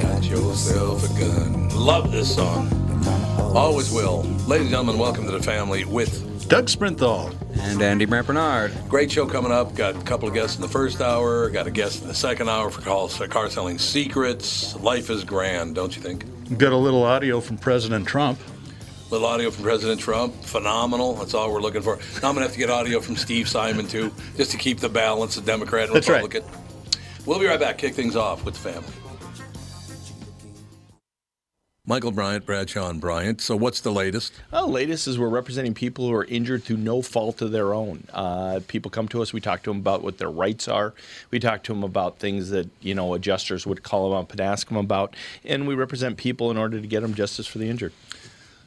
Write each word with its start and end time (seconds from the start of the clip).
Got 0.00 0.24
yourself 0.24 1.04
a 1.04 1.20
gun. 1.20 1.68
Love 1.70 2.10
this 2.12 2.34
song. 2.34 2.68
Always 3.54 3.92
will. 3.92 4.22
Ladies 4.46 4.66
and 4.66 4.70
gentlemen, 4.70 4.98
welcome 4.98 5.26
to 5.26 5.32
the 5.32 5.42
family 5.42 5.84
with 5.84 6.48
Doug 6.48 6.66
Sprinthall. 6.66 7.34
And 7.58 7.82
Andy 7.82 8.06
Brant 8.06 8.26
Barnard. 8.26 8.72
great 8.88 9.12
show 9.12 9.26
coming 9.26 9.52
up. 9.52 9.74
Got 9.74 9.96
a 9.96 10.00
couple 10.00 10.26
of 10.26 10.34
guests 10.34 10.56
in 10.56 10.62
the 10.62 10.68
first 10.68 11.00
hour. 11.00 11.50
Got 11.50 11.66
a 11.66 11.70
guest 11.70 12.02
in 12.02 12.08
the 12.08 12.14
second 12.14 12.48
hour 12.48 12.70
for 12.70 12.80
call, 12.80 13.08
car 13.08 13.50
selling 13.50 13.78
secrets. 13.78 14.74
Life 14.76 15.10
is 15.10 15.24
grand, 15.24 15.74
don't 15.74 15.94
you 15.94 16.02
think? 16.02 16.24
Got 16.58 16.72
a 16.72 16.76
little 16.76 17.02
audio 17.02 17.40
from 17.40 17.58
President 17.58 18.08
Trump. 18.08 18.38
Little 19.12 19.28
audio 19.28 19.50
from 19.50 19.62
President 19.62 20.00
Trump. 20.00 20.34
Phenomenal. 20.42 21.14
That's 21.14 21.34
all 21.34 21.52
we're 21.52 21.60
looking 21.60 21.82
for. 21.82 21.96
Now 22.22 22.30
I'm 22.30 22.34
going 22.34 22.36
to 22.36 22.42
have 22.42 22.52
to 22.52 22.58
get 22.58 22.70
audio 22.70 22.98
from 23.00 23.16
Steve 23.16 23.46
Simon, 23.46 23.86
too, 23.86 24.10
just 24.36 24.50
to 24.52 24.56
keep 24.56 24.80
the 24.80 24.88
balance 24.88 25.36
of 25.36 25.44
Democrat 25.44 25.88
and 25.88 25.96
That's 25.96 26.08
right. 26.08 26.22
Republican. 26.22 26.50
We'll 27.26 27.38
be 27.38 27.46
right 27.46 27.60
back. 27.60 27.76
Kick 27.78 27.94
things 27.94 28.16
off 28.16 28.44
with 28.44 28.54
the 28.54 28.60
family. 28.60 28.88
Michael 31.84 32.12
Bryant, 32.12 32.46
Bradshaw 32.46 32.88
and 32.88 33.00
Bryant. 33.00 33.40
So, 33.40 33.56
what's 33.56 33.80
the 33.80 33.92
latest? 33.92 34.32
Well, 34.50 34.70
latest 34.70 35.08
is 35.08 35.18
we're 35.18 35.28
representing 35.28 35.74
people 35.74 36.06
who 36.06 36.14
are 36.14 36.24
injured 36.24 36.62
through 36.62 36.76
no 36.76 37.02
fault 37.02 37.42
of 37.42 37.50
their 37.50 37.74
own. 37.74 38.04
Uh, 38.12 38.60
people 38.68 38.90
come 38.90 39.08
to 39.08 39.20
us. 39.20 39.32
We 39.32 39.40
talk 39.40 39.64
to 39.64 39.70
them 39.70 39.78
about 39.78 40.02
what 40.02 40.18
their 40.18 40.30
rights 40.30 40.68
are. 40.68 40.94
We 41.30 41.40
talk 41.40 41.64
to 41.64 41.72
them 41.72 41.82
about 41.82 42.18
things 42.18 42.50
that 42.50 42.70
you 42.80 42.94
know 42.94 43.14
adjusters 43.14 43.66
would 43.66 43.82
call 43.82 44.08
them 44.08 44.18
up 44.20 44.30
and 44.30 44.40
ask 44.40 44.68
them 44.68 44.76
about, 44.76 45.16
and 45.44 45.66
we 45.66 45.74
represent 45.74 46.16
people 46.16 46.52
in 46.52 46.56
order 46.56 46.80
to 46.80 46.86
get 46.86 47.02
them 47.02 47.14
justice 47.14 47.48
for 47.48 47.58
the 47.58 47.68
injured. 47.68 47.92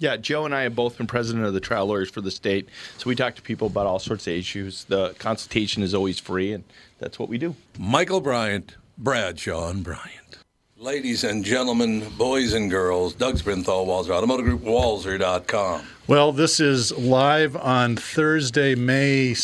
Yeah, 0.00 0.16
Joe 0.16 0.44
and 0.44 0.54
I 0.54 0.62
have 0.62 0.76
both 0.76 0.96
been 0.96 1.08
president 1.08 1.44
of 1.44 1.54
the 1.54 1.60
trial 1.60 1.86
lawyers 1.86 2.08
for 2.08 2.20
the 2.20 2.30
state, 2.30 2.68
so 2.98 3.08
we 3.08 3.16
talk 3.16 3.34
to 3.34 3.42
people 3.42 3.66
about 3.66 3.86
all 3.86 3.98
sorts 3.98 4.28
of 4.28 4.32
issues. 4.32 4.84
The 4.84 5.14
consultation 5.18 5.82
is 5.82 5.92
always 5.92 6.20
free, 6.20 6.52
and 6.52 6.62
that's 7.00 7.18
what 7.18 7.28
we 7.28 7.36
do. 7.36 7.56
Michael 7.78 8.20
Bryant, 8.20 8.76
Bradshaw 8.96 9.70
and 9.70 9.82
Bryant. 9.82 10.38
Ladies 10.76 11.24
and 11.24 11.44
gentlemen, 11.44 12.08
boys 12.16 12.52
and 12.52 12.70
girls, 12.70 13.12
Doug 13.12 13.38
Sprinthall, 13.38 13.88
Walser 13.88 14.10
Automotive 14.10 14.46
Group, 14.46 14.62
Walser.com. 14.62 15.82
Well, 16.06 16.30
this 16.30 16.60
is 16.60 16.96
live 16.96 17.56
on 17.56 17.96
Thursday, 17.96 18.76
May 18.76 19.32
7th. 19.32 19.38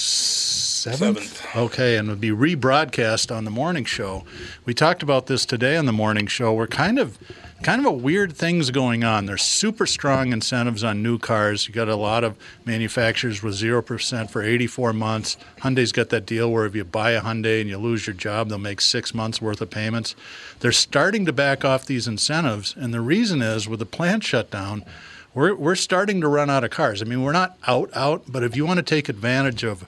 Seventh. 0.84 1.56
Okay, 1.56 1.96
and 1.96 2.08
it'll 2.08 2.20
be 2.20 2.30
rebroadcast 2.30 3.34
on 3.34 3.44
the 3.44 3.50
morning 3.50 3.84
show. 3.84 4.24
We 4.64 4.74
talked 4.74 5.02
about 5.02 5.26
this 5.26 5.44
today 5.44 5.76
on 5.76 5.86
the 5.86 5.92
morning 5.92 6.28
show. 6.28 6.54
We're 6.54 6.68
kind 6.68 7.00
of 7.00 7.18
kind 7.64 7.80
of 7.80 7.86
a 7.86 7.96
weird 7.96 8.36
things 8.36 8.70
going 8.70 9.04
on. 9.04 9.24
There's 9.24 9.42
super 9.42 9.86
strong 9.86 10.34
incentives 10.34 10.84
on 10.84 11.02
new 11.02 11.18
cars. 11.18 11.66
You 11.66 11.72
got 11.72 11.88
a 11.88 11.96
lot 11.96 12.22
of 12.22 12.36
manufacturers 12.66 13.42
with 13.42 13.54
0% 13.54 14.30
for 14.30 14.42
84 14.42 14.92
months. 14.92 15.38
Hyundai's 15.60 15.90
got 15.90 16.10
that 16.10 16.26
deal 16.26 16.52
where 16.52 16.66
if 16.66 16.74
you 16.74 16.84
buy 16.84 17.12
a 17.12 17.22
Hyundai 17.22 17.62
and 17.62 17.70
you 17.70 17.78
lose 17.78 18.06
your 18.06 18.12
job, 18.12 18.50
they'll 18.50 18.58
make 18.58 18.82
6 18.82 19.14
months 19.14 19.40
worth 19.40 19.62
of 19.62 19.70
payments. 19.70 20.14
They're 20.60 20.72
starting 20.72 21.24
to 21.24 21.32
back 21.32 21.64
off 21.64 21.86
these 21.86 22.06
incentives, 22.06 22.74
and 22.76 22.92
the 22.92 23.00
reason 23.00 23.40
is 23.40 23.66
with 23.66 23.78
the 23.78 23.86
plant 23.86 24.24
shutdown, 24.24 24.84
we're, 25.32 25.54
we're 25.54 25.74
starting 25.74 26.20
to 26.20 26.28
run 26.28 26.50
out 26.50 26.64
of 26.64 26.70
cars. 26.70 27.00
I 27.00 27.06
mean, 27.06 27.22
we're 27.22 27.32
not 27.32 27.56
out, 27.66 27.88
out, 27.94 28.24
but 28.28 28.44
if 28.44 28.54
you 28.54 28.66
want 28.66 28.76
to 28.76 28.82
take 28.82 29.08
advantage 29.08 29.64
of 29.64 29.86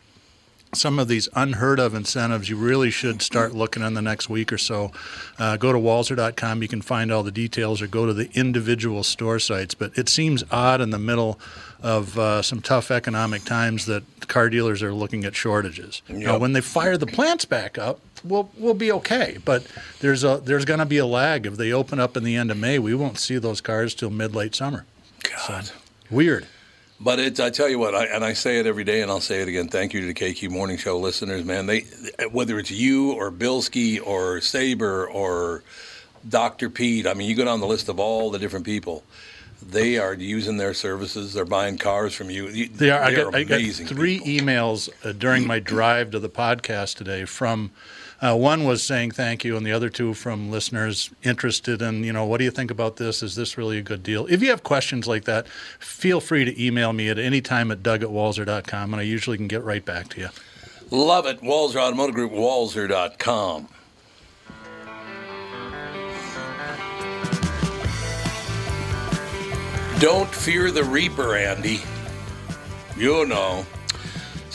some 0.75 0.99
of 0.99 1.09
these 1.09 1.28
unheard 1.34 1.78
of 1.78 1.94
incentives, 1.94 2.49
you 2.49 2.56
really 2.56 2.91
should 2.91 3.22
start 3.22 3.54
looking 3.54 3.82
in 3.82 3.94
the 3.94 4.03
next 4.03 4.28
week 4.28 4.53
or 4.53 4.59
so. 4.59 4.93
Uh, 5.38 5.56
go 5.56 5.72
to 5.72 5.78
walser.com. 5.78 6.62
You 6.62 6.69
can 6.69 6.82
find 6.82 7.10
all 7.10 7.22
the 7.22 7.31
details 7.31 7.81
or 7.81 7.87
go 7.87 8.06
to 8.06 8.12
the 8.12 8.31
individual 8.34 9.03
store 9.03 9.38
sites. 9.38 9.75
But 9.75 9.97
it 9.97 10.09
seems 10.09 10.44
odd 10.50 10.81
in 10.81 10.91
the 10.91 10.99
middle 10.99 11.38
of 11.82 12.19
uh, 12.19 12.43
some 12.43 12.60
tough 12.60 12.91
economic 12.91 13.44
times 13.44 13.87
that 13.87 14.28
car 14.28 14.50
dealers 14.50 14.82
are 14.82 14.93
looking 14.93 15.25
at 15.25 15.34
shortages. 15.34 16.03
Now, 16.09 16.38
when 16.38 16.53
they 16.53 16.60
fire 16.60 16.97
the 16.97 17.06
plants 17.06 17.44
back 17.44 17.78
up, 17.78 18.00
we'll, 18.25 18.50
we'll 18.59 18.75
be 18.75 18.91
okay. 18.93 19.38
But 19.44 19.66
there's, 20.00 20.25
a, 20.25 20.41
there's 20.44 20.65
going 20.65 20.81
to 20.81 20.87
be 20.87 20.99
a 20.99 21.06
lag. 21.06 21.47
If 21.47 21.56
they 21.56 21.72
open 21.72 22.00
up 22.00 22.16
in 22.16 22.25
the 22.25 22.37
end 22.37 22.50
of 22.50 22.56
May, 22.56 22.78
we 22.78 22.94
won't 22.94 23.19
see 23.19 23.38
those 23.38 23.60
cars 23.60 23.94
till 23.94 24.10
mid 24.10 24.34
late 24.34 24.55
summer. 24.55 24.84
God. 25.22 25.71
Weird. 26.10 26.47
But 26.98 27.18
it's, 27.20 27.40
I 27.40 27.50
tell 27.50 27.68
you 27.68 27.78
what, 27.78 27.94
I, 27.94 28.06
and 28.06 28.24
I 28.24 28.32
say 28.32 28.58
it 28.58 28.66
every 28.66 28.84
day, 28.84 29.02
and 29.02 29.10
I'll 29.10 29.20
say 29.20 29.42
it 29.42 29.48
again. 29.48 29.68
Thank 29.68 29.92
you 29.92 30.00
to 30.00 30.06
the 30.06 30.14
KQ 30.14 30.50
Morning 30.50 30.78
Show 30.78 30.98
listeners, 30.98 31.44
man. 31.44 31.66
They, 31.66 31.80
whether 32.32 32.58
it's 32.58 32.70
you 32.70 33.12
or 33.12 33.30
Bilski 33.30 34.00
or 34.04 34.40
Saber 34.40 35.06
or 35.06 35.62
Dr. 36.26 36.70
Pete, 36.70 37.06
I 37.06 37.12
mean, 37.12 37.28
you 37.28 37.36
go 37.36 37.44
down 37.44 37.60
the 37.60 37.66
list 37.66 37.90
of 37.90 38.00
all 38.00 38.30
the 38.30 38.38
different 38.38 38.64
people. 38.64 39.04
They 39.62 39.98
are 39.98 40.14
using 40.14 40.56
their 40.56 40.72
services. 40.72 41.34
They're 41.34 41.44
buying 41.44 41.76
cars 41.76 42.14
from 42.14 42.30
you. 42.30 42.48
You- 42.48 42.68
They 42.68 42.90
are. 42.90 43.02
I 43.02 43.10
they're 43.14 43.24
got, 43.26 43.34
I 43.34 43.44
got 43.44 43.60
three 43.60 44.18
people. 44.20 44.46
emails 44.46 44.88
uh, 45.04 45.12
during 45.12 45.46
my 45.46 45.58
drive 45.58 46.12
to 46.12 46.18
the 46.18 46.28
podcast 46.30 46.96
today 46.96 47.24
from. 47.26 47.72
Uh, 48.21 48.34
one 48.34 48.65
was 48.65 48.82
saying 48.82 49.10
thank 49.10 49.44
you, 49.44 49.56
and 49.56 49.66
the 49.66 49.72
other 49.72 49.91
two 49.91 50.15
from 50.15 50.50
listeners 50.50 51.10
interested 51.22 51.82
in, 51.82 52.03
you 52.03 52.12
know, 52.12 52.25
what 52.25 52.38
do 52.38 52.44
you 52.44 52.50
think 52.50 52.71
about 52.71 52.97
this? 52.97 53.22
Is 53.22 53.37
this 53.37 53.59
really 53.59 53.78
a 53.78 53.82
good 53.82 54.03
deal? 54.03 54.27
If 54.31 54.43
you 54.43 54.49
have 54.50 54.62
questions 54.62 55.06
like 55.06 55.25
that, 55.25 55.47
feel 55.78 56.21
free 56.21 56.44
to 56.44 56.65
email 56.65 56.93
me 56.93 57.10
at 57.10 57.19
any 57.19 57.43
time 57.43 57.71
at 57.71 57.82
doug 57.82 58.03
at 58.03 58.09
walser.com, 58.09 58.94
and 58.94 59.00
I 59.00 59.05
usually 59.05 59.37
can 59.37 59.49
get 59.49 59.62
right 59.62 59.84
back 59.84 60.09
to 60.10 60.21
you. 60.21 60.28
Love 60.91 61.26
it. 61.26 61.43
Walser 61.43 61.76
Automotive 61.76 62.15
Group, 62.15 62.32
Walser.com. 62.32 63.69
Don't 69.99 70.28
fear 70.28 70.71
the 70.71 70.84
Reaper, 70.84 71.37
Andy. 71.37 71.81
You 72.97 73.26
know. 73.26 73.66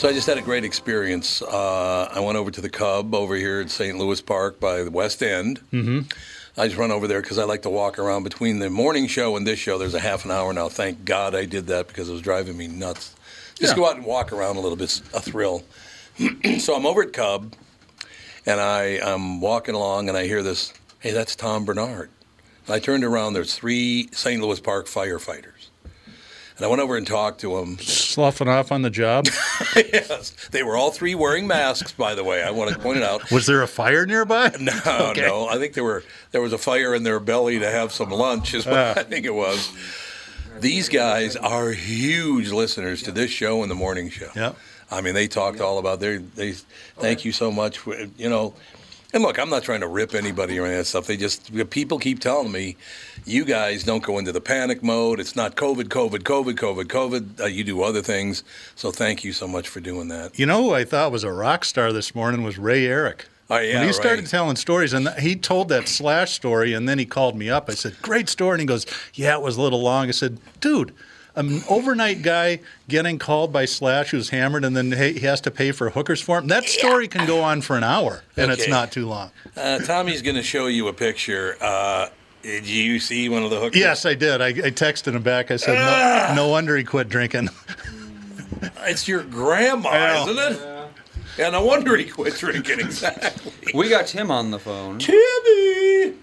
So 0.02 0.08
I 0.08 0.12
just 0.12 0.26
had 0.26 0.36
a 0.36 0.42
great 0.42 0.64
experience. 0.64 1.42
Uh, 1.42 2.08
I 2.12 2.18
went 2.18 2.36
over 2.36 2.50
to 2.50 2.60
the 2.60 2.68
Cub 2.68 3.14
over 3.14 3.36
here 3.36 3.60
at 3.60 3.70
St. 3.70 3.96
Louis 3.96 4.20
Park 4.20 4.58
by 4.58 4.82
the 4.82 4.90
West 4.90 5.22
End. 5.22 5.60
Mm-hmm. 5.72 6.10
I 6.60 6.66
just 6.66 6.76
run 6.76 6.90
over 6.90 7.06
there 7.06 7.22
because 7.22 7.38
I 7.38 7.44
like 7.44 7.62
to 7.62 7.70
walk 7.70 8.00
around 8.00 8.24
between 8.24 8.58
the 8.58 8.68
morning 8.68 9.06
show 9.06 9.36
and 9.36 9.46
this 9.46 9.60
show. 9.60 9.78
There's 9.78 9.94
a 9.94 10.00
half 10.00 10.24
an 10.24 10.32
hour 10.32 10.52
now. 10.52 10.68
Thank 10.68 11.04
God 11.04 11.36
I 11.36 11.44
did 11.44 11.68
that 11.68 11.86
because 11.86 12.08
it 12.08 12.12
was 12.14 12.20
driving 12.20 12.56
me 12.56 12.66
nuts. 12.66 13.14
Just 13.54 13.74
Yeah. 13.74 13.76
go 13.76 13.86
out 13.88 13.94
and 13.94 14.04
walk 14.04 14.32
around 14.32 14.56
a 14.56 14.60
little 14.60 14.74
bit, 14.74 15.00
a 15.14 15.20
thrill. 15.20 15.62
so 16.58 16.74
I'm 16.74 16.84
over 16.84 17.02
at 17.04 17.12
Cub, 17.12 17.52
and 18.44 18.60
I, 18.60 18.98
I'm 19.04 19.40
walking 19.40 19.76
along, 19.76 20.08
and 20.08 20.18
I 20.18 20.26
hear 20.26 20.42
this. 20.42 20.72
Hey, 20.98 21.12
that's 21.12 21.36
Tom 21.36 21.64
Barnard. 21.64 22.10
I 22.68 22.80
turned 22.80 23.04
around. 23.04 23.34
There's 23.34 23.54
three 23.54 24.08
St. 24.10 24.42
Louis 24.42 24.58
Park 24.58 24.86
firefighters, 24.86 25.61
and 26.62 26.66
I 26.66 26.68
went 26.68 26.80
over 26.80 26.96
and 26.96 27.04
talked 27.04 27.40
to 27.40 27.56
them. 27.58 27.76
Sloughing 27.78 28.46
off 28.48 28.70
on 28.70 28.82
the 28.82 28.90
job. 28.90 29.26
yes, 29.76 30.30
they 30.52 30.62
were 30.62 30.76
all 30.76 30.92
three 30.92 31.16
wearing 31.16 31.48
masks. 31.48 31.90
By 31.90 32.14
the 32.14 32.22
way, 32.22 32.40
I 32.42 32.52
want 32.52 32.70
to 32.72 32.78
point 32.78 32.98
it 32.98 33.02
out. 33.02 33.30
Was 33.32 33.46
there 33.46 33.62
a 33.62 33.66
fire 33.66 34.06
nearby? 34.06 34.52
No, 34.60 34.72
Okay. 35.10 35.22
no. 35.22 35.48
I 35.48 35.58
think 35.58 35.74
there 35.74 35.82
were 35.82 36.04
there 36.30 36.40
was 36.40 36.52
a 36.52 36.58
fire 36.58 36.94
in 36.94 37.02
their 37.02 37.18
belly 37.18 37.58
to 37.58 37.68
have 37.68 37.92
some 37.92 38.10
lunch. 38.10 38.54
Is 38.54 38.64
what 38.64 38.76
Ah. 38.76 38.94
I 38.96 39.02
think 39.02 39.26
it 39.26 39.34
was. 39.34 39.72
These 40.60 40.88
guys 40.88 41.34
are 41.34 41.70
huge 41.72 42.50
listeners 42.52 43.02
to 43.02 43.10
this 43.12 43.30
show 43.32 43.62
and 43.62 43.70
the 43.70 43.74
morning 43.74 44.08
show. 44.10 44.30
Yep. 44.36 44.56
I 44.90 45.00
mean, 45.00 45.14
they 45.14 45.26
talked 45.26 45.60
all 45.60 45.78
about 45.78 45.98
their. 45.98 46.18
They 46.20 46.52
thank 46.98 47.24
you 47.24 47.32
so 47.32 47.50
much. 47.50 47.78
For, 47.78 47.96
you 48.16 48.28
know, 48.28 48.54
and 49.12 49.22
look, 49.22 49.38
I'm 49.38 49.50
not 49.50 49.62
trying 49.62 49.80
to 49.80 49.88
rip 49.88 50.14
anybody 50.14 50.58
or 50.58 50.64
any 50.64 50.74
of 50.74 50.80
that 50.80 50.84
stuff. 50.86 51.06
They 51.06 51.16
just 51.16 51.52
people 51.70 51.98
keep 51.98 52.20
telling 52.20 52.50
me, 52.50 52.76
you 53.24 53.44
guys 53.44 53.84
don't 53.84 54.02
go 54.02 54.18
into 54.18 54.32
the 54.32 54.40
panic 54.40 54.82
mode. 54.82 55.20
It's 55.20 55.36
not 55.36 55.56
COVID, 55.56 55.84
COVID, 55.84 56.20
COVID, 56.20 56.54
COVID, 56.54 56.84
COVID. 56.84 57.40
Uh, 57.40 57.46
you 57.46 57.64
do 57.64 57.82
other 57.82 58.02
things. 58.02 58.42
So 58.74 58.90
thank 58.90 59.24
you 59.24 59.32
so 59.32 59.46
much 59.46 59.68
for 59.68 59.80
doing 59.80 60.08
that. 60.08 60.38
You 60.38 60.46
know 60.46 60.62
who 60.62 60.74
I 60.74 60.84
thought 60.84 61.12
was 61.12 61.24
a 61.24 61.32
rock 61.32 61.64
star 61.64 61.92
this 61.92 62.14
morning 62.14 62.42
was 62.42 62.58
Ray 62.58 62.86
Eric. 62.86 63.26
Oh 63.50 63.58
yeah, 63.58 63.80
when 63.80 63.86
he 63.86 63.92
started 63.92 64.22
right. 64.22 64.30
telling 64.30 64.56
stories, 64.56 64.94
and 64.94 65.08
he 65.18 65.36
told 65.36 65.68
that 65.68 65.86
slash 65.86 66.32
story, 66.32 66.72
and 66.72 66.88
then 66.88 66.98
he 66.98 67.04
called 67.04 67.36
me 67.36 67.50
up. 67.50 67.68
I 67.68 67.74
said, 67.74 68.00
"Great 68.00 68.30
story," 68.30 68.54
and 68.54 68.60
he 68.60 68.66
goes, 68.66 68.86
"Yeah, 69.12 69.34
it 69.34 69.42
was 69.42 69.58
a 69.58 69.60
little 69.60 69.82
long." 69.82 70.08
I 70.08 70.12
said, 70.12 70.38
"Dude." 70.60 70.94
An 71.34 71.62
overnight 71.68 72.22
guy 72.22 72.60
getting 72.88 73.18
called 73.18 73.52
by 73.52 73.64
Slash 73.64 74.10
who's 74.10 74.28
hammered, 74.28 74.64
and 74.64 74.76
then 74.76 74.92
he 74.92 75.14
he 75.14 75.20
has 75.26 75.40
to 75.42 75.50
pay 75.50 75.72
for 75.72 75.88
hookers 75.90 76.20
for 76.20 76.38
him. 76.38 76.48
That 76.48 76.64
story 76.64 77.08
can 77.08 77.26
go 77.26 77.42
on 77.42 77.62
for 77.62 77.76
an 77.76 77.84
hour, 77.84 78.22
and 78.36 78.50
it's 78.52 78.68
not 78.68 78.92
too 78.92 79.06
long. 79.06 79.30
Uh, 79.56 79.78
Tommy's 79.78 80.20
going 80.20 80.36
to 80.36 80.42
show 80.42 80.66
you 80.66 80.88
a 80.88 80.92
picture. 80.92 81.56
Uh, 81.60 82.08
did 82.42 82.66
you 82.66 82.98
see 82.98 83.28
one 83.28 83.44
of 83.44 83.50
the 83.50 83.58
hookers? 83.60 83.80
Yes, 83.80 84.04
I 84.04 84.14
did. 84.14 84.40
I, 84.42 84.48
I 84.48 84.52
texted 84.70 85.14
him 85.14 85.22
back. 85.22 85.50
I 85.50 85.56
said, 85.56 85.78
Ah! 85.78 86.34
no, 86.34 86.44
"No 86.44 86.48
wonder 86.50 86.76
he 86.76 86.84
quit 86.84 87.08
drinking." 87.08 87.48
It's 88.84 89.08
your 89.08 89.24
grandma, 89.24 90.22
isn't 90.28 90.38
it? 90.38 90.88
Yeah, 91.38 91.50
no 91.50 91.64
wonder 91.64 91.96
he 91.96 92.04
quit 92.04 92.34
drinking. 92.36 92.80
Exactly. 92.80 93.52
We 93.74 93.88
got 93.88 94.06
Tim 94.06 94.30
on 94.30 94.50
the 94.50 94.58
phone. 94.58 94.98
Timmy. 94.98 96.14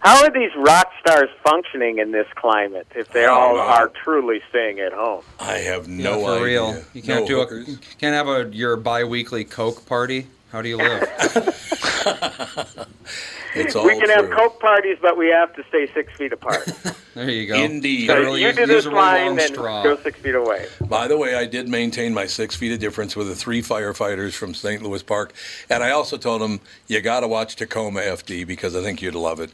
How 0.00 0.22
are 0.22 0.30
these 0.30 0.50
rock 0.56 0.88
stars 1.00 1.28
functioning 1.42 1.98
in 1.98 2.12
this 2.12 2.26
climate 2.36 2.86
if 2.94 3.08
they 3.12 3.24
all 3.24 3.54
wow. 3.56 3.60
are 3.74 3.88
truly 3.88 4.40
staying 4.50 4.78
at 4.78 4.92
home? 4.92 5.22
I 5.40 5.54
have 5.58 5.88
Yeah, 5.88 6.04
no 6.04 6.20
for 6.20 6.32
idea. 6.32 6.44
real. 6.44 6.82
You 6.92 7.02
can't 7.02 7.22
No 7.22 7.26
do 7.26 7.36
a 7.38 7.40
hookers. 7.40 7.78
can't 7.98 8.14
have 8.14 8.28
a 8.28 8.48
your 8.54 8.76
bi-weekly 8.76 9.44
Coke 9.44 9.84
party. 9.86 10.26
How 10.52 10.62
do 10.62 10.68
you 10.68 10.76
live? 10.76 11.02
It's 13.56 13.74
all 13.74 13.86
we 13.86 13.98
can 13.98 14.10
have 14.10 14.30
coke 14.30 14.60
parties, 14.60 14.98
but 15.00 15.16
we 15.16 15.28
have 15.28 15.54
to 15.54 15.64
stay 15.68 15.90
six 15.92 16.12
feet 16.16 16.32
apart. 16.32 16.64
there 17.14 17.30
you 17.30 17.46
go. 17.46 17.56
Indeed. 17.56 18.06
So 18.08 18.18
really 18.18 18.42
you 18.42 18.52
do 18.52 18.66
this 18.66 18.86
line 18.86 19.38
and 19.38 19.40
straw. 19.40 19.82
go 19.82 19.96
six 19.96 20.18
feet 20.18 20.34
away. 20.34 20.66
By 20.80 21.08
the 21.08 21.16
way, 21.16 21.34
I 21.34 21.46
did 21.46 21.68
maintain 21.68 22.14
my 22.14 22.26
six 22.26 22.56
feet 22.56 22.72
of 22.72 22.78
difference 22.78 23.16
with 23.16 23.28
the 23.28 23.34
three 23.34 23.62
firefighters 23.62 24.34
from 24.34 24.54
St. 24.54 24.82
Louis 24.82 25.02
Park, 25.02 25.32
and 25.70 25.82
I 25.82 25.90
also 25.90 26.16
told 26.16 26.40
them 26.40 26.60
you 26.86 27.00
got 27.00 27.20
to 27.20 27.28
watch 27.28 27.56
Tacoma 27.56 28.00
FD 28.00 28.46
because 28.46 28.76
I 28.76 28.82
think 28.82 29.02
you'd 29.02 29.14
love 29.14 29.40
it. 29.40 29.50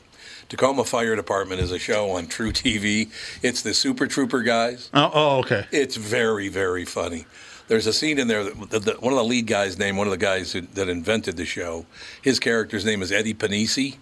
Tacoma 0.48 0.84
Fire 0.84 1.16
Department 1.16 1.60
is 1.60 1.70
a 1.70 1.78
show 1.78 2.10
on 2.10 2.26
True 2.26 2.52
TV. 2.52 3.10
It's 3.42 3.62
the 3.62 3.72
Super 3.72 4.06
Trooper 4.06 4.42
guys. 4.42 4.90
Oh, 4.92 5.10
oh, 5.14 5.38
okay. 5.38 5.66
It's 5.70 5.96
very, 5.96 6.48
very 6.48 6.84
funny. 6.84 7.26
There's 7.72 7.86
a 7.86 7.92
scene 7.94 8.18
in 8.18 8.28
there 8.28 8.44
that 8.44 8.68
the, 8.70 8.78
the, 8.80 8.92
one 9.00 9.14
of 9.14 9.16
the 9.16 9.24
lead 9.24 9.46
guys, 9.46 9.78
named 9.78 9.96
one 9.96 10.06
of 10.06 10.10
the 10.10 10.18
guys 10.18 10.52
who, 10.52 10.60
that 10.60 10.90
invented 10.90 11.38
the 11.38 11.46
show, 11.46 11.86
his 12.20 12.38
character's 12.38 12.84
name 12.84 13.00
is 13.00 13.10
Eddie 13.10 13.32
Penisi, 13.32 13.96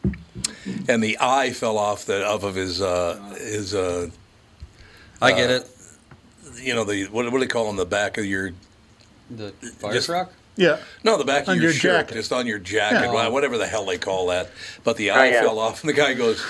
and 0.89 1.01
the 1.01 1.17
eye 1.21 1.53
fell 1.53 1.79
off 1.79 2.05
the 2.05 2.27
off 2.27 2.43
of 2.43 2.57
his 2.57 2.83
uh, 2.83 3.15
his 3.39 3.73
uh, 3.73 4.11
I 5.23 5.31
get 5.31 5.51
it. 5.51 5.69
you 6.57 6.75
know 6.75 6.83
the 6.83 7.05
what, 7.13 7.27
what 7.27 7.31
do 7.35 7.39
they 7.39 7.47
call 7.47 7.69
them 7.69 7.77
the 7.77 7.87
back 7.87 8.19
of 8.19 8.25
your 8.25 8.51
The 9.31 9.53
fire 9.79 9.93
just- 9.93 10.07
truck. 10.07 10.33
Yeah. 10.57 10.81
No, 11.05 11.17
the 11.17 11.25
back 11.25 11.45
of 11.45 11.51
On 11.51 11.55
your, 11.55 11.67
your 11.67 11.73
shirt, 11.73 12.07
jacket. 12.09 12.15
just 12.15 12.33
on 12.33 12.49
your 12.49 12.59
jacket, 12.59 13.09
Yeah. 13.13 13.29
whatever 13.29 13.57
the 13.57 13.69
hell 13.69 13.87
they 13.87 13.99
call 13.99 14.27
that. 14.27 14.51
But 14.83 14.97
the 14.97 15.13
eye 15.13 15.29
yeah. 15.31 15.43
fell 15.43 15.61
off, 15.61 15.83
and 15.85 15.89
the 15.89 15.95
guy 15.95 16.15
goes, 16.15 16.45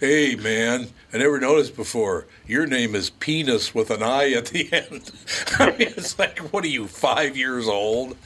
"Hey, 0.00 0.34
man, 0.36 0.88
I 1.12 1.18
never 1.18 1.38
noticed 1.40 1.76
before. 1.76 2.26
Your 2.46 2.66
name 2.66 2.94
is 2.94 3.10
Penis 3.10 3.74
with 3.74 3.90
an 3.90 4.02
I 4.02 4.32
at 4.32 4.46
the 4.46 4.68
end." 4.72 5.10
I 5.58 5.66
mean, 5.70 5.92
it's 5.96 6.18
like, 6.18 6.38
what 6.52 6.64
are 6.64 6.68
you, 6.68 6.86
five 6.86 7.36
years 7.36 7.66
old? 7.66 8.16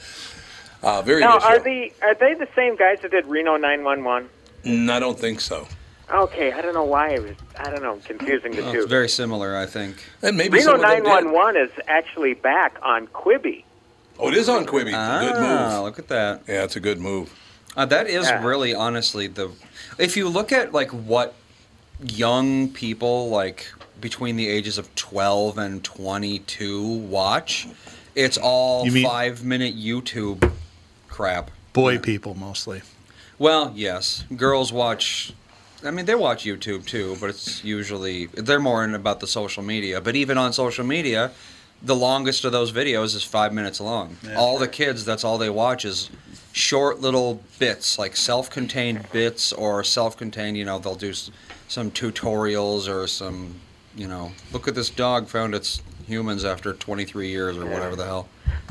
Uh, 0.81 1.01
very 1.01 1.21
Now, 1.21 1.39
good 1.39 1.43
are 1.43 1.57
show. 1.57 1.63
the 1.63 1.91
are 2.01 2.15
they 2.15 2.33
the 2.33 2.47
same 2.55 2.75
guys 2.75 2.99
that 3.01 3.11
did 3.11 3.25
Reno 3.25 3.55
911? 3.57 4.29
Mm, 4.65 4.89
I 4.91 4.99
don't 4.99 5.17
think 5.19 5.39
so. 5.41 5.67
Okay, 6.11 6.51
I 6.51 6.61
don't 6.61 6.73
know 6.73 6.83
why 6.83 7.11
it 7.11 7.21
was. 7.23 7.35
I 7.57 7.69
don't 7.71 7.81
know, 7.81 7.97
confusing 8.03 8.51
the 8.51 8.61
two. 8.71 8.79
it's 8.81 8.85
very 8.89 9.07
similar, 9.09 9.55
I 9.55 9.65
think. 9.65 10.03
And 10.21 10.35
maybe 10.37 10.57
Reno 10.57 10.65
some 10.65 10.75
of 10.75 10.81
them 10.81 10.95
did. 10.97 11.03
911 11.03 11.61
is 11.61 11.71
actually 11.87 12.33
back 12.33 12.77
on 12.81 13.07
Quibi. 13.07 13.63
Oh, 14.19 14.27
it 14.27 14.35
is 14.35 14.49
on 14.49 14.65
Quibi. 14.65 14.85
good 14.91 14.93
Ah, 14.95 15.71
move. 15.75 15.83
look 15.85 15.99
at 15.99 16.09
that. 16.09 16.41
Yeah, 16.47 16.63
it's 16.65 16.75
a 16.75 16.79
good 16.81 16.99
move. 16.99 17.33
Uh, 17.75 17.85
that 17.85 18.07
is 18.07 18.27
Yeah. 18.27 18.45
really 18.45 18.75
honestly 18.75 19.25
the 19.27 19.49
if 19.97 20.15
you 20.17 20.27
look 20.29 20.51
at 20.51 20.73
like 20.73 20.91
what 20.91 21.33
young 22.05 22.69
people 22.69 23.29
like 23.29 23.71
between 24.01 24.35
the 24.35 24.49
ages 24.49 24.77
of 24.77 24.93
12 24.95 25.57
and 25.57 25.83
22 25.83 26.81
watch 26.83 27.67
it's 28.15 28.37
all 28.37 28.85
mean- 28.85 29.05
5 29.05 29.43
minute 29.43 29.75
YouTube 29.75 30.51
crap. 31.07 31.51
Boy 31.73 31.97
people 31.97 32.35
mostly. 32.35 32.81
Well, 33.39 33.71
yes, 33.75 34.23
girls 34.35 34.71
watch 34.71 35.33
I 35.83 35.91
mean 35.91 36.05
they 36.05 36.15
watch 36.15 36.43
YouTube 36.45 36.85
too, 36.85 37.17
but 37.19 37.29
it's 37.29 37.63
usually 37.63 38.27
they're 38.27 38.59
more 38.59 38.83
in 38.83 38.93
about 38.95 39.19
the 39.19 39.27
social 39.27 39.63
media, 39.63 39.99
but 40.01 40.15
even 40.15 40.37
on 40.37 40.53
social 40.53 40.85
media 40.85 41.31
the 41.81 41.95
longest 41.95 42.45
of 42.45 42.53
those 42.53 42.71
videos 42.71 43.13
is 43.13 43.23
5 43.23 43.51
minutes 43.51 43.81
long. 43.81 44.15
All 44.37 44.57
the 44.57 44.69
kids 44.69 45.03
that's 45.03 45.23
all 45.23 45.37
they 45.37 45.49
watch 45.49 45.83
is 45.83 46.09
short 46.53 47.01
little 47.01 47.41
bits 47.57 47.97
like 47.97 48.15
self-contained 48.15 49.11
bits 49.11 49.51
or 49.51 49.83
self-contained 49.83 50.55
you 50.55 50.63
know 50.63 50.77
they'll 50.77 50.93
do 50.95 51.11
some 51.67 51.91
tutorials 51.91 52.87
or 52.87 53.07
some 53.07 53.55
you 53.95 54.07
know 54.07 54.31
look 54.51 54.67
at 54.67 54.75
this 54.75 54.89
dog 54.89 55.27
found 55.27 55.53
its 55.55 55.81
humans 56.05 56.43
after 56.43 56.73
23 56.73 57.29
years 57.29 57.57
or 57.57 57.65
whatever 57.65 57.95
the 57.95 58.05
hell 58.05 58.27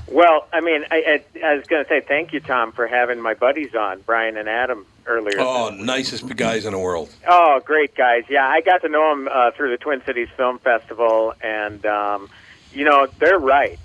Well, 0.09 0.47
I 0.53 0.61
mean, 0.61 0.85
I, 0.91 1.23
I, 1.43 1.47
I 1.47 1.55
was 1.55 1.67
going 1.67 1.83
to 1.83 1.89
say 1.89 2.01
thank 2.01 2.35
you, 2.35 2.41
Tom, 2.41 2.73
for 2.73 2.87
having 2.87 3.21
my 3.21 3.33
buddies 3.33 3.75
on, 3.75 4.01
Brian 4.03 4.37
and 4.37 4.49
Adam, 4.49 4.85
earlier. 5.07 5.41
Oh, 5.41 5.71
nicest 5.71 6.27
guys 6.37 6.67
in 6.67 6.73
the 6.73 6.79
world. 6.79 7.09
Oh, 7.27 7.61
great 7.65 7.95
guys! 7.95 8.25
Yeah, 8.29 8.47
I 8.47 8.61
got 8.61 8.83
to 8.83 8.89
know 8.89 9.09
them 9.11 9.29
uh, 9.33 9.53
through 9.53 9.71
the 9.71 9.79
Twin 9.79 10.03
Cities 10.05 10.29
Film 10.37 10.59
Festival, 10.59 11.33
and 11.41 11.87
um, 11.87 12.29
you 12.73 12.85
know 12.85 13.07
they're 13.19 13.39
right 13.39 13.79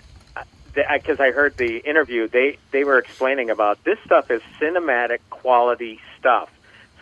because 0.73 1.19
I 1.19 1.31
heard 1.31 1.57
the 1.57 1.77
interview. 1.77 2.27
They 2.27 2.57
they 2.71 2.83
were 2.83 2.97
explaining 2.97 3.49
about 3.49 3.83
this 3.83 3.99
stuff 4.05 4.29
is 4.29 4.41
cinematic 4.59 5.19
quality 5.29 5.99
stuff. 6.19 6.49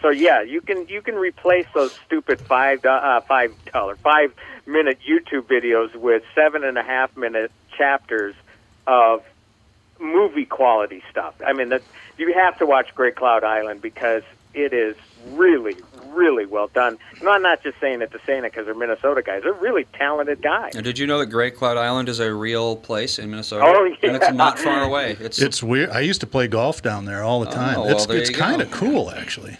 So 0.05 0.11
yeah, 0.11 0.43
you 0.43 0.61
can 0.61 0.87
you 0.87 1.01
can 1.01 1.15
replace 1.15 1.65
those 1.73 1.91
stupid 2.05 2.39
five 2.39 2.85
uh, 2.85 3.21
five 3.21 3.51
dollar 3.73 3.95
five 3.95 4.31
minute 4.67 4.99
YouTube 5.09 5.47
videos 5.47 5.95
with 5.95 6.21
seven 6.35 6.63
and 6.63 6.77
a 6.77 6.83
half 6.83 7.17
minute 7.17 7.51
chapters 7.75 8.35
of 8.85 9.23
movie 9.99 10.45
quality 10.45 11.01
stuff. 11.09 11.33
I 11.43 11.53
mean, 11.53 11.69
that 11.69 11.81
you 12.19 12.31
have 12.35 12.55
to 12.59 12.67
watch 12.67 12.93
Grey 12.93 13.13
Cloud 13.13 13.43
Island 13.43 13.81
because 13.81 14.21
it 14.53 14.73
is 14.73 14.95
really, 15.31 15.75
really 16.09 16.45
well 16.45 16.67
done. 16.67 16.99
And 17.19 17.27
I'm 17.27 17.41
not 17.41 17.63
just 17.63 17.79
saying 17.79 18.03
it 18.03 18.11
to 18.11 18.19
say 18.27 18.37
it 18.37 18.43
because 18.43 18.65
they're 18.65 18.75
Minnesota 18.75 19.23
guys. 19.23 19.41
They're 19.41 19.53
really 19.53 19.85
talented 19.93 20.41
guys. 20.43 20.75
Now, 20.75 20.81
did 20.81 20.99
you 20.99 21.07
know 21.07 21.17
that 21.17 21.27
Grey 21.27 21.49
Cloud 21.49 21.77
Island 21.77 22.09
is 22.09 22.19
a 22.19 22.31
real 22.31 22.75
place 22.75 23.17
in 23.17 23.31
Minnesota? 23.31 23.65
Oh, 23.65 23.85
And 24.03 24.15
it's 24.15 24.31
not 24.33 24.59
far 24.59 24.83
away. 24.83 25.17
It's, 25.19 25.41
It's 25.41 25.63
weird. 25.63 25.89
I 25.89 26.01
used 26.01 26.21
to 26.21 26.27
play 26.27 26.47
golf 26.47 26.83
down 26.83 27.05
there 27.05 27.23
all 27.23 27.39
the 27.39 27.49
time. 27.49 27.79
Oh, 27.79 27.85
well, 27.85 27.95
it's 27.95 28.05
it's 28.05 28.37
kind 28.37 28.61
of 28.61 28.69
cool, 28.69 29.09
actually. 29.09 29.57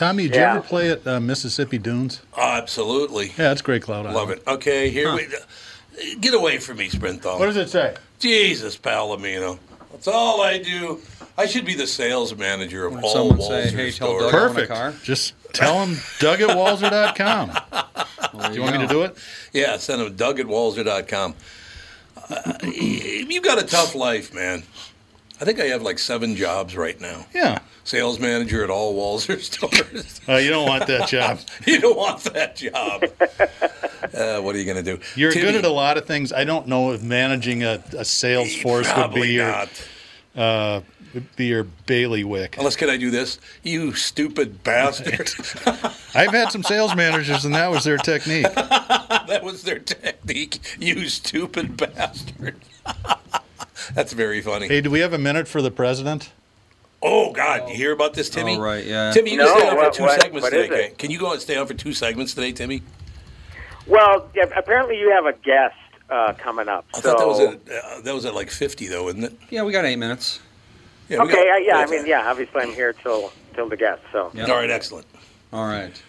Tommy, 0.00 0.22
did 0.28 0.36
Yeah. 0.36 0.52
you 0.54 0.58
ever 0.60 0.66
play 0.66 0.90
at 0.90 1.06
uh, 1.06 1.20
Mississippi 1.20 1.76
Dunes? 1.76 2.22
Oh, 2.34 2.40
absolutely. 2.40 3.34
Yeah, 3.36 3.52
it's 3.52 3.60
Grey 3.60 3.80
Cloud 3.80 4.06
Island. 4.06 4.14
Love 4.16 4.30
it. 4.30 4.42
Okay, 4.48 4.88
here 4.88 5.14
we 5.14 5.26
Get 6.22 6.32
away 6.32 6.56
from 6.56 6.78
me, 6.78 6.88
Sprinthall. 6.88 7.38
What 7.38 7.44
does 7.46 7.58
it 7.58 7.68
say? 7.68 7.94
Jesus, 8.18 8.78
Palomino. 8.78 9.58
That's 9.92 10.08
all 10.08 10.40
I 10.40 10.56
do. 10.56 11.00
I 11.36 11.44
should 11.44 11.66
be 11.66 11.74
the 11.74 11.86
sales 11.86 12.34
manager 12.34 12.86
of 12.86 13.04
all 13.04 13.10
someone 13.12 13.36
Walser 13.40 13.64
say, 13.64 13.70
"Hey, 13.76 13.90
tell 13.90 14.08
stores. 14.18 14.22
Doug 14.22 14.34
I 14.34 14.38
want 14.38 14.50
a 14.50 14.54
Perfect. 14.54 14.72
car? 14.72 14.94
Just 15.02 15.34
tell 15.52 15.84
him 15.84 15.98
Doug 16.18 16.40
at 16.40 16.48
Walser.com. 16.56 17.52
Well, 18.32 18.48
Do 18.48 18.54
you 18.54 18.62
want 18.62 18.76
me 18.76 18.86
to 18.86 18.86
do 18.86 19.02
it? 19.02 19.16
Yeah, 19.52 19.76
send 19.76 20.00
them 20.00 20.14
Doug 20.14 20.38
at 20.40 20.46
Walser.com. 20.46 21.34
Uh, 22.30 22.52
you've 22.62 23.42
got 23.42 23.60
a 23.60 23.66
tough 23.66 23.94
life, 23.96 24.32
man. 24.32 24.62
I 25.40 25.44
think 25.44 25.58
I 25.58 25.64
have 25.66 25.82
like 25.82 25.98
seven 25.98 26.36
jobs 26.36 26.76
right 26.76 27.00
now. 27.00 27.24
Yeah. 27.34 27.60
Sales 27.84 28.18
manager 28.20 28.62
at 28.62 28.68
all 28.70 28.94
Walser 28.94 29.40
stores. 29.40 30.20
Uh, 30.28 30.36
you 30.36 30.50
don't 30.50 30.68
want 30.68 30.86
that 30.86 31.08
job. 31.08 31.40
you 31.66 31.80
don't 31.80 31.96
want 31.96 32.20
that 32.24 32.56
job. 32.56 33.04
Uh, 34.14 34.40
what 34.42 34.54
are 34.54 34.58
you 34.58 34.64
going 34.66 34.82
to 34.84 34.96
do? 34.96 35.00
You're 35.16 35.32
Timmy, 35.32 35.46
good 35.46 35.54
at 35.56 35.64
a 35.64 35.70
lot 35.70 35.96
of 35.96 36.04
things. 36.06 36.32
I 36.32 36.44
don't 36.44 36.66
know 36.68 36.92
if 36.92 37.02
managing 37.02 37.62
a, 37.62 37.82
a 37.96 38.04
sales 38.04 38.54
force 38.56 38.90
would 38.96 39.14
be 39.14 39.28
your 39.28 39.46
not. 39.46 39.88
uh, 40.36 40.80
would 41.14 41.34
be 41.36 41.46
your 41.46 41.64
bailiwick. 41.86 42.56
Unless, 42.58 42.76
can 42.76 42.88
I 42.90 42.96
do 42.96 43.10
this? 43.10 43.38
You 43.62 43.94
stupid 43.94 44.62
bastard. 44.62 45.30
I've 46.14 46.32
had 46.32 46.52
some 46.52 46.62
sales 46.62 46.94
managers, 46.94 47.44
and 47.44 47.54
that 47.54 47.70
was 47.70 47.84
their 47.84 47.96
technique. 47.98 48.46
that 48.54 49.40
was 49.42 49.62
their 49.62 49.78
technique. 49.80 50.58
You 50.78 51.08
stupid 51.08 51.76
bastard. 51.76 52.56
That's 53.94 54.12
very 54.12 54.40
funny. 54.40 54.68
Hey, 54.68 54.80
do 54.80 54.90
we 54.90 55.00
have 55.00 55.12
a 55.12 55.18
minute 55.18 55.48
for 55.48 55.62
the 55.62 55.70
president? 55.70 56.30
Oh 57.02 57.32
God, 57.32 57.68
you 57.68 57.74
hear 57.74 57.92
about 57.92 58.12
this, 58.14 58.28
Timmy? 58.28 58.56
Oh, 58.56 58.60
right, 58.60 58.84
yeah. 58.84 59.10
Timmy, 59.12 59.30
you 59.32 59.38
No, 59.38 59.46
can 59.46 59.58
stay 59.60 59.68
on 59.68 59.76
for 59.90 59.96
two 59.96 60.02
what- 60.02 60.20
segments 60.20 60.42
what 60.42 60.50
today. 60.50 60.84
is? 60.84 60.88
Can- 60.88 60.96
Can 60.96 61.10
you 61.10 61.18
go 61.18 61.32
and 61.32 61.40
stay 61.40 61.56
on 61.56 61.66
for 61.66 61.74
two 61.74 61.92
segments 61.94 62.34
today, 62.34 62.52
Timmy? 62.52 62.82
Well, 63.86 64.28
yeah, 64.34 64.44
apparently 64.56 64.98
you 64.98 65.10
have 65.10 65.24
a 65.26 65.32
guest 65.32 65.74
uh, 66.10 66.34
coming 66.34 66.68
up. 66.68 66.84
I 66.94 67.00
so 67.00 67.10
thought 67.10 67.18
that 67.18 67.26
was 67.26 67.40
at 67.40 67.84
uh, 67.84 68.00
that 68.02 68.14
was 68.14 68.24
at 68.26 68.34
like 68.34 68.50
fifty 68.50 68.86
though, 68.86 69.08
isn't 69.08 69.24
it? 69.24 69.32
Yeah, 69.48 69.62
we 69.62 69.72
got 69.72 69.84
eight 69.84 69.96
minutes. 69.96 70.40
Yeah, 71.08 71.22
okay, 71.22 71.32
got- 71.32 71.46
I, 71.46 71.58
yeah, 71.58 71.76
I 71.78 71.86
mean, 71.86 72.06
yeah, 72.06 72.30
obviously 72.30 72.60
I'm 72.62 72.72
here 72.74 72.92
till 72.92 73.32
till 73.54 73.68
the 73.68 73.76
guest. 73.76 74.02
So 74.12 74.30
Yep. 74.34 74.48
All 74.48 74.56
right, 74.56 74.70
excellent. 74.70 75.06
All 75.52 75.66
right. 75.66 76.00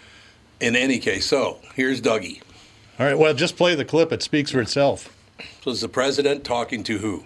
In 0.59 0.75
any 0.75 0.99
case, 0.99 1.25
so 1.25 1.57
here's 1.73 2.01
Dougie. 2.01 2.41
All 2.99 3.05
right, 3.05 3.17
well, 3.17 3.33
just 3.33 3.55
play 3.57 3.73
the 3.73 3.85
clip. 3.85 4.11
It 4.11 4.21
speaks 4.21 4.51
for 4.51 4.59
itself. 4.61 5.15
So 5.63 5.71
is 5.71 5.81
the 5.81 5.89
president 5.89 6.43
talking 6.43 6.83
to 6.83 6.99
who? 6.99 7.23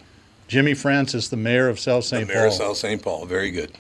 Jimmy 0.48 0.74
Francis, 0.74 1.28
the 1.28 1.38
mayor 1.38 1.68
of 1.70 1.80
South 1.80 2.04
The 2.04 2.18
St. 2.18 2.28
mayor 2.28 2.46
of 2.46 2.50
Paul. 2.52 2.58
South 2.58 2.78
St. 2.78 3.02
Paul. 3.02 3.26
Very 3.26 3.52
good. 3.52 3.72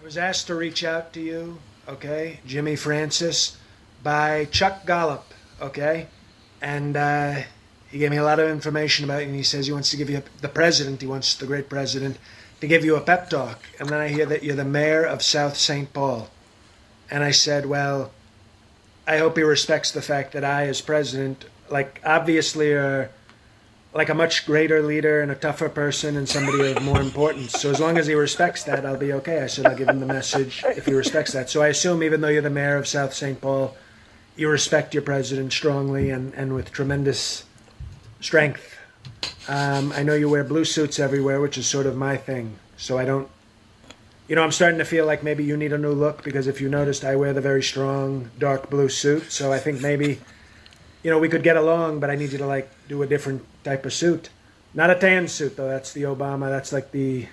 I 0.00 0.04
was 0.04 0.16
asked 0.16 0.46
to 0.48 0.54
reach 0.54 0.82
out 0.84 1.12
to 1.12 1.20
you, 1.20 1.58
okay, 1.88 2.40
Jimmy 2.46 2.76
Francis, 2.76 3.56
by 4.02 4.46
Chuck 4.46 4.84
Gollop, 4.84 5.24
okay, 5.60 6.08
and 6.60 6.96
uh, 6.96 7.42
he 7.90 7.98
gave 7.98 8.10
me 8.10 8.16
a 8.16 8.24
lot 8.24 8.40
of 8.40 8.48
information 8.48 9.04
about 9.04 9.20
you. 9.20 9.26
And 9.26 9.36
he 9.36 9.42
says 9.42 9.66
he 9.66 9.72
wants 9.72 9.90
to 9.90 9.96
give 9.96 10.10
you 10.10 10.22
the 10.40 10.48
president, 10.48 11.00
he 11.00 11.06
wants 11.06 11.34
the 11.34 11.46
great 11.46 11.68
president, 11.68 12.18
to 12.60 12.66
give 12.66 12.84
you 12.84 12.96
a 12.96 13.00
pep 13.00 13.30
talk. 13.30 13.60
And 13.78 13.88
then 13.88 14.00
I 14.00 14.08
hear 14.08 14.26
that 14.26 14.42
you're 14.42 14.56
the 14.56 14.64
mayor 14.64 15.04
of 15.04 15.22
South 15.22 15.56
St. 15.56 15.92
Paul, 15.92 16.30
and 17.10 17.22
I 17.22 17.30
said, 17.30 17.66
well, 17.66 18.10
I 19.06 19.18
hope 19.18 19.36
he 19.36 19.42
respects 19.42 19.92
the 19.92 20.02
fact 20.02 20.32
that 20.32 20.44
I, 20.44 20.66
as 20.66 20.80
president, 20.80 21.44
like 21.70 22.00
obviously 22.04 22.72
are 22.72 23.10
like 23.94 24.08
a 24.10 24.14
much 24.14 24.44
greater 24.44 24.82
leader 24.82 25.22
and 25.22 25.30
a 25.30 25.34
tougher 25.34 25.68
person 25.68 26.16
and 26.16 26.28
somebody 26.28 26.70
of 26.70 26.82
more 26.82 27.00
importance. 27.00 27.52
So 27.52 27.70
as 27.70 27.80
long 27.80 27.96
as 27.96 28.06
he 28.06 28.14
respects 28.14 28.64
that, 28.64 28.84
I'll 28.84 28.98
be 28.98 29.12
okay. 29.14 29.42
I 29.42 29.46
said 29.46 29.66
I'll 29.66 29.76
give 29.76 29.88
him 29.88 30.00
the 30.00 30.06
message 30.06 30.62
if 30.66 30.86
he 30.86 30.92
respects 30.92 31.32
that. 31.32 31.48
So 31.48 31.62
I 31.62 31.68
assume 31.68 32.02
even 32.02 32.20
though 32.20 32.28
you're 32.28 32.42
the 32.42 32.50
mayor 32.50 32.76
of 32.76 32.86
South 32.86 33.14
St. 33.14 33.40
Paul, 33.40 33.76
you 34.36 34.48
respect 34.48 34.94
your 34.94 35.02
president 35.02 35.52
strongly 35.52 36.10
and, 36.10 36.32
and 36.34 36.54
with 36.54 36.70
tremendous 36.70 37.44
strength. 38.20 38.76
Um, 39.48 39.92
I 39.92 40.02
know 40.02 40.14
you 40.14 40.28
wear 40.28 40.44
blue 40.44 40.64
suits 40.64 40.98
everywhere, 40.98 41.40
which 41.40 41.56
is 41.56 41.66
sort 41.66 41.86
of 41.86 41.96
my 41.96 42.16
thing. 42.16 42.56
So 42.76 42.98
I 42.98 43.04
don't, 43.04 43.28
you 44.28 44.36
know, 44.36 44.44
I'm 44.44 44.52
starting 44.52 44.78
to 44.78 44.84
feel 44.84 45.06
like 45.06 45.22
maybe 45.22 45.42
you 45.42 45.56
need 45.56 45.72
a 45.72 45.78
new 45.78 45.92
look 45.92 46.22
because 46.22 46.46
if 46.46 46.60
you 46.60 46.68
noticed, 46.68 47.04
I 47.04 47.16
wear 47.16 47.32
the 47.32 47.40
very 47.40 47.62
strong 47.62 48.30
dark 48.38 48.68
blue 48.68 48.90
suit. 48.90 49.32
So 49.32 49.52
I 49.52 49.58
think 49.58 49.80
maybe, 49.80 50.20
you 51.08 51.14
know, 51.14 51.18
we 51.18 51.30
could 51.30 51.42
get 51.42 51.56
along, 51.56 52.00
but 52.00 52.10
I 52.10 52.16
need 52.16 52.32
you 52.32 52.36
to 52.36 52.46
like 52.46 52.68
do 52.86 53.02
a 53.02 53.06
different 53.06 53.42
type 53.64 53.86
of 53.86 53.94
suit. 53.94 54.28
Not 54.74 54.90
a 54.90 54.94
tan 54.94 55.26
suit 55.26 55.56
though. 55.56 55.66
That's 55.66 55.94
the 55.94 56.02
Obama. 56.02 56.50
That's 56.50 56.70
like 56.70 56.90
the 56.90 57.26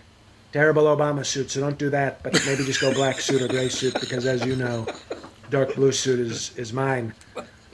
terrible 0.53 0.83
Obama 0.83 1.25
suit. 1.25 1.51
So 1.51 1.59
don't 1.59 1.77
do 1.77 1.89
that. 1.89 2.23
But 2.23 2.41
maybe 2.45 2.63
just 2.63 2.79
go 2.79 2.93
black 2.93 3.19
suit 3.19 3.41
or 3.41 3.49
gray 3.49 3.67
suit 3.67 3.99
because, 3.99 4.25
as 4.25 4.45
you 4.45 4.55
know, 4.55 4.87
dark 5.49 5.75
blue 5.75 5.91
suit 5.91 6.21
is 6.21 6.57
is 6.57 6.71
mine. 6.71 7.13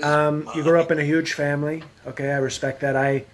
Um, 0.01 0.49
you 0.55 0.63
grew 0.63 0.81
up 0.81 0.89
in 0.89 0.97
a 0.97 1.03
huge 1.03 1.33
family. 1.33 1.83
Okay, 2.07 2.31
I 2.31 2.37
respect 2.37 2.81
that. 2.81 2.95
I 2.95 3.25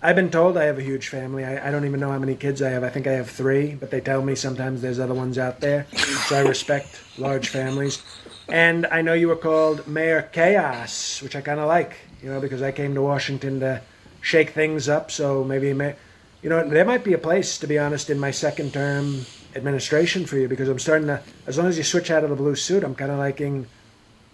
I've 0.00 0.16
been 0.16 0.30
told 0.30 0.56
I 0.56 0.64
have 0.64 0.78
a 0.78 0.82
huge 0.82 1.08
family. 1.08 1.44
I, 1.44 1.68
I 1.68 1.70
don't 1.70 1.84
even 1.84 2.00
know 2.00 2.10
how 2.10 2.18
many 2.18 2.36
kids 2.36 2.62
I 2.62 2.70
have. 2.70 2.84
I 2.84 2.88
think 2.88 3.06
I 3.06 3.12
have 3.12 3.28
three, 3.28 3.74
but 3.74 3.90
they 3.90 4.00
tell 4.00 4.22
me 4.22 4.34
sometimes 4.34 4.80
there's 4.80 4.98
other 4.98 5.12
ones 5.12 5.36
out 5.36 5.60
there. 5.60 5.84
So 6.26 6.36
I 6.38 6.40
respect 6.40 7.02
large 7.18 7.50
families. 7.50 8.00
And 8.48 8.86
I 8.86 9.02
know 9.02 9.12
you 9.12 9.28
were 9.28 9.36
called 9.36 9.86
Mayor 9.86 10.22
Chaos, 10.32 11.22
which 11.22 11.36
I 11.36 11.40
kind 11.40 11.60
of 11.60 11.68
like, 11.68 11.96
you 12.22 12.30
know, 12.30 12.40
because 12.40 12.62
I 12.62 12.72
came 12.72 12.94
to 12.94 13.02
Washington 13.02 13.60
to 13.60 13.82
shake 14.20 14.50
things 14.50 14.88
up. 14.88 15.10
So 15.10 15.44
maybe, 15.44 15.72
may, 15.72 15.96
you 16.42 16.48
know, 16.48 16.66
there 16.66 16.84
might 16.84 17.04
be 17.04 17.12
a 17.12 17.18
place, 17.18 17.58
to 17.58 17.66
be 17.66 17.78
honest, 17.78 18.10
in 18.10 18.18
my 18.18 18.30
second 18.30 18.72
term 18.72 19.26
administration 19.54 20.24
for 20.24 20.38
you 20.38 20.48
because 20.48 20.68
I'm 20.68 20.78
starting 20.78 21.08
to, 21.08 21.22
as 21.46 21.58
long 21.58 21.66
as 21.66 21.76
you 21.76 21.84
switch 21.84 22.10
out 22.10 22.24
of 22.24 22.30
the 22.30 22.36
blue 22.36 22.54
suit, 22.54 22.84
I'm 22.84 22.94
kind 22.94 23.10
of 23.10 23.18
liking 23.18 23.66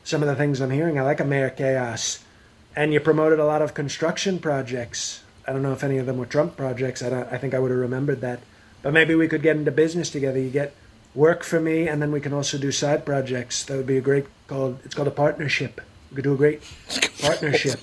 some 0.04 0.22
of 0.22 0.28
the 0.28 0.36
things 0.36 0.60
I'm 0.60 0.70
hearing. 0.70 0.98
I 0.98 1.02
like 1.02 1.20
a 1.20 1.24
Mayor 1.24 1.50
Chaos. 1.50 2.24
And 2.76 2.92
you 2.92 3.00
promoted 3.00 3.38
a 3.38 3.44
lot 3.44 3.62
of 3.62 3.74
construction 3.74 4.38
projects 4.38 5.24
I 5.46 5.52
don't 5.52 5.62
know 5.62 5.72
if 5.72 5.84
any 5.84 5.98
of 5.98 6.06
them 6.06 6.16
were 6.16 6.26
Trump 6.26 6.56
projects. 6.56 7.02
I 7.02 7.10
don't. 7.10 7.30
I 7.32 7.38
think 7.38 7.54
I 7.54 7.58
would 7.58 7.70
have 7.70 7.80
remembered 7.80 8.20
that. 8.22 8.40
But 8.82 8.92
maybe 8.92 9.14
we 9.14 9.28
could 9.28 9.42
get 9.42 9.56
into 9.56 9.70
business 9.70 10.10
together. 10.10 10.38
You 10.38 10.50
get 10.50 10.74
work 11.14 11.44
for 11.44 11.60
me, 11.60 11.88
and 11.88 12.00
then 12.02 12.10
we 12.12 12.20
can 12.20 12.32
also 12.32 12.58
do 12.58 12.72
side 12.72 13.04
projects. 13.06 13.64
That 13.64 13.76
would 13.76 13.86
be 13.86 13.96
a 13.96 14.00
great 14.00 14.26
called. 14.46 14.78
It's 14.84 14.94
called 14.94 15.08
a 15.08 15.12
partnership. 15.12 15.80
We 16.10 16.16
could 16.16 16.24
do 16.24 16.34
a 16.34 16.36
great 16.36 16.62
partnership. 17.20 17.80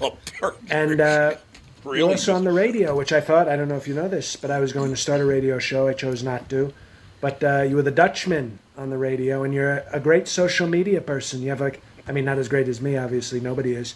and 0.69 1.01
uh, 1.01 1.35
Really? 1.83 2.01
also 2.13 2.35
on 2.35 2.43
the 2.43 2.51
radio, 2.51 2.95
which 2.95 3.11
I 3.11 3.21
thought. 3.21 3.49
I 3.49 3.55
don't 3.55 3.67
know 3.67 3.75
if 3.77 3.87
you 3.87 3.95
know 3.95 4.07
this, 4.07 4.35
but 4.35 4.51
I 4.51 4.59
was 4.59 4.71
going 4.71 4.91
to 4.91 4.97
start 4.97 5.19
a 5.19 5.25
radio 5.25 5.57
show. 5.59 5.87
I 5.87 5.93
chose 5.93 6.21
not 6.23 6.47
to. 6.49 6.73
But 7.21 7.43
uh, 7.43 7.61
you 7.63 7.75
were 7.75 7.81
the 7.81 7.91
Dutchman 7.91 8.59
on 8.77 8.89
the 8.89 8.97
radio, 8.97 9.43
and 9.43 9.53
you're 9.53 9.83
a 9.91 9.99
great 9.99 10.27
social 10.27 10.67
media 10.67 11.01
person. 11.01 11.41
You 11.41 11.49
have 11.49 11.61
like. 11.61 11.81
I 12.07 12.13
mean, 12.13 12.25
not 12.25 12.39
as 12.39 12.47
great 12.47 12.67
as 12.67 12.81
me, 12.81 12.97
obviously. 12.97 13.39
Nobody 13.39 13.73
is. 13.73 13.93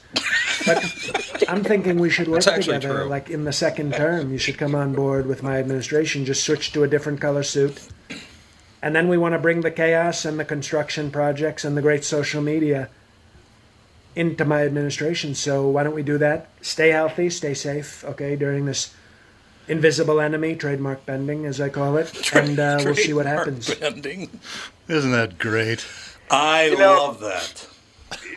But 0.65 1.44
I'm 1.50 1.63
thinking 1.63 1.98
we 2.00 2.12
should 2.12 2.27
work 2.27 2.42
together. 2.44 2.80
true. 3.00 3.06
Like 3.06 3.32
in 3.32 3.46
the 3.46 3.51
second 3.51 3.94
term, 3.96 4.32
you 4.32 4.38
should 4.38 4.60
come 4.60 4.75
on 4.75 4.94
board 4.94 5.25
with 5.25 5.42
my 5.42 5.58
administration. 5.58 6.24
Just 6.24 6.44
switch 6.44 6.72
to 6.74 6.84
a 6.84 6.88
different 6.88 7.20
color 7.20 7.42
suit, 7.42 7.82
and 8.86 8.96
then 8.96 9.08
we 9.08 9.18
want 9.18 9.34
to 9.34 9.39
bring 9.39 9.62
the 9.62 9.72
chaos 9.72 10.25
and 10.25 10.39
the 10.39 10.46
construction 10.46 11.10
projects 11.10 11.65
and 11.65 11.75
the 11.75 11.82
great 11.82 12.06
social 12.06 12.39
media 12.39 12.88
into 14.15 14.46
my 14.46 14.63
administration. 14.63 15.34
So 15.34 15.68
why 15.68 15.84
don't 15.84 15.96
we 15.96 16.04
do 16.04 16.20
that? 16.20 16.50
Stay 16.62 16.89
healthy, 16.89 17.32
stay 17.32 17.56
safe. 17.56 18.04
Okay, 18.04 18.36
during 18.36 18.65
this 18.65 18.94
invisible 19.68 20.22
enemy, 20.22 20.56
trademark 20.56 21.04
bending, 21.04 21.48
as 21.48 21.60
I 21.60 21.70
call 21.70 21.98
it, 21.98 22.32
and 22.36 22.60
uh, 22.60 22.80
we'll 22.86 22.94
see 22.94 23.12
what 23.12 23.25
happens. 23.25 23.74
Bending. 23.74 24.39
Isn't 24.88 25.12
that 25.13 25.39
great? 25.39 25.84
I 26.30 26.65
You 26.68 26.77
know- 26.77 26.94
love 26.94 27.20
that. 27.22 27.68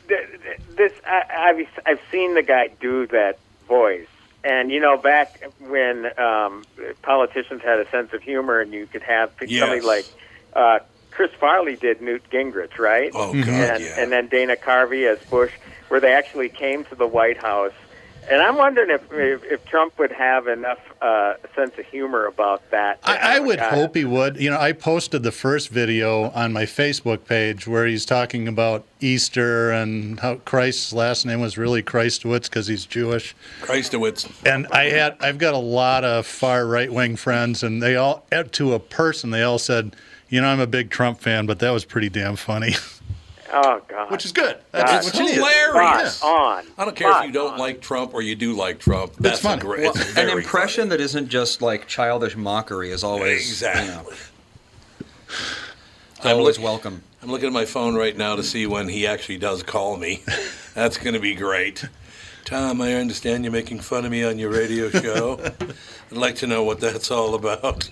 th- 0.09 0.29
th- 0.31 0.61
this 0.77 0.93
I, 1.07 1.25
I've 1.31 1.69
I've 1.85 2.01
seen 2.11 2.33
the 2.35 2.43
guy 2.43 2.69
do 2.81 3.07
that 3.09 3.39
voice, 3.69 4.07
and 4.45 4.71
you 4.71 4.81
know 4.81 4.97
back 4.97 5.43
when 5.61 6.07
um, 6.19 6.65
politicians 7.03 7.61
had 7.63 7.81
a 7.81 7.91
sense 7.91 8.15
of 8.15 8.23
humor, 8.23 8.61
and 8.61 8.73
you 8.73 8.87
could 8.87 9.03
have 9.03 9.31
somebody 9.39 9.83
like 9.83 10.07
uh, 10.55 10.81
Chris 11.11 11.33
Farley 11.41 11.77
did 11.77 12.01
Newt 12.01 12.23
Gingrich, 12.31 12.79
right? 12.79 13.11
Oh 13.15 13.33
God, 13.33 13.49
and, 13.49 13.83
yeah. 13.83 14.01
and 14.01 14.13
then 14.13 14.29
Dana 14.29 14.57
Carvey 14.57 15.11
as 15.11 15.19
Bush, 15.29 15.53
where 15.89 16.01
they 16.01 16.13
actually 16.13 16.49
came 16.49 16.85
to 16.85 16.95
the 16.95 17.07
White 17.07 17.39
House. 17.39 17.73
And 18.31 18.43
I'm 18.43 18.57
wondering 18.57 18.91
if 18.91 19.03
if, 19.11 19.43
if 19.45 19.65
Trump 19.65 19.99
would 19.99 20.13
have 20.13 20.49
enough 20.49 20.79
uh, 21.01 21.35
sense 21.57 21.79
of 21.79 21.87
humor 21.87 22.27
about 22.27 22.71
that. 22.71 23.01
I, 23.03 23.37
I 23.37 23.39
would 23.41 23.59
guy- 23.59 23.75
hope 23.75 23.97
he 23.97 24.05
would. 24.05 24.39
You 24.39 24.51
know, 24.51 24.61
I 24.61 24.73
posted 24.73 25.23
the 25.23 25.33
first 25.33 25.71
video 25.71 26.31
on 26.31 26.53
my 26.53 26.65
Facebook 26.65 27.25
page 27.25 27.67
where 27.67 27.87
he's 27.87 28.05
talking 28.05 28.47
about 28.47 28.85
Easter 29.01 29.71
and 29.71 30.21
how 30.21 30.37
Christ's 30.37 30.93
last 30.93 31.25
name 31.25 31.41
was 31.41 31.57
really 31.57 31.83
Christowitz 31.83 32.45
because 32.45 32.67
he's 32.67 32.85
Jewish. 32.85 33.35
Christowitz. 33.63 34.31
And 34.45 34.67
I 34.73 34.85
had, 34.85 35.17
I've 35.21 35.39
got 35.39 35.55
a 35.55 35.59
lot 35.59 36.05
of 36.05 36.27
far 36.27 36.67
right 36.67 36.93
wing 36.93 37.17
friends, 37.17 37.63
and 37.63 37.83
they 37.83 37.97
all, 37.97 38.25
to 38.53 38.75
a 38.75 38.79
person, 38.79 39.31
they 39.31 39.43
all 39.43 39.59
said, 39.59 39.97
you 40.29 40.41
know, 40.41 40.49
I'm 40.49 40.61
a 40.61 40.67
big 40.67 40.91
Trump 40.91 41.21
fan, 41.21 41.47
but 41.47 41.59
that 41.61 41.71
was 41.71 41.85
pretty 41.85 42.09
damn 42.09 42.37
funny. 42.37 42.75
Oh 43.51 43.81
God. 43.89 44.11
Which 44.11 44.27
is 44.27 44.33
good. 44.33 44.59
That's 44.73 45.07
It's 45.09 45.17
what 45.19 45.31
hilarious. 45.33 46.17
Spot 46.17 46.31
on. 46.59 46.65
I 46.77 46.85
don't 46.85 46.95
care 46.95 47.11
if 47.19 47.27
you 47.27 47.33
don't 47.33 47.55
on. 47.55 47.59
like 47.59 47.81
Trump 47.81 48.13
or 48.13 48.21
you 48.21 48.35
do 48.35 48.53
like 48.53 48.79
Trump. 48.79 49.15
That's 49.19 49.41
funny. 49.41 49.61
A 49.63 49.65
great, 49.65 49.81
Well, 49.85 49.93
it's 49.93 50.07
an 50.11 50.15
very 50.15 50.33
impression 50.43 50.91
that 50.91 51.01
isn't 51.01 51.29
just 51.29 51.63
like 51.63 51.87
childish 51.89 52.37
mockery 52.37 52.91
is 52.91 53.03
always 53.03 53.49
Exactly. 53.49 54.17
you 55.01 56.25
know, 56.25 56.31
I'm 56.31 56.37
always 56.39 56.59
look- 56.59 56.65
welcome. 56.65 57.03
I'm 57.23 57.31
looking 57.31 57.47
at 57.49 57.53
my 57.53 57.65
phone 57.65 57.95
right 57.97 58.17
now 58.17 58.37
to 58.37 58.43
see 58.43 58.67
when 58.67 58.89
he 58.89 59.07
actually 59.07 59.39
does 59.39 59.63
call 59.63 59.97
me. 59.97 60.23
That's 60.75 60.99
going 60.99 61.15
to 61.15 61.21
be 61.21 61.35
great. 61.35 61.85
Tom, 62.45 62.81
I 62.81 62.95
understand 62.95 63.45
you're 63.45 63.53
making 63.53 63.81
fun 63.81 64.05
of 64.05 64.11
me 64.11 64.25
on 64.25 64.39
your 64.39 64.51
radio 64.51 64.89
show. 64.91 65.41
I'd 66.11 66.17
like 66.17 66.37
to 66.37 66.47
know 66.47 66.63
what 66.65 66.81
that's 66.81 67.11
all 67.11 67.35
about. 67.35 67.91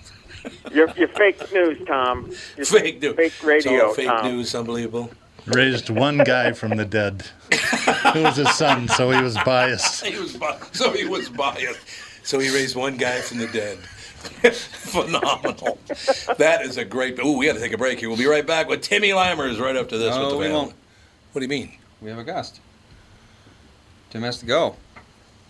You're, 0.71 0.89
you're 0.97 1.07
fake 1.09 1.51
news, 1.53 1.77
Tom. 1.87 2.31
You're 2.55 2.65
Fake 2.65 3.01
news. 3.01 3.15
Fake 3.15 3.43
radio, 3.43 3.73
It's 3.73 3.83
all 3.83 3.93
fake 3.93 4.07
Tom. 4.07 4.25
news. 4.31 4.55
Unbelievable. 4.55 5.11
Raised 5.47 5.89
one 5.89 6.17
guy 6.19 6.51
from 6.51 6.75
the 6.77 6.85
dead. 6.85 7.25
It 7.51 8.23
was 8.23 8.35
his 8.35 8.53
son, 8.55 8.87
so 8.89 9.11
he 9.11 9.21
was 9.21 9.35
biased. 9.45 10.05
He 10.05 10.19
was 10.19 10.35
bi- 10.35 10.57
so 10.73 10.91
he 10.91 11.05
was 11.05 11.29
biased. 11.29 11.79
So 12.23 12.39
he 12.39 12.49
raised 12.53 12.75
one 12.75 12.97
guy 12.97 13.21
from 13.21 13.37
the 13.37 13.47
dead. 13.47 13.77
Phenomenal. 14.53 15.77
That 16.37 16.63
is 16.63 16.75
a 16.77 16.83
great. 16.83 17.17
Oh, 17.21 17.37
we 17.37 17.45
got 17.45 17.53
to 17.53 17.59
take 17.59 17.71
a 17.73 17.77
break 17.77 17.99
here. 17.99 18.09
We'll 18.09 18.17
be 18.17 18.25
right 18.25 18.45
back 18.45 18.67
with 18.67 18.81
Timmy 18.81 19.09
Lammers 19.09 19.59
right 19.59 19.75
after 19.75 19.97
this. 19.97 20.13
No, 20.13 20.21
with 20.21 20.29
the 20.31 20.37
we 20.37 20.43
family. 20.45 20.57
won't. 20.59 20.73
What 21.31 21.39
do 21.39 21.45
you 21.45 21.49
mean? 21.49 21.77
We 22.01 22.09
have 22.09 22.19
a 22.19 22.23
guest. 22.25 22.59
Tim 24.09 24.23
has 24.23 24.39
to 24.39 24.45
go. 24.45 24.75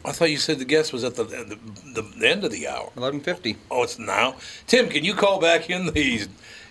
I 0.08 0.12
thought 0.14 0.30
you 0.32 0.38
said 0.38 0.58
the 0.60 0.66
guest 0.66 0.94
was 0.94 1.04
at 1.04 1.16
the 1.16 1.24
the, 1.26 2.02
the 2.02 2.28
end 2.28 2.44
of 2.46 2.52
the 2.52 2.68
hour. 2.68 2.92
Eleven 2.96 3.20
fifty. 3.20 3.58
Oh, 3.70 3.84
it's 3.84 4.00
now. 4.00 4.36
Tim, 4.66 4.88
can 4.90 5.04
you 5.04 5.14
call 5.14 5.40
back 5.42 5.70
in 5.70 5.88
the 5.88 6.28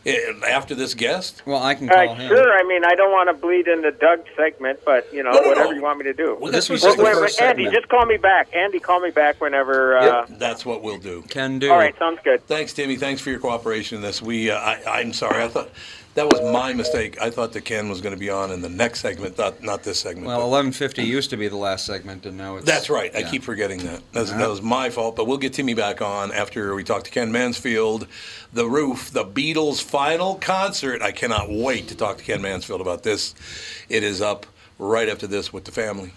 eh, 0.07 0.16
after 0.49 0.75
this 0.75 0.95
guest? 0.95 1.43
Well, 1.45 1.62
I 1.62 1.75
can 1.75 1.87
call 1.88 1.97
right, 1.99 2.16
him. 2.16 2.28
sure. 2.28 2.52
I 2.59 2.62
mean, 2.66 2.83
I 2.85 2.95
don't 2.95 3.12
want 3.12 3.28
to 3.28 3.35
bleed 3.35 3.69
into 3.69 3.90
Doug's 3.93 4.28
segment, 4.37 4.81
but 4.87 5.12
you 5.12 5.23
know, 5.23 5.33
No, 5.33 5.40
no, 5.40 5.49
whatever 5.50 5.71
no. 5.71 5.76
you 5.76 5.83
want 5.83 5.99
me 5.99 6.05
to 6.05 6.14
do. 6.14 6.38
Well, 6.40 6.50
This 6.50 6.71
was 6.71 6.81
that's 6.81 6.95
just 6.95 6.97
the 6.97 7.02
what- 7.02 7.12
Wait, 7.14 7.21
wait, 7.21 7.23
first 7.26 7.40
Andy, 7.43 7.64
segment. 7.64 7.75
just 7.83 7.88
call 7.90 8.07
me 8.07 8.16
back. 8.16 8.49
Andy, 8.55 8.81
call 8.81 9.00
me 9.00 9.11
back 9.11 9.38
whenever. 9.40 9.99
Uh, 9.99 10.25
That's 10.31 10.64
what 10.64 10.83
we'll 10.83 10.99
do. 10.99 11.23
Can 11.28 11.59
do. 11.59 11.71
All 11.71 11.76
right, 11.78 11.97
sounds 11.99 12.21
good. 12.25 12.47
Thanks, 12.47 12.73
Timmy. 12.73 12.97
Thanks 12.97 13.21
for 13.21 13.28
your 13.31 13.38
cooperation 13.40 13.97
in 13.97 14.02
this. 14.02 14.23
We, 14.23 14.50
uh, 14.50 14.57
I, 14.59 14.83
I'm 15.00 15.12
sorry. 15.12 15.43
I 15.45 15.49
thought 15.49 15.69
that 16.16 16.32
was 16.32 16.40
my 16.52 16.73
mistake. 16.73 17.20
I 17.20 17.28
thought 17.30 17.52
that 17.52 17.66
Ken 17.66 17.90
was 17.90 18.00
going 18.00 18.14
to 18.14 18.18
be 18.18 18.30
on 18.30 18.50
in 18.50 18.62
the 18.62 18.70
next 18.70 19.00
segment, 19.00 19.37
not 19.37 19.62
not 19.62 19.82
this 19.82 20.00
segment. 20.00 20.26
Well, 20.26 20.42
eleven 20.42 20.73
fifty 20.73 21.02
used 21.04 21.30
to 21.30 21.37
be 21.37 21.46
the 21.46 21.56
last 21.56 21.85
segment, 21.85 22.25
and 22.26 22.37
now 22.37 22.56
it's. 22.56 22.66
That's 22.66 22.90
right. 22.90 23.14
I 23.14 23.23
keep 23.23 23.42
forgetting 23.42 23.78
that. 23.80 24.00
That's, 24.12 24.30
That 24.30 24.40
uh-huh. 24.40 24.50
was 24.50 24.62
my 24.62 24.90
fault. 24.90 25.14
But 25.14 25.26
we'll 25.26 25.38
get 25.38 25.52
Timmy 25.52 25.75
back 25.75 26.00
on 26.00 26.32
after 26.32 26.75
we 26.75 26.85
talk 26.85 27.04
to 27.04 27.11
Ken 27.11 27.30
Mansfield. 27.30 28.08
The 28.52 28.66
Roof, 28.66 29.11
the 29.11 29.25
Beatles' 29.25 29.82
final 29.82 30.37
concert. 30.37 31.02
I 31.02 31.12
cannot 31.12 31.50
wait 31.50 31.88
to 31.88 31.94
talk 31.94 32.18
to 32.18 32.25
Ken 32.25 32.40
Mansfield 32.40 32.80
about 32.80 33.02
this. 33.02 33.35
It 33.88 34.02
is 34.02 34.23
up 34.23 34.46
right 34.78 35.08
after 35.08 35.26
this 35.26 35.52
with 35.52 35.64
the 35.66 35.73
family. 35.73 36.12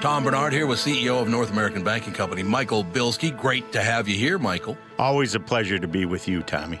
Tom 0.00 0.24
Barnard 0.24 0.54
here 0.54 0.66
with 0.66 0.78
CEO 0.78 1.20
of 1.20 1.28
North 1.28 1.50
American 1.50 1.84
Banking 1.84 2.14
Company, 2.14 2.42
Michael 2.42 2.82
Bilski. 2.82 3.36
Great 3.36 3.70
to 3.72 3.82
have 3.82 4.08
you 4.08 4.16
here, 4.16 4.38
Michael. 4.38 4.78
Always 4.98 5.34
a 5.34 5.40
pleasure 5.40 5.78
to 5.78 5.86
be 5.86 6.06
with 6.06 6.26
you, 6.26 6.42
Tommy. 6.42 6.80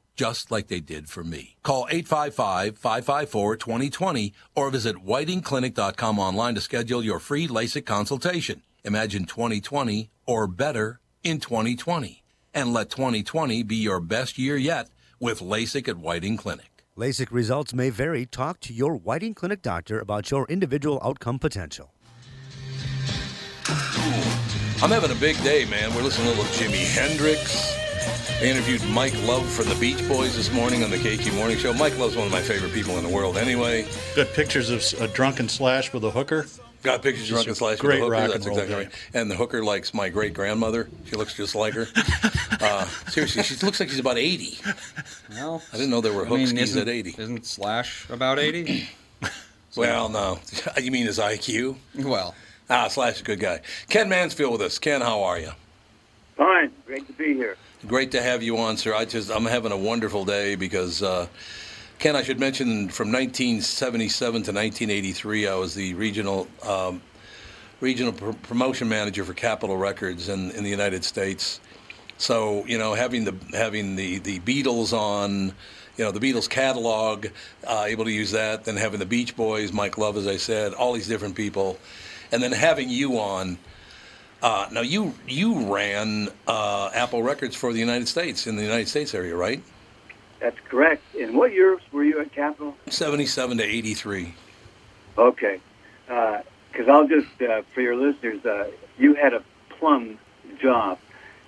just 0.15 0.51
like 0.51 0.67
they 0.67 0.79
did 0.79 1.09
for 1.09 1.23
me. 1.23 1.57
Call 1.63 1.87
855-554-2020 1.91 4.33
or 4.55 4.69
visit 4.69 4.97
whitingclinic.com 4.97 6.19
online 6.19 6.55
to 6.55 6.61
schedule 6.61 7.03
your 7.03 7.19
free 7.19 7.47
LASIK 7.47 7.85
consultation. 7.85 8.61
Imagine 8.83 9.25
2020 9.25 10.09
or 10.25 10.47
better 10.47 10.99
in 11.23 11.39
2020 11.39 12.23
and 12.53 12.73
let 12.73 12.89
2020 12.89 13.63
be 13.63 13.77
your 13.77 13.99
best 13.99 14.37
year 14.37 14.57
yet 14.57 14.89
with 15.19 15.39
LASIK 15.39 15.87
at 15.87 15.97
Whiting 15.97 16.37
Clinic. 16.37 16.83
LASIK 16.97 17.31
results 17.31 17.73
may 17.73 17.89
vary. 17.89 18.25
Talk 18.25 18.59
to 18.61 18.73
your 18.73 18.95
Whiting 18.95 19.33
Clinic 19.33 19.61
doctor 19.61 19.99
about 19.99 20.29
your 20.29 20.45
individual 20.47 20.99
outcome 21.03 21.39
potential. 21.39 21.93
I'm 24.83 24.89
having 24.89 25.11
a 25.11 25.15
big 25.15 25.41
day, 25.43 25.65
man. 25.65 25.93
We're 25.95 26.01
listening 26.01 26.33
to 26.33 26.41
little 26.41 26.51
Jimi 26.53 26.83
Hendrix. 26.95 27.80
I 28.41 28.45
interviewed 28.45 28.83
Mike 28.89 29.13
Love 29.27 29.47
from 29.47 29.69
the 29.69 29.75
Beach 29.75 30.05
Boys 30.07 30.35
this 30.35 30.51
morning 30.51 30.83
on 30.83 30.89
the 30.89 30.97
KQ 30.97 31.35
Morning 31.35 31.57
Show. 31.57 31.73
Mike 31.73 31.95
Love's 31.99 32.15
one 32.15 32.25
of 32.25 32.31
my 32.31 32.41
favorite 32.41 32.73
people 32.73 32.97
in 32.97 33.03
the 33.03 33.09
world 33.09 33.37
anyway. 33.37 33.85
Got 34.15 34.29
pictures 34.33 34.69
of 34.71 34.83
a 35.01 35.07
drunken 35.07 35.47
slash 35.47 35.93
with 35.93 36.03
a 36.05 36.09
hooker. 36.09 36.47
Got 36.81 37.03
pictures 37.03 37.29
of 37.29 37.29
Just 37.29 37.33
drunken 37.35 37.55
slash 37.55 37.77
great 37.77 37.99
with 38.01 38.07
the 38.07 38.11
rock 38.11 38.21
hooker. 38.23 38.33
and 38.33 38.41
That's 38.43 38.47
roll 38.47 38.57
exactly 38.57 38.85
day. 38.85 38.89
right. 38.89 39.15
And 39.21 39.29
the 39.29 39.35
hooker 39.35 39.63
likes 39.63 39.93
my 39.93 40.09
great 40.09 40.33
grandmother. 40.33 40.89
She 41.05 41.15
looks 41.15 41.35
just 41.35 41.53
like 41.53 41.75
her. 41.75 41.87
uh, 42.61 42.85
seriously, 43.09 43.43
she 43.43 43.63
looks 43.63 43.79
like 43.79 43.89
she's 43.89 43.99
about 43.99 44.17
80. 44.17 44.57
Well, 45.29 45.61
I 45.71 45.75
didn't 45.77 45.91
know 45.91 46.01
there 46.01 46.11
were 46.13 46.25
I 46.25 46.29
hook 46.29 46.39
mean, 46.39 46.57
at 46.57 46.87
80. 46.89 47.15
Isn't 47.19 47.45
Slash 47.45 48.09
about 48.09 48.39
80? 48.39 48.89
Well, 49.77 50.09
no. 50.09 50.37
You 50.81 50.91
mean 50.91 51.05
his 51.05 51.17
IQ? 51.17 51.77
well, 51.95 52.35
Ah, 52.69 52.89
Slash 52.89 53.15
is 53.15 53.21
a 53.21 53.23
good 53.23 53.39
guy. 53.39 53.61
Ken 53.87 54.09
Mansfield 54.09 54.51
with 54.51 54.61
us. 54.61 54.77
Ken, 54.79 54.99
how 54.99 55.23
are 55.23 55.39
you? 55.39 55.51
Fine. 56.35 56.73
Great 56.85 57.07
to 57.07 57.13
be 57.13 57.33
here. 57.35 57.55
Great 57.87 58.11
to 58.11 58.21
have 58.21 58.43
you 58.43 58.59
on, 58.59 58.77
sir. 58.77 58.93
I 58.93 59.05
just 59.05 59.31
I'm 59.31 59.45
having 59.45 59.71
a 59.71 59.77
wonderful 59.77 60.23
day 60.23 60.53
because 60.53 61.01
uh, 61.01 61.25
Ken, 61.97 62.15
I 62.15 62.21
should 62.21 62.39
mention 62.39 62.89
from 62.89 63.11
1977 63.11 64.31
to 64.31 64.37
1983, 64.51 65.47
I 65.47 65.55
was 65.55 65.73
the 65.73 65.95
regional 65.95 66.47
um, 66.61 67.01
regional 67.79 68.13
pr- 68.13 68.33
promotion 68.43 68.87
manager 68.87 69.25
for 69.25 69.33
Capitol 69.33 69.77
Records 69.77 70.29
in, 70.29 70.51
in 70.51 70.63
the 70.63 70.69
United 70.69 71.03
States. 71.03 71.59
So 72.19 72.63
you 72.67 72.77
know, 72.77 72.93
having 72.93 73.23
the 73.23 73.35
having 73.51 73.95
the 73.95 74.19
the 74.19 74.39
Beatles 74.41 74.93
on. 74.93 75.53
You 75.97 76.05
know 76.05 76.11
the 76.11 76.21
Beatles 76.21 76.49
catalog, 76.49 77.27
uh, 77.67 77.83
able 77.85 78.05
to 78.05 78.11
use 78.11 78.31
that. 78.31 78.63
Then 78.63 78.77
having 78.77 78.99
the 78.99 79.05
Beach 79.05 79.35
Boys, 79.35 79.73
Mike 79.73 79.97
Love, 79.97 80.17
as 80.17 80.25
I 80.25 80.37
said, 80.37 80.73
all 80.73 80.93
these 80.93 81.07
different 81.07 81.35
people, 81.35 81.77
and 82.31 82.41
then 82.41 82.53
having 82.53 82.89
you 82.89 83.19
on. 83.19 83.57
Uh, 84.41 84.67
now 84.71 84.81
you 84.81 85.13
you 85.27 85.71
ran 85.73 86.29
uh, 86.47 86.89
Apple 86.93 87.21
Records 87.21 87.55
for 87.55 87.73
the 87.73 87.79
United 87.79 88.07
States 88.07 88.47
in 88.47 88.55
the 88.55 88.63
United 88.63 88.87
States 88.87 89.13
area, 89.13 89.35
right? 89.35 89.61
That's 90.39 90.57
correct. 90.67 91.03
And 91.15 91.37
what 91.37 91.53
years 91.53 91.81
were 91.91 92.03
you 92.03 92.19
at 92.19 92.31
Capitol? 92.33 92.75
Seventy-seven 92.89 93.57
to 93.59 93.63
eighty-three. 93.63 94.33
Okay. 95.17 95.59
Because 96.07 96.87
I'll 96.89 97.07
just, 97.07 97.41
uh, 97.41 97.61
for 97.73 97.81
your 97.81 97.95
listeners, 97.95 98.45
uh, 98.45 98.71
you 98.97 99.13
had 99.13 99.33
a 99.33 99.43
plum 99.69 100.17
job. 100.61 100.97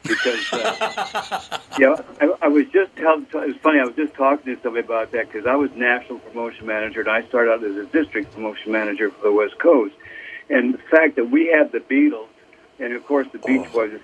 Because, 0.04 0.52
uh, 0.52 1.60
yeah, 1.80 1.96
I, 2.20 2.34
I 2.42 2.48
was 2.50 2.66
just 2.74 2.94
telling, 2.98 3.24
it 3.24 3.34
was 3.34 3.56
funny, 3.58 3.80
I 3.80 3.86
was 3.86 3.96
just 3.96 4.14
talking 4.16 4.54
to 4.54 4.62
somebody 4.62 4.86
about 4.86 5.12
that 5.12 5.32
because 5.32 5.48
I 5.48 5.56
was 5.56 5.72
national 5.76 6.20
promotion 6.20 6.66
manager 6.66 7.00
and 7.00 7.10
I 7.10 7.26
started 7.28 7.52
out 7.52 7.64
as 7.64 7.78
a 7.78 7.86
district 7.86 8.34
promotion 8.34 8.72
manager 8.74 9.12
for 9.12 9.24
the 9.24 9.32
West 9.32 9.58
Coast. 9.60 9.96
And 10.50 10.74
the 10.74 10.80
fact 10.92 11.16
that 11.16 11.32
we 11.32 11.48
had 11.48 11.72
the 11.72 11.80
Beatles 11.80 12.28
and, 12.80 12.94
of 12.94 13.06
course, 13.06 13.28
the 13.32 13.40
Beach 13.40 13.72
Boys, 13.72 14.00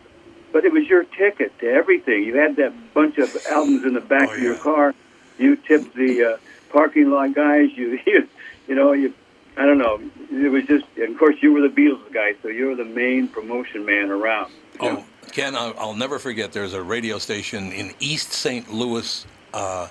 but 0.51 0.65
it 0.65 0.71
was 0.71 0.87
your 0.87 1.03
ticket 1.03 1.57
to 1.59 1.67
everything. 1.69 2.23
You 2.23 2.37
had 2.37 2.55
that 2.57 2.73
bunch 2.93 3.17
of 3.17 3.35
albums 3.49 3.83
in 3.85 3.93
the 3.93 4.01
back 4.01 4.29
Oh, 4.29 4.33
of 4.33 4.39
your 4.39 4.53
yeah. 4.55 4.59
car. 4.61 4.95
You 5.37 5.55
tipped 5.55 5.95
the 5.95 6.33
uh, 6.33 6.37
parking 6.71 7.09
lot 7.11 7.33
guys. 7.33 7.69
You, 7.75 7.99
you, 8.05 8.27
you 8.67 8.75
know, 8.75 8.91
you. 8.93 9.13
I 9.57 9.65
don't 9.65 9.77
know. 9.77 9.99
It 10.31 10.49
was 10.49 10.65
just, 10.65 10.85
and 10.95 11.13
of 11.13 11.17
course, 11.19 11.35
you 11.41 11.51
were 11.51 11.61
the 11.61 11.67
Beatles 11.67 12.11
guy, 12.13 12.33
so 12.41 12.47
you 12.47 12.67
were 12.67 12.75
the 12.75 12.85
main 12.85 13.27
promotion 13.27 13.85
man 13.85 14.09
around. 14.09 14.51
Oh, 14.79 15.03
Ken, 15.33 15.53
I'll, 15.55 15.73
I'll 15.77 15.93
never 15.95 16.17
forget. 16.17 16.53
There's 16.53 16.73
a 16.73 16.81
radio 16.81 17.17
station 17.19 17.71
in 17.73 17.93
East 17.99 18.31
St. 18.31 18.71
Louis, 18.71 19.25
uh, 19.53 19.89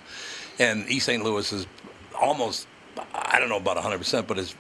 and 0.58 0.88
East 0.88 1.04
St. 1.06 1.22
Louis 1.22 1.52
is 1.52 1.66
almost, 2.18 2.66
I 3.14 3.38
don't 3.38 3.50
know 3.50 3.58
about 3.58 3.76
100 3.76 3.98
percent, 3.98 4.26
but 4.26 4.38
is 4.38 4.54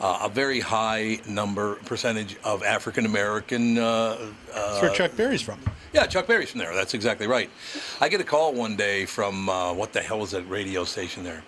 uh, 0.00 0.20
a 0.22 0.28
very 0.28 0.60
high 0.60 1.20
number 1.28 1.76
percentage 1.84 2.36
of 2.44 2.62
African 2.62 3.06
American. 3.06 3.78
Uh, 3.78 4.16
That's 4.52 4.82
where 4.82 4.90
Chuck 4.94 5.16
Berry's 5.16 5.42
from. 5.42 5.60
Yeah, 5.92 6.06
Chuck 6.06 6.26
Berry's 6.26 6.50
from 6.50 6.60
there. 6.60 6.74
That's 6.74 6.94
exactly 6.94 7.26
right. 7.26 7.50
I 8.00 8.08
get 8.08 8.20
a 8.20 8.24
call 8.24 8.54
one 8.54 8.76
day 8.76 9.04
from 9.04 9.48
uh, 9.48 9.72
what 9.74 9.92
the 9.92 10.00
hell 10.00 10.20
was 10.20 10.30
that 10.30 10.42
radio 10.48 10.84
station 10.84 11.22
there? 11.22 11.44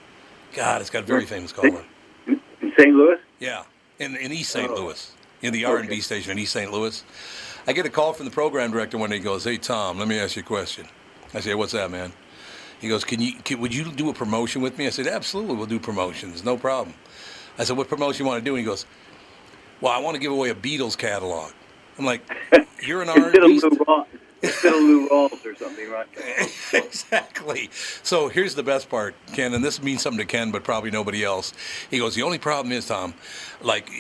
God, 0.55 0.81
it's 0.81 0.91
got 0.91 1.03
a 1.03 1.07
very 1.07 1.27
famous 1.27 1.53
caller. 1.53 1.85
In 2.27 2.41
St. 2.79 2.95
Louis? 2.95 3.17
Yeah, 3.41 3.65
in, 3.99 4.17
in 4.17 4.33
East 4.33 4.51
St. 4.51 4.71
Oh. 4.71 4.75
Louis, 4.75 5.13
in 5.43 5.53
the 5.53 5.65
R 5.65 5.79
and 5.79 5.89
B 5.89 6.01
station 6.01 6.33
in 6.33 6.39
East 6.39 6.53
St. 6.53 6.71
Louis. 6.71 7.03
I 7.67 7.73
get 7.73 7.87
a 7.87 7.91
call 7.91 8.13
from 8.13 8.27
the 8.27 8.31
program 8.31 8.71
director 8.71 8.99
one 8.99 9.11
day. 9.11 9.17
He 9.17 9.23
goes, 9.23 9.45
"Hey 9.45 9.57
Tom, 9.57 9.99
let 9.99 10.07
me 10.07 10.19
ask 10.19 10.37
you 10.37 10.43
a 10.43 10.45
question." 10.45 10.87
I 11.33 11.41
say, 11.41 11.55
"What's 11.55 11.73
that, 11.73 11.91
man?" 11.91 12.13
He 12.81 12.89
goes, 12.89 13.05
"Can 13.05 13.21
you 13.21 13.33
can, 13.43 13.59
would 13.61 13.75
you 13.75 13.91
do 13.91 14.11
a 14.11 14.15
promotion 14.15 14.61
with 14.61 14.77
me?" 14.79 14.87
I 14.87 14.91
said, 14.91 15.07
"Absolutely, 15.07 15.57
we'll 15.57 15.67
do 15.67 15.81
promotions, 15.81 16.45
no 16.45 16.57
problem." 16.57 16.95
I 17.59 17.65
said, 17.65 17.77
"What 17.77 17.89
promotion 17.89 18.25
you 18.25 18.31
want 18.31 18.43
to 18.43 18.45
do?" 18.45 18.55
And 18.57 18.61
he 18.61 18.65
goes, 18.65 18.87
"Well, 19.81 19.93
I 19.93 19.99
want 19.99 20.15
to 20.15 20.21
give 20.21 20.33
away 20.33 20.51
a 20.51 20.55
Beatles 20.55 20.97
catalog." 20.97 21.53
I'm 21.99 22.05
like, 22.05 22.23
"You're 22.83 23.03
an 23.03 23.09
R 23.09 23.17
and 23.17 23.35
Instead 23.35 23.43
of 23.43 23.51
B." 23.51 23.61
Lou 23.79 23.85
Rawls, 23.85 24.07
instead 24.43 24.75
of 24.75 24.81
Lou 24.81 25.09
Rawls 25.09 25.45
or 25.47 25.55
something, 25.57 25.91
right? 25.91 26.07
exactly. 26.73 27.71
So 28.03 28.29
here's 28.29 28.55
the 28.55 28.63
best 28.63 28.89
part, 28.89 29.15
Ken, 29.33 29.55
and 29.55 29.65
this 29.65 29.83
means 29.83 30.03
something 30.03 30.19
to 30.19 30.27
Ken, 30.27 30.51
but 30.51 30.65
probably 30.65 30.91
nobody 30.91 31.25
else. 31.25 31.53
He 31.91 31.99
goes, 31.99 32.15
the 32.15 32.23
only 32.23 32.39
problem 32.39 32.73
is, 32.73 32.87
Tom, 32.87 33.15
like, 33.63 33.91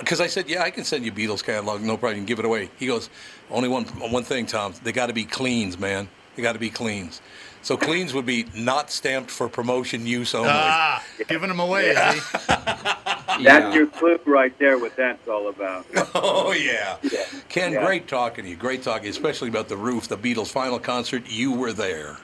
because 0.00 0.20
I 0.20 0.26
said, 0.26 0.48
yeah, 0.48 0.62
I 0.62 0.70
can 0.70 0.84
send 0.84 1.04
you 1.04 1.12
Beatles 1.12 1.44
catalog, 1.44 1.82
no 1.82 1.96
problem, 1.96 2.16
you 2.16 2.20
can 2.20 2.26
give 2.26 2.38
it 2.38 2.44
away. 2.44 2.70
He 2.78 2.86
goes, 2.86 3.10
only 3.50 3.68
one 3.68 3.84
one 3.84 4.24
thing, 4.24 4.46
Tom, 4.46 4.74
they 4.82 4.92
got 4.92 5.06
to 5.06 5.12
be 5.12 5.24
cleans, 5.24 5.78
man. 5.78 6.08
They 6.36 6.42
got 6.42 6.54
to 6.54 6.58
be 6.58 6.70
cleans. 6.70 7.20
So 7.62 7.76
cleans 7.76 8.12
would 8.12 8.26
be 8.26 8.46
not 8.56 8.90
stamped 8.90 9.30
for 9.30 9.48
promotion 9.48 10.04
use 10.06 10.34
only. 10.34 10.50
Ah, 10.52 11.02
giving 11.28 11.48
them 11.48 11.60
away. 11.60 11.94
eh? 11.96 12.20
That's 12.48 13.40
yeah. 13.40 13.72
your 13.72 13.86
clue 13.86 14.18
right 14.26 14.56
there. 14.58 14.78
What 14.78 14.94
that's 14.96 15.26
all 15.28 15.48
about. 15.48 15.86
Oh 16.14 16.52
yeah. 16.52 16.96
Yeah. 17.02 17.24
Ken, 17.48 17.72
Yeah. 17.72 17.86
great 17.86 18.06
talking 18.08 18.44
to 18.44 18.50
you. 18.50 18.56
Great 18.56 18.82
talking, 18.82 19.08
especially 19.08 19.48
about 19.48 19.68
the 19.68 19.76
roof, 19.76 20.08
the 20.08 20.18
Beatles' 20.18 20.48
final 20.48 20.78
concert. 20.78 21.22
You 21.30 21.52
were 21.52 21.72
there. 21.72 22.18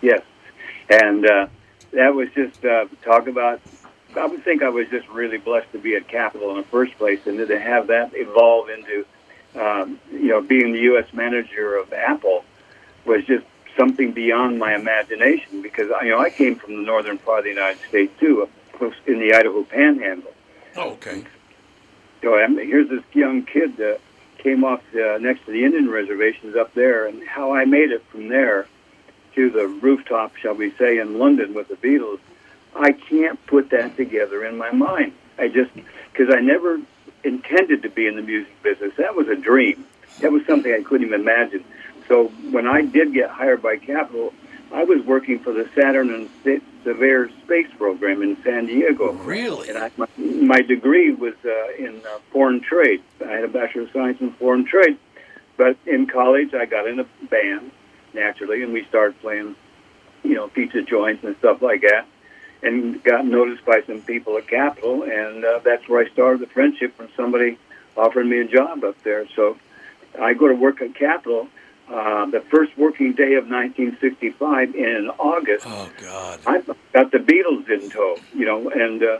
Yes, 0.00 0.22
and 0.88 1.26
uh, 1.26 1.46
that 1.92 2.14
was 2.14 2.28
just 2.34 2.64
uh, 2.64 2.86
talk 3.02 3.26
about. 3.26 3.60
I 4.16 4.26
would 4.26 4.44
think 4.44 4.62
I 4.62 4.68
was 4.68 4.86
just 4.88 5.08
really 5.08 5.38
blessed 5.38 5.72
to 5.72 5.78
be 5.78 5.96
at 5.96 6.06
Capitol 6.08 6.50
in 6.50 6.56
the 6.58 6.62
first 6.64 6.96
place, 6.98 7.26
and 7.26 7.38
then 7.40 7.48
to 7.48 7.58
have 7.58 7.88
that 7.88 8.12
evolve 8.14 8.68
into, 8.70 9.04
um, 9.56 9.98
you 10.12 10.28
know, 10.28 10.40
being 10.40 10.72
the 10.72 10.80
U.S. 10.82 11.12
manager 11.12 11.76
of 11.76 11.92
Apple 11.92 12.44
was 13.04 13.24
just 13.24 13.44
something 13.78 14.12
beyond 14.12 14.58
my 14.58 14.74
imagination. 14.74 15.62
Because 15.62 15.90
you 16.02 16.10
know, 16.10 16.18
I 16.18 16.28
came 16.28 16.56
from 16.56 16.76
the 16.76 16.82
northern 16.82 17.16
part 17.16 17.38
of 17.38 17.44
the 17.44 17.50
United 17.50 17.80
States 17.88 18.12
too, 18.20 18.46
close 18.72 18.94
in 19.06 19.18
the 19.18 19.32
Idaho 19.32 19.64
Panhandle. 19.64 20.34
Oh, 20.76 20.90
okay. 20.90 21.24
So 22.20 22.38
I 22.38 22.46
mean, 22.48 22.66
here's 22.66 22.90
this 22.90 23.02
young 23.14 23.44
kid 23.44 23.78
that 23.78 24.00
came 24.38 24.64
off 24.64 24.82
uh, 24.94 25.18
next 25.18 25.46
to 25.46 25.52
the 25.52 25.64
Indian 25.64 25.88
reservations 25.88 26.56
up 26.56 26.74
there, 26.74 27.06
and 27.06 27.26
how 27.26 27.54
I 27.54 27.64
made 27.64 27.90
it 27.90 28.04
from 28.10 28.28
there 28.28 28.66
to 29.34 29.50
the 29.50 29.66
rooftop, 29.66 30.36
shall 30.36 30.54
we 30.54 30.72
say, 30.72 30.98
in 30.98 31.18
London 31.18 31.54
with 31.54 31.68
the 31.68 31.76
Beatles, 31.76 32.18
I 32.74 32.92
can't 32.92 33.44
put 33.46 33.70
that 33.70 33.96
together 33.96 34.44
in 34.44 34.58
my 34.58 34.72
mind. 34.72 35.12
I 35.38 35.48
just 35.48 35.70
because 36.12 36.34
I 36.34 36.40
never 36.40 36.80
intended 37.24 37.82
to 37.82 37.88
be 37.88 38.06
in 38.06 38.16
the 38.16 38.22
music 38.22 38.62
business. 38.62 38.92
That 38.96 39.14
was 39.14 39.28
a 39.28 39.36
dream. 39.36 39.84
That 40.20 40.32
was 40.32 40.44
something 40.46 40.72
I 40.72 40.82
couldn't 40.82 41.06
even 41.06 41.20
imagine. 41.20 41.64
So 42.08 42.28
when 42.50 42.66
I 42.66 42.82
did 42.82 43.12
get 43.12 43.30
hired 43.30 43.62
by 43.62 43.76
Capitol, 43.76 44.32
I 44.72 44.84
was 44.84 45.02
working 45.04 45.38
for 45.38 45.52
the 45.52 45.68
Saturn 45.74 46.10
and 46.12 46.28
Severe 46.84 47.30
space 47.44 47.68
program 47.76 48.22
in 48.22 48.42
San 48.42 48.66
Diego. 48.66 49.12
Really? 49.12 49.68
And 49.68 49.78
I, 49.78 49.90
my, 49.96 50.08
my 50.16 50.62
degree 50.62 51.12
was 51.12 51.34
uh, 51.44 51.72
in 51.78 52.00
uh, 52.06 52.18
foreign 52.30 52.60
trade. 52.60 53.02
I 53.24 53.32
had 53.32 53.44
a 53.44 53.48
Bachelor 53.48 53.82
of 53.82 53.90
Science 53.92 54.20
in 54.20 54.32
foreign 54.32 54.64
trade. 54.64 54.98
But 55.56 55.76
in 55.86 56.06
college, 56.06 56.54
I 56.54 56.66
got 56.66 56.86
in 56.86 57.00
a 57.00 57.04
band, 57.28 57.72
naturally, 58.14 58.62
and 58.62 58.72
we 58.72 58.84
started 58.84 59.20
playing, 59.20 59.56
you 60.22 60.34
know, 60.34 60.48
pizza 60.48 60.82
joints 60.82 61.24
and 61.24 61.36
stuff 61.38 61.60
like 61.62 61.82
that. 61.82 62.06
And 62.62 63.02
got 63.04 63.24
noticed 63.24 63.64
by 63.64 63.82
some 63.86 64.00
people 64.02 64.36
at 64.36 64.48
Capitol, 64.48 65.04
and 65.04 65.44
uh, 65.44 65.60
that's 65.64 65.88
where 65.88 66.04
I 66.04 66.10
started 66.10 66.40
the 66.40 66.46
friendship 66.46 66.96
from 66.96 67.08
somebody 67.16 67.58
offering 67.96 68.28
me 68.28 68.40
a 68.40 68.44
job 68.44 68.82
up 68.82 69.00
there. 69.02 69.26
So 69.34 69.56
I 70.20 70.34
go 70.34 70.48
to 70.48 70.54
work 70.54 70.80
at 70.80 70.94
Capitol 70.94 71.48
uh, 71.90 72.26
the 72.26 72.40
first 72.40 72.76
working 72.76 73.12
day 73.12 73.34
of 73.34 73.48
1965 73.48 74.74
in 74.74 75.10
August. 75.18 75.64
Oh 75.66 75.90
God! 76.00 76.40
I 76.46 76.60
got 76.92 77.10
the 77.12 77.18
Beatles 77.18 77.68
in 77.70 77.88
tow, 77.90 78.16
you 78.34 78.44
know, 78.44 78.68
and 78.68 79.02
uh, 79.02 79.18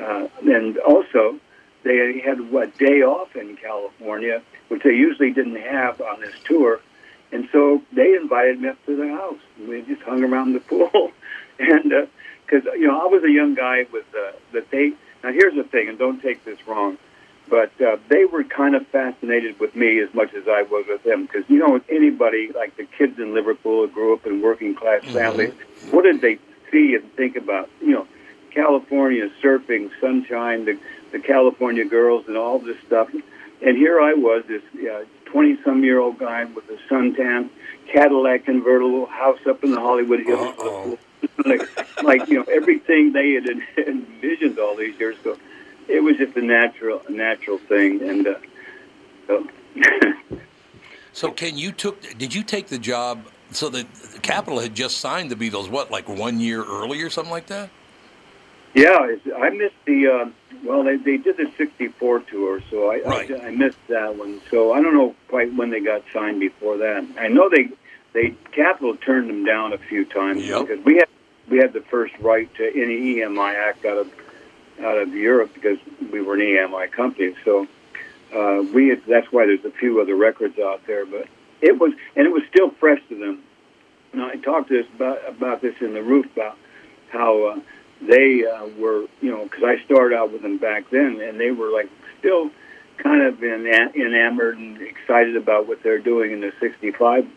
uh, 0.00 0.28
and 0.42 0.78
also 0.78 1.38
they 1.82 2.20
had 2.24 2.40
a 2.40 2.66
day 2.78 3.02
off 3.02 3.36
in 3.36 3.56
California, 3.56 4.42
which 4.68 4.82
they 4.82 4.94
usually 4.94 5.30
didn't 5.30 5.60
have 5.60 6.00
on 6.00 6.20
this 6.20 6.34
tour, 6.44 6.80
and 7.32 7.48
so 7.52 7.82
they 7.92 8.14
invited 8.14 8.60
me 8.60 8.68
up 8.68 8.86
to 8.86 8.96
their 8.96 9.14
house. 9.14 9.40
We 9.68 9.82
just 9.82 10.02
hung 10.02 10.24
around 10.24 10.54
the 10.54 10.60
pool, 10.70 11.12
and 11.58 12.08
because 12.46 12.66
uh, 12.66 12.72
you 12.72 12.86
know 12.86 12.98
I 12.98 13.06
was 13.06 13.24
a 13.24 13.30
young 13.30 13.54
guy 13.54 13.86
with 13.92 14.06
uh, 14.14 14.32
that 14.52 14.70
they. 14.70 14.92
Now 15.22 15.32
here's 15.32 15.54
the 15.54 15.64
thing, 15.64 15.88
and 15.88 15.98
don't 15.98 16.22
take 16.22 16.44
this 16.44 16.58
wrong 16.66 16.98
but 17.48 17.70
uh, 17.80 17.96
they 18.08 18.24
were 18.24 18.44
kind 18.44 18.74
of 18.74 18.86
fascinated 18.88 19.58
with 19.60 19.74
me 19.76 20.00
as 20.00 20.12
much 20.14 20.34
as 20.34 20.48
I 20.48 20.62
was 20.62 20.86
with 20.88 21.02
them. 21.04 21.26
Because 21.26 21.44
you 21.48 21.58
know, 21.58 21.70
with 21.72 21.84
anybody 21.88 22.50
like 22.52 22.76
the 22.76 22.84
kids 22.84 23.18
in 23.18 23.34
Liverpool 23.34 23.86
who 23.86 23.92
grew 23.92 24.14
up 24.14 24.26
in 24.26 24.42
working 24.42 24.74
class 24.74 25.02
Mm-hmm. 25.02 25.14
families, 25.18 25.54
what 25.90 26.02
did 26.02 26.20
they 26.20 26.38
see 26.72 26.94
and 26.94 27.12
think 27.14 27.36
about? 27.36 27.68
You 27.80 27.92
know, 27.92 28.06
California 28.50 29.28
surfing, 29.42 29.90
sunshine, 30.00 30.64
the 30.64 30.78
the 31.12 31.20
California 31.20 31.84
girls, 31.84 32.26
and 32.26 32.36
all 32.36 32.58
this 32.58 32.76
stuff. 32.86 33.08
And 33.62 33.76
here 33.76 34.00
I 34.00 34.14
was, 34.14 34.44
this 34.48 34.62
twenty-some 35.26 35.84
year 35.84 35.98
old 36.00 36.18
guy 36.18 36.44
with 36.44 36.68
a 36.70 36.78
suntan, 36.92 37.48
Cadillac 37.92 38.44
convertible, 38.44 39.06
house 39.06 39.38
up 39.46 39.62
in 39.64 39.70
the 39.70 39.80
Hollywood 39.80 40.20
Hills. 40.20 40.98
Like, 41.44 41.62
like 42.02 42.28
you 42.28 42.38
know, 42.38 42.44
everything 42.44 43.12
they 43.12 43.32
had 43.32 43.46
envisioned 43.88 44.58
all 44.58 44.76
these 44.76 44.98
years 44.98 45.18
ago 45.20 45.36
it 45.88 46.00
was 46.00 46.16
just 46.16 46.36
a 46.36 46.42
natural, 46.42 47.02
a 47.08 47.12
natural 47.12 47.58
thing, 47.58 48.02
and 48.02 48.26
uh, 48.26 48.34
so. 49.26 49.46
so, 51.12 51.30
Ken, 51.30 51.56
you 51.56 51.72
took? 51.72 52.00
Did 52.18 52.34
you 52.34 52.42
take 52.42 52.68
the 52.68 52.78
job? 52.78 53.26
So 53.52 53.68
the 53.68 53.86
Capitol 54.22 54.58
had 54.58 54.74
just 54.74 54.98
signed 54.98 55.30
the 55.30 55.36
Beatles. 55.36 55.70
What, 55.70 55.90
like 55.90 56.08
one 56.08 56.40
year 56.40 56.64
early 56.64 57.00
or 57.02 57.10
something 57.10 57.30
like 57.30 57.46
that? 57.46 57.70
Yeah, 58.74 59.16
I 59.38 59.50
missed 59.50 59.74
the. 59.86 60.06
Uh, 60.06 60.30
well, 60.64 60.84
they 60.84 60.96
they 60.96 61.16
did 61.16 61.36
the 61.36 61.50
'64 61.56 62.20
tour, 62.20 62.60
so 62.70 62.90
I, 62.90 63.00
right. 63.02 63.30
I 63.30 63.48
I 63.48 63.50
missed 63.50 63.78
that 63.88 64.16
one. 64.16 64.40
So 64.50 64.72
I 64.72 64.82
don't 64.82 64.94
know 64.94 65.14
quite 65.28 65.54
when 65.54 65.70
they 65.70 65.80
got 65.80 66.02
signed 66.12 66.40
before 66.40 66.76
that. 66.78 67.06
I 67.18 67.28
know 67.28 67.48
they 67.48 67.68
they 68.12 68.34
Capitol 68.52 68.96
turned 68.96 69.30
them 69.30 69.44
down 69.44 69.72
a 69.72 69.78
few 69.78 70.04
times 70.04 70.44
yep. 70.44 70.66
because 70.66 70.84
we 70.84 70.96
had 70.96 71.08
we 71.48 71.58
had 71.58 71.72
the 71.72 71.80
first 71.82 72.14
right 72.18 72.52
to 72.56 72.68
any 72.68 73.14
EMI 73.14 73.54
act 73.54 73.84
out 73.84 73.98
of 73.98 74.12
out 74.82 74.98
of 74.98 75.14
Europe 75.14 75.52
because 75.54 75.78
we 76.12 76.20
were 76.20 76.34
an 76.34 76.40
EMI 76.40 76.90
company. 76.92 77.34
So 77.44 77.66
uh, 78.34 78.62
we 78.72 78.88
had, 78.88 79.02
that's 79.06 79.30
why 79.32 79.46
there's 79.46 79.64
a 79.64 79.70
few 79.70 80.00
other 80.00 80.16
records 80.16 80.58
out 80.58 80.86
there. 80.86 81.06
But 81.06 81.28
it 81.60 81.78
was 81.78 81.92
and 82.14 82.26
it 82.26 82.32
was 82.32 82.42
still 82.50 82.70
fresh 82.70 83.00
to 83.08 83.18
them. 83.18 83.42
And 84.12 84.22
I 84.22 84.36
talked 84.36 84.68
to 84.68 84.82
this 84.82 84.92
about 84.94 85.28
about 85.28 85.60
this 85.62 85.74
in 85.80 85.94
the 85.94 86.02
roof 86.02 86.26
about 86.32 86.56
how 87.08 87.44
uh, 87.44 87.60
they 88.02 88.44
uh, 88.46 88.66
were, 88.78 89.06
you 89.20 89.30
know, 89.30 89.44
because 89.44 89.64
I 89.64 89.82
started 89.84 90.16
out 90.16 90.32
with 90.32 90.42
them 90.42 90.58
back 90.58 90.90
then, 90.90 91.20
and 91.20 91.40
they 91.40 91.50
were 91.50 91.70
like 91.70 91.90
still 92.18 92.50
kind 92.98 93.22
of 93.22 93.42
en- 93.42 93.66
enamored 93.94 94.58
and 94.58 94.80
excited 94.80 95.36
about 95.36 95.66
what 95.66 95.82
they're 95.82 95.98
doing 95.98 96.32
in 96.32 96.40
the 96.40 96.52
'65 96.60 97.28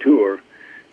tour. 0.00 0.40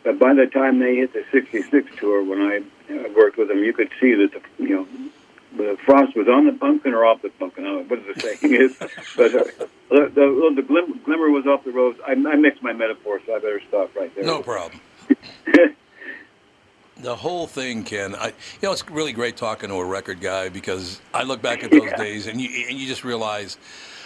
But 0.03 0.17
by 0.17 0.33
the 0.33 0.47
time 0.47 0.79
they 0.79 0.95
hit 0.95 1.13
the 1.13 1.23
'66 1.31 1.95
tour, 1.97 2.23
when 2.23 2.41
I 2.41 2.57
uh, 2.93 3.09
worked 3.15 3.37
with 3.37 3.49
them, 3.49 3.63
you 3.63 3.73
could 3.73 3.91
see 3.99 4.13
that 4.15 4.31
the, 4.31 4.63
you 4.63 4.75
know 4.75 4.87
the 5.55 5.77
frost 5.85 6.15
was 6.15 6.27
on 6.27 6.45
the 6.45 6.53
pumpkin 6.53 6.93
or 6.93 7.05
off 7.05 7.21
the 7.21 7.29
pumpkin. 7.29 7.65
I 7.65 7.67
don't 7.67 7.89
know 7.89 7.95
what 7.95 8.15
the 8.15 8.21
saying 8.21 8.53
is, 8.53 8.77
but 9.15 9.35
uh, 9.35 9.43
the, 9.89 10.11
the, 10.13 10.53
the 10.55 10.61
glimmer, 10.61 10.95
glimmer 11.03 11.29
was 11.29 11.45
off 11.45 11.63
the 11.63 11.71
rose. 11.71 11.95
I, 12.05 12.11
I 12.11 12.35
mixed 12.35 12.63
my 12.63 12.73
metaphors, 12.73 13.21
so 13.25 13.35
I 13.35 13.39
better 13.39 13.61
stop 13.67 13.95
right 13.95 14.13
there. 14.15 14.23
No 14.23 14.41
problem. 14.41 14.79
the 17.01 17.15
whole 17.15 17.47
thing, 17.47 17.83
Ken. 17.83 18.15
I, 18.15 18.27
you 18.27 18.33
know, 18.63 18.71
it's 18.71 18.87
really 18.89 19.13
great 19.13 19.35
talking 19.37 19.69
to 19.69 19.75
a 19.75 19.85
record 19.85 20.21
guy 20.21 20.49
because 20.49 21.01
I 21.13 21.23
look 21.23 21.41
back 21.41 21.63
at 21.63 21.71
those 21.71 21.83
Yeah. 21.83 21.97
days 21.97 22.27
and 22.27 22.39
you 22.39 22.67
and 22.69 22.79
you 22.79 22.87
just 22.87 23.03
realize 23.03 23.57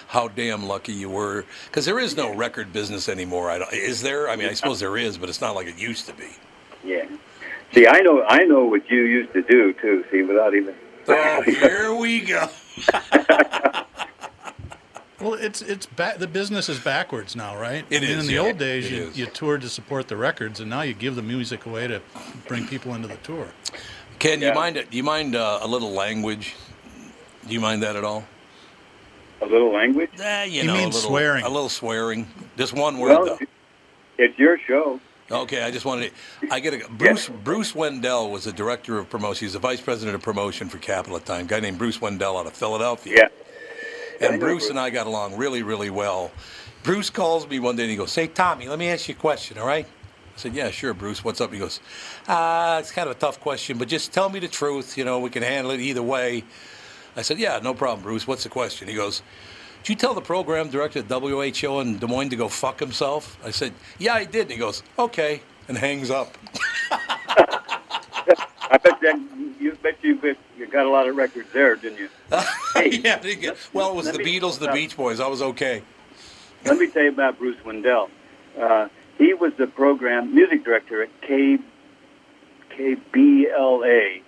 how 0.08 0.27
damn 0.27 0.67
lucky 0.67 0.93
you 0.93 1.10
were 1.10 1.45
because 1.65 1.86
there 1.86 1.99
is 1.99 2.15
no 2.15 2.34
record 2.34 2.71
business 2.71 3.10
anymore. 3.10 3.49
I 3.49 3.60
don't, 3.60 3.73
is 3.73 4.01
there? 4.01 4.29
I 4.29 4.36
mean, 4.36 4.47
I 4.47 4.53
suppose 4.53 4.79
there 4.79 4.97
is, 4.97 5.17
but 5.17 5.29
it's 5.29 5.41
not 5.41 5.55
like 5.55 5.67
it 5.67 5.77
used 5.77 6.05
to 6.08 6.13
be. 6.13 6.29
Yeah. 6.84 7.05
See, 7.73 7.88
I 7.88 7.99
know, 8.01 8.23
I 8.23 8.43
know 8.43 8.65
what 8.65 8.89
you 8.89 9.01
used 9.01 9.34
to 9.34 9.41
do 9.41 9.73
too. 9.73 10.05
See, 10.12 10.21
without 10.21 10.53
even. 10.55 10.75
Oh, 11.07 11.41
here 11.45 11.93
we 11.93 12.21
go. 12.21 12.47
Well, 15.21 15.33
it's 15.35 15.61
it's 15.61 15.85
back. 15.85 16.17
The 16.17 16.27
business 16.27 16.67
is 16.69 16.77
backwards 16.79 17.35
now, 17.37 17.57
right? 17.57 17.85
It 17.89 17.97
I 17.97 18.01
mean, 18.01 18.09
is, 18.11 18.19
In 18.23 18.27
the 18.27 18.33
yeah. 18.33 18.39
old 18.41 18.57
days, 18.57 18.85
It 18.85 18.91
you, 18.91 19.03
is. 19.05 19.17
you 19.17 19.25
toured 19.27 19.61
to 19.61 19.69
support 19.69 20.07
the 20.09 20.17
records, 20.17 20.59
and 20.59 20.69
now 20.69 20.81
you 20.81 20.93
give 20.93 21.15
the 21.15 21.21
music 21.23 21.65
away 21.65 21.87
to 21.87 22.01
bring 22.47 22.67
people 22.67 22.93
into 22.93 23.07
the 23.07 23.15
tour. 23.17 23.47
Ken, 24.19 24.41
Yeah. 24.41 24.49
you 24.49 24.53
mind? 24.55 24.75
it? 24.77 24.93
you 24.93 25.03
mind 25.03 25.35
uh, 25.35 25.59
a 25.61 25.67
little 25.67 25.93
language? 25.93 26.53
Do 27.47 27.53
you 27.53 27.61
mind 27.61 27.81
that 27.81 27.95
at 27.95 28.03
all? 28.03 28.25
A 29.41 29.45
little 29.45 29.71
language. 29.71 30.09
Eh, 30.19 30.43
you 30.43 30.61
He 30.61 30.67
know, 30.67 30.73
means 30.73 30.95
a 30.95 30.97
little, 30.97 31.09
swearing. 31.09 31.45
A 31.45 31.49
little 31.49 31.69
swearing. 31.69 32.27
Just 32.57 32.73
one 32.73 32.99
word 32.99 33.09
Well, 33.09 33.25
though. 33.25 33.39
it's 34.17 34.37
your 34.37 34.59
show. 34.67 34.99
Okay, 35.31 35.63
I 35.63 35.71
just 35.71 35.85
wanted 35.85 36.11
to. 36.41 36.53
I 36.53 36.59
get 36.59 36.73
a 36.75 36.88
Bruce. 36.88 37.29
Bruce 37.29 37.73
Wendell 37.73 38.29
was 38.29 38.43
the 38.43 38.51
director 38.51 38.99
of 38.99 39.09
promotion. 39.09 39.45
He's 39.45 39.53
the 39.53 39.59
vice 39.59 39.81
president 39.81 40.13
of 40.13 40.21
promotion 40.21 40.69
for 40.69 40.77
Capitol 40.77 41.17
at 41.17 41.25
time. 41.25 41.47
Guy 41.47 41.59
named 41.59 41.79
Bruce 41.79 41.99
Wendell 41.99 42.38
out 42.38 42.45
of 42.45 42.53
Philadelphia. 42.53 43.13
Yeah. 43.17 43.27
And 44.21 44.33
know 44.33 44.39
Bruce 44.39 44.63
Bruce. 44.63 44.69
and 44.69 44.79
I 44.79 44.91
got 44.91 45.07
along 45.07 45.35
really, 45.35 45.63
really 45.63 45.89
well. 45.89 46.31
Bruce 46.83 47.09
calls 47.09 47.47
me 47.47 47.59
one 47.59 47.75
day 47.75 47.83
and 47.83 47.89
he 47.89 47.97
goes, 47.97 48.11
"Say, 48.11 48.27
Tommy, 48.27 48.67
let 48.67 48.77
me 48.77 48.88
ask 48.88 49.07
you 49.07 49.15
a 49.15 49.17
question, 49.17 49.57
all 49.57 49.65
right?" 49.65 49.88
I 49.88 50.38
said, 50.39 50.53
"Yeah, 50.53 50.69
sure, 50.69 50.93
Bruce. 50.93 51.23
What's 51.23 51.41
up?" 51.41 51.51
He 51.51 51.57
goes, 51.57 51.79
"Ah, 52.27 52.77
it's 52.77 52.91
kind 52.91 53.09
of 53.09 53.15
a 53.15 53.19
tough 53.19 53.39
question, 53.39 53.79
but 53.79 53.88
just 53.88 54.13
tell 54.13 54.29
me 54.29 54.38
the 54.39 54.47
truth. 54.47 54.95
You 54.95 55.05
know, 55.05 55.19
we 55.19 55.31
can 55.31 55.41
handle 55.41 55.71
it 55.71 55.79
either 55.79 56.03
way." 56.03 56.43
I 57.15 57.23
said, 57.23 57.39
"Yeah, 57.39 57.59
no 57.63 57.73
problem, 57.73 58.03
Bruce. 58.03 58.27
What's 58.27 58.43
the 58.43 58.49
question?" 58.49 58.88
He 58.88 58.93
goes, 58.93 59.23
"Did 59.86 59.89
you 59.89 59.95
tell 59.98 60.15
the 60.15 60.21
program 60.21 60.69
director 60.69 60.98
at 60.98 61.06
WHO 61.06 61.80
in 61.80 62.00
Des 62.00 62.08
Moines 62.08 62.30
to 62.30 62.36
go 62.36 62.50
fuck 62.50 62.80
himself?" 62.80 63.38
I 63.45 63.52
said, 63.52 63.71
"Yeah, 64.00 64.15
I 64.15 64.26
did." 64.26 64.41
And 64.43 64.52
he 64.54 64.58
goes, 64.58 64.82
"Okay," 64.98 65.41
and 65.67 65.78
hangs 65.78 66.10
up. 66.10 66.36
I 66.91 68.80
bet 68.82 69.00
that 69.00 69.19
you 69.60 69.78
bet 69.84 69.98
you 70.02 70.15
bet 70.15 70.38
you 70.58 70.65
got 70.65 70.88
a 70.88 70.89
lot 70.89 71.08
of 71.08 71.15
records 71.15 71.50
there, 71.54 71.76
didn't 71.76 72.00
you? 72.00 72.10
Hey, 72.74 72.89
yeah, 72.89 73.19
get- 73.19 73.58
well, 73.74 73.91
it 73.91 73.95
was 73.95 74.12
the 74.12 74.17
me- 74.17 74.39
Beatles, 74.39 74.58
the 74.58 74.71
Beach 74.71 74.98
Boys. 74.98 75.19
I 75.19 75.28
was 75.28 75.41
okay. 75.41 75.84
Let 76.65 76.80
me 76.80 76.88
tell 76.89 77.04
you 77.04 77.10
about 77.10 77.38
Bruce 77.38 77.63
Wendell. 77.63 78.10
Uh, 78.60 78.88
he 79.19 79.34
was 79.36 79.54
the 79.58 79.67
program 79.67 80.34
music 80.34 80.65
director 80.65 81.04
at 81.04 81.10
K 81.21 81.60
KBLA, 82.71 84.21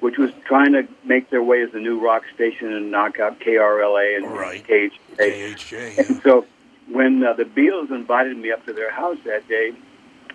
which 0.00 0.18
was 0.18 0.30
trying 0.46 0.72
to 0.72 0.86
make 1.04 1.30
their 1.30 1.42
way 1.42 1.62
as 1.62 1.72
a 1.74 1.78
new 1.78 1.98
rock 2.04 2.22
station 2.34 2.72
and 2.72 2.90
knock 2.90 3.18
out 3.18 3.40
KRLA 3.40 4.16
and 4.18 4.26
Right. 4.30 4.64
KHA. 4.66 4.90
KHJ. 5.18 5.98
And 5.98 6.20
so 6.22 6.46
when 6.90 7.24
uh, 7.24 7.32
the 7.32 7.44
Beatles 7.44 7.90
invited 7.90 8.36
me 8.36 8.52
up 8.52 8.64
to 8.66 8.72
their 8.72 8.90
house 8.90 9.18
that 9.24 9.48
day, 9.48 9.72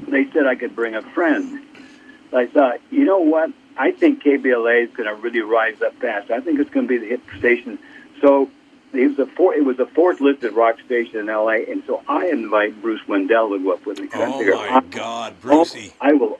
they 0.07 0.25
said 0.31 0.47
I 0.47 0.55
could 0.55 0.75
bring 0.75 0.95
a 0.95 1.01
friend. 1.13 1.61
I 2.33 2.47
thought, 2.47 2.79
you 2.89 3.03
know 3.05 3.19
what? 3.19 3.51
I 3.77 3.91
think 3.91 4.23
KBLA 4.23 4.85
is 4.85 4.93
going 4.95 5.07
to 5.07 5.15
really 5.21 5.41
rise 5.41 5.81
up 5.81 5.93
fast. 5.95 6.31
I 6.31 6.39
think 6.39 6.59
it's 6.59 6.69
going 6.69 6.87
to 6.87 6.89
be 6.89 6.97
the 6.97 7.07
hit 7.07 7.21
station. 7.39 7.77
So 8.21 8.49
it 8.93 9.07
was 9.07 9.19
a 9.19 9.25
four, 9.35 9.53
it 9.53 9.63
was 9.63 9.79
a 9.79 9.85
fourth 9.85 10.19
listed 10.21 10.53
rock 10.53 10.77
station 10.85 11.17
in 11.19 11.25
LA, 11.27 11.63
and 11.69 11.83
so 11.87 12.01
I 12.07 12.27
invite 12.27 12.81
Bruce 12.81 13.01
Wendell 13.07 13.49
to 13.51 13.59
go 13.59 13.73
up 13.73 13.85
with 13.85 13.99
me. 13.99 14.07
'cause 14.07 14.21
I 14.21 14.25
Oh 14.25 14.37
figure, 14.39 14.55
my 14.55 14.81
God, 14.89 15.33
Oh, 15.33 15.41
Brucey. 15.41 15.93
I 16.01 16.13
will, 16.13 16.39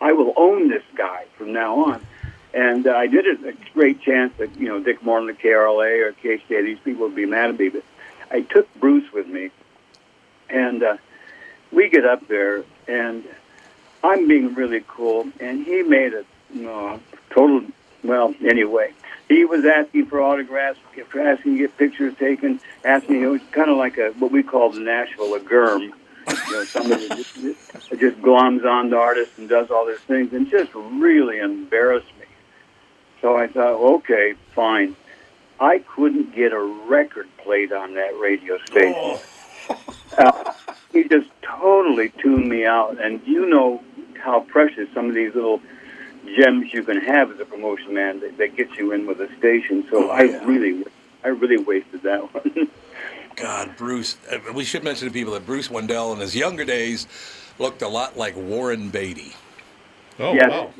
I 0.00 0.12
will 0.12 0.32
own 0.36 0.68
this 0.68 0.82
guy 0.96 1.24
from 1.36 1.52
now 1.52 1.84
on. 1.84 2.06
And 2.54 2.86
uh, 2.86 2.92
I 2.92 3.06
did 3.06 3.26
it. 3.26 3.44
A 3.44 3.72
great 3.72 4.02
chance 4.02 4.34
that 4.38 4.58
you 4.58 4.68
know 4.68 4.80
Dick 4.80 5.02
Moore 5.02 5.18
and 5.18 5.28
the 5.28 5.32
KRLA 5.32 6.06
or 6.06 6.12
KHJ, 6.12 6.64
these 6.64 6.78
people 6.80 7.06
would 7.06 7.16
be 7.16 7.26
mad 7.26 7.50
at 7.50 7.58
me. 7.58 7.70
But 7.70 7.84
I 8.30 8.42
took 8.42 8.72
Bruce 8.74 9.10
with 9.12 9.26
me, 9.26 9.50
and 10.50 10.82
uh, 10.82 10.96
we 11.70 11.88
get 11.88 12.04
up 12.04 12.28
there, 12.28 12.64
and 12.86 13.24
I'm 14.04 14.28
being 14.28 14.54
really 14.54 14.84
cool, 14.86 15.28
and 15.40 15.64
he 15.64 15.82
made 15.82 16.12
a 16.12 16.24
no, 16.52 17.00
total. 17.30 17.64
Well, 18.04 18.34
anyway, 18.44 18.92
he 19.28 19.44
was 19.44 19.64
asking 19.64 20.06
for 20.06 20.20
autographs, 20.20 20.78
asking 20.98 21.52
to 21.52 21.58
get 21.58 21.76
pictures 21.78 22.14
taken, 22.18 22.60
asking. 22.84 23.22
It 23.22 23.26
was 23.26 23.40
kind 23.52 23.70
of 23.70 23.76
like 23.76 23.96
a 23.96 24.10
what 24.18 24.32
we 24.32 24.42
call 24.42 24.76
in 24.76 24.84
Nashville 24.84 25.34
a 25.34 25.40
germ. 25.40 25.82
You 26.28 26.52
know, 26.52 26.64
somebody 26.64 27.08
just, 27.08 27.34
just 27.36 28.18
gloms 28.20 28.64
on 28.64 28.90
the 28.90 28.96
artist 28.96 29.32
and 29.38 29.48
does 29.48 29.70
all 29.70 29.86
these 29.86 29.98
things, 30.00 30.32
and 30.32 30.50
just 30.50 30.70
really 30.74 31.38
embarrassed 31.38 32.08
me. 32.18 32.26
So 33.22 33.36
I 33.38 33.46
thought, 33.46 33.80
okay, 33.96 34.34
fine. 34.54 34.94
I 35.60 35.78
couldn't 35.78 36.34
get 36.34 36.52
a 36.52 36.60
record 36.60 37.28
played 37.38 37.72
on 37.72 37.94
that 37.94 38.18
radio 38.18 38.58
station. 38.66 39.18
Uh, 40.18 40.52
he 40.92 41.04
just 41.04 41.30
totally 41.40 42.10
tuned 42.18 42.46
me 42.46 42.66
out, 42.66 43.00
and 43.00 43.22
you 43.26 43.46
know 43.48 43.82
how 44.20 44.40
precious 44.40 44.86
some 44.92 45.08
of 45.08 45.14
these 45.14 45.34
little 45.34 45.58
gems 46.36 46.70
you 46.74 46.82
can 46.82 47.00
have 47.00 47.30
as 47.30 47.40
a 47.40 47.46
promotion 47.46 47.94
man 47.94 48.20
that, 48.20 48.36
that 48.36 48.54
gets 48.54 48.76
you 48.76 48.92
in 48.92 49.06
with 49.06 49.18
a 49.22 49.34
station. 49.38 49.86
So 49.88 50.10
I 50.10 50.22
really, 50.44 50.84
I 51.24 51.28
really 51.28 51.56
wasted 51.56 52.02
that 52.02 52.34
one. 52.34 52.68
God, 53.36 53.74
Bruce. 53.78 54.18
uh, 54.30 54.38
We 54.52 54.64
should 54.64 54.84
mention 54.84 55.08
to 55.08 55.14
people 55.14 55.32
that 55.32 55.46
Bruce 55.46 55.70
Wendell 55.70 56.12
in 56.12 56.18
his 56.18 56.36
younger 56.36 56.66
days 56.66 57.06
looked 57.58 57.80
a 57.80 57.88
lot 57.88 58.18
like 58.18 58.36
Warren 58.36 58.90
Beatty. 58.90 59.32
Oh, 60.18 60.34
Yes. 60.34 60.50
wow. 60.50 60.74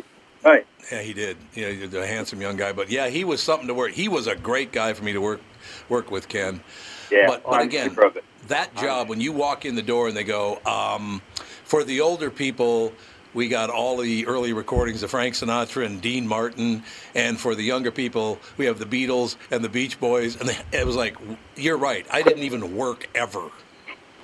Right. 0.44 0.66
Yeah, 0.90 1.02
he 1.02 1.12
did. 1.12 1.36
You 1.54 1.66
know, 1.66 1.72
he's 1.72 1.94
a 1.94 2.06
handsome 2.06 2.40
young 2.40 2.56
guy, 2.56 2.72
but 2.72 2.90
yeah, 2.90 3.08
he 3.08 3.24
was 3.24 3.42
something 3.42 3.68
to 3.68 3.74
work. 3.74 3.92
He 3.92 4.08
was 4.08 4.26
a 4.26 4.34
great 4.34 4.72
guy 4.72 4.92
for 4.92 5.04
me 5.04 5.12
to 5.12 5.20
work 5.20 5.40
work 5.88 6.10
with, 6.10 6.28
Ken. 6.28 6.62
Yeah. 7.10 7.26
But, 7.26 7.44
but 7.44 7.60
again, 7.62 7.90
super 7.90 8.06
of 8.06 8.16
it. 8.16 8.24
that 8.48 8.74
job 8.74 9.08
when 9.08 9.20
you 9.20 9.32
walk 9.32 9.64
in 9.64 9.74
the 9.74 9.82
door 9.82 10.08
and 10.08 10.16
they 10.16 10.24
go, 10.24 10.58
um, 10.64 11.20
for 11.64 11.84
the 11.84 12.00
older 12.00 12.30
people, 12.30 12.92
we 13.34 13.48
got 13.48 13.70
all 13.70 13.96
the 13.96 14.26
early 14.26 14.52
recordings 14.52 15.02
of 15.02 15.10
Frank 15.10 15.34
Sinatra 15.34 15.86
and 15.86 16.00
Dean 16.02 16.26
Martin, 16.26 16.82
and 17.14 17.38
for 17.38 17.54
the 17.54 17.62
younger 17.62 17.90
people, 17.90 18.38
we 18.56 18.66
have 18.66 18.78
the 18.78 18.84
Beatles 18.86 19.36
and 19.50 19.64
the 19.64 19.68
Beach 19.68 19.98
Boys, 20.00 20.36
and 20.38 20.48
they, 20.48 20.58
it 20.78 20.86
was 20.86 20.96
like, 20.96 21.16
you're 21.56 21.78
right. 21.78 22.06
I 22.10 22.22
didn't 22.22 22.42
even 22.42 22.76
work 22.76 23.08
ever. 23.14 23.50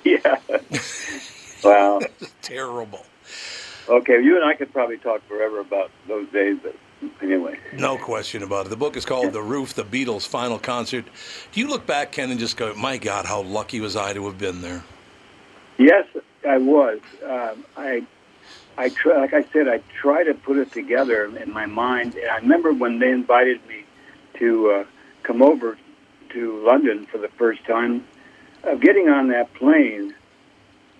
Yeah. 0.05 0.37
wow. 1.63 1.99
Terrible. 2.41 3.05
Okay, 3.89 4.21
you 4.23 4.35
and 4.35 4.45
I 4.45 4.53
could 4.53 4.71
probably 4.71 4.97
talk 4.97 5.27
forever 5.27 5.59
about 5.59 5.89
those 6.07 6.29
days, 6.29 6.57
but 6.61 6.75
anyway. 7.23 7.57
No 7.73 7.97
question 7.97 8.43
about 8.43 8.67
it. 8.67 8.69
The 8.69 8.77
book 8.77 8.95
is 8.95 9.03
called 9.03 9.33
The 9.33 9.41
Roof, 9.41 9.73
The 9.73 9.83
Beatles' 9.83 10.27
Final 10.27 10.59
Concert. 10.59 11.05
Do 11.51 11.59
you 11.59 11.67
look 11.67 11.87
back, 11.87 12.11
Ken, 12.11 12.29
and 12.29 12.39
just 12.39 12.55
go, 12.55 12.73
my 12.75 12.97
God, 12.97 13.25
how 13.25 13.41
lucky 13.41 13.79
was 13.79 13.95
I 13.95 14.13
to 14.13 14.25
have 14.27 14.37
been 14.37 14.61
there? 14.61 14.83
Yes, 15.79 16.05
I 16.47 16.59
was. 16.59 16.99
Um, 17.25 17.65
I, 17.75 18.05
I 18.77 18.89
try, 18.89 19.21
like 19.21 19.33
I 19.33 19.43
said, 19.51 19.67
I 19.67 19.81
try 19.99 20.23
to 20.23 20.35
put 20.35 20.57
it 20.57 20.71
together 20.71 21.25
in 21.25 21.51
my 21.51 21.65
mind. 21.65 22.13
And 22.13 22.29
I 22.29 22.37
remember 22.37 22.71
when 22.71 22.99
they 22.99 23.09
invited 23.09 23.65
me 23.67 23.85
to 24.35 24.69
uh, 24.69 24.85
come 25.23 25.41
over 25.41 25.79
to 26.29 26.63
London 26.63 27.07
for 27.07 27.17
the 27.17 27.29
first 27.29 27.65
time, 27.65 28.05
of 28.63 28.81
getting 28.81 29.09
on 29.09 29.29
that 29.29 29.51
plane 29.55 30.13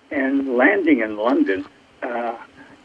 and 0.10 0.56
landing 0.58 1.02
in 1.02 1.17
London. 1.17 1.65
Uh, 2.02 2.36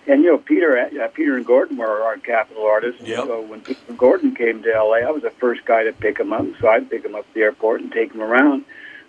and 0.07 0.23
you 0.23 0.33
know, 0.33 0.39
Peter, 0.39 0.79
uh, 0.79 1.09
Peter 1.09 1.37
and 1.37 1.47
Gordon 1.47 1.77
were 1.77 2.03
our 2.03 2.19
Capitol 2.19 2.67
artists. 2.67 3.03
Yep. 3.03 3.25
So 3.25 3.41
when 3.43 3.61
Peter 3.63 3.81
and 3.89 3.99
Gordon 3.99 4.35
came 4.35 4.63
to 4.63 4.71
LA, 4.71 4.99
I 4.99 5.11
was 5.11 5.23
the 5.23 5.31
first 5.31 5.65
guy 5.65 5.85
to 5.85 5.93
pick 5.93 6.19
him 6.21 6.33
up. 6.33 6.47
So 6.61 6.69
I'd 6.69 6.91
pick 6.91 7.05
him 7.05 7.15
up 7.15 7.27
at 7.27 7.35
the 7.35 7.41
airport 7.41 7.81
and 7.81 7.91
take 7.91 8.13
him 8.13 8.21
around. 8.21 8.65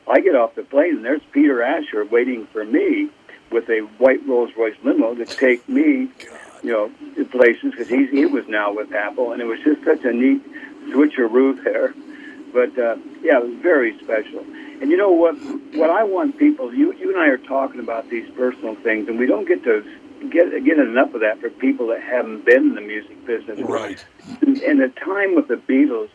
I 0.08 0.22
get 0.22 0.36
off 0.36 0.56
the 0.56 0.64
plane, 0.64 0.98
and 0.98 1.06
there's 1.06 1.22
Peter 1.32 1.62
Asher 1.62 2.06
waiting 2.06 2.46
for 2.48 2.64
me 2.64 3.10
with 3.52 3.70
a 3.70 3.80
white 3.98 4.26
Rolls 4.28 4.52
Royce 4.58 4.76
limo 4.84 5.16
to 5.16 5.26
take 5.26 5.68
me, 5.68 6.10
you 6.64 6.72
know, 6.72 6.92
to 7.16 7.26
places 7.26 7.72
because 7.72 7.90
he 7.90 8.06
he 8.08 8.26
was 8.26 8.48
now 8.48 8.74
with 8.74 8.94
Apple, 8.94 9.32
and 9.32 9.42
it 9.42 9.46
was 9.46 9.60
just 9.62 9.84
such 9.84 10.04
a 10.06 10.14
neat 10.14 10.42
switcheroo 10.90 11.62
there. 11.64 11.94
But 12.54 12.78
uh, 12.78 12.98
yeah, 13.22 13.40
it 13.40 13.48
was 13.48 13.58
very 13.62 13.98
special. 14.00 14.40
And 14.82 14.92
you 14.92 14.98
know 14.98 15.12
what? 15.12 15.36
What 15.74 15.90
I 15.90 16.04
want 16.04 16.38
people, 16.38 16.74
you 16.74 16.94
you 16.94 17.10
and 17.10 17.20
I 17.20 17.28
are 17.28 17.38
talking 17.38 17.80
about 17.80 18.10
these 18.10 18.30
personal 18.32 18.76
things, 18.76 19.08
and 19.08 19.18
we 19.18 19.26
don't 19.26 19.48
get 19.48 19.64
to 19.64 19.84
get 20.30 20.64
get 20.64 20.80
enough 20.80 21.14
of 21.14 21.22
that 21.22 21.40
for 21.40 21.50
people 21.50 21.88
that 21.88 22.02
haven't 22.02 22.46
been 22.46 22.70
in 22.70 22.76
the 22.76 22.82
music 22.82 23.26
business. 23.26 23.60
Right. 23.60 24.04
And 24.42 24.80
the 24.80 24.92
time 25.04 25.36
with 25.36 25.48
the 25.48 25.56
Beatles, 25.56 26.10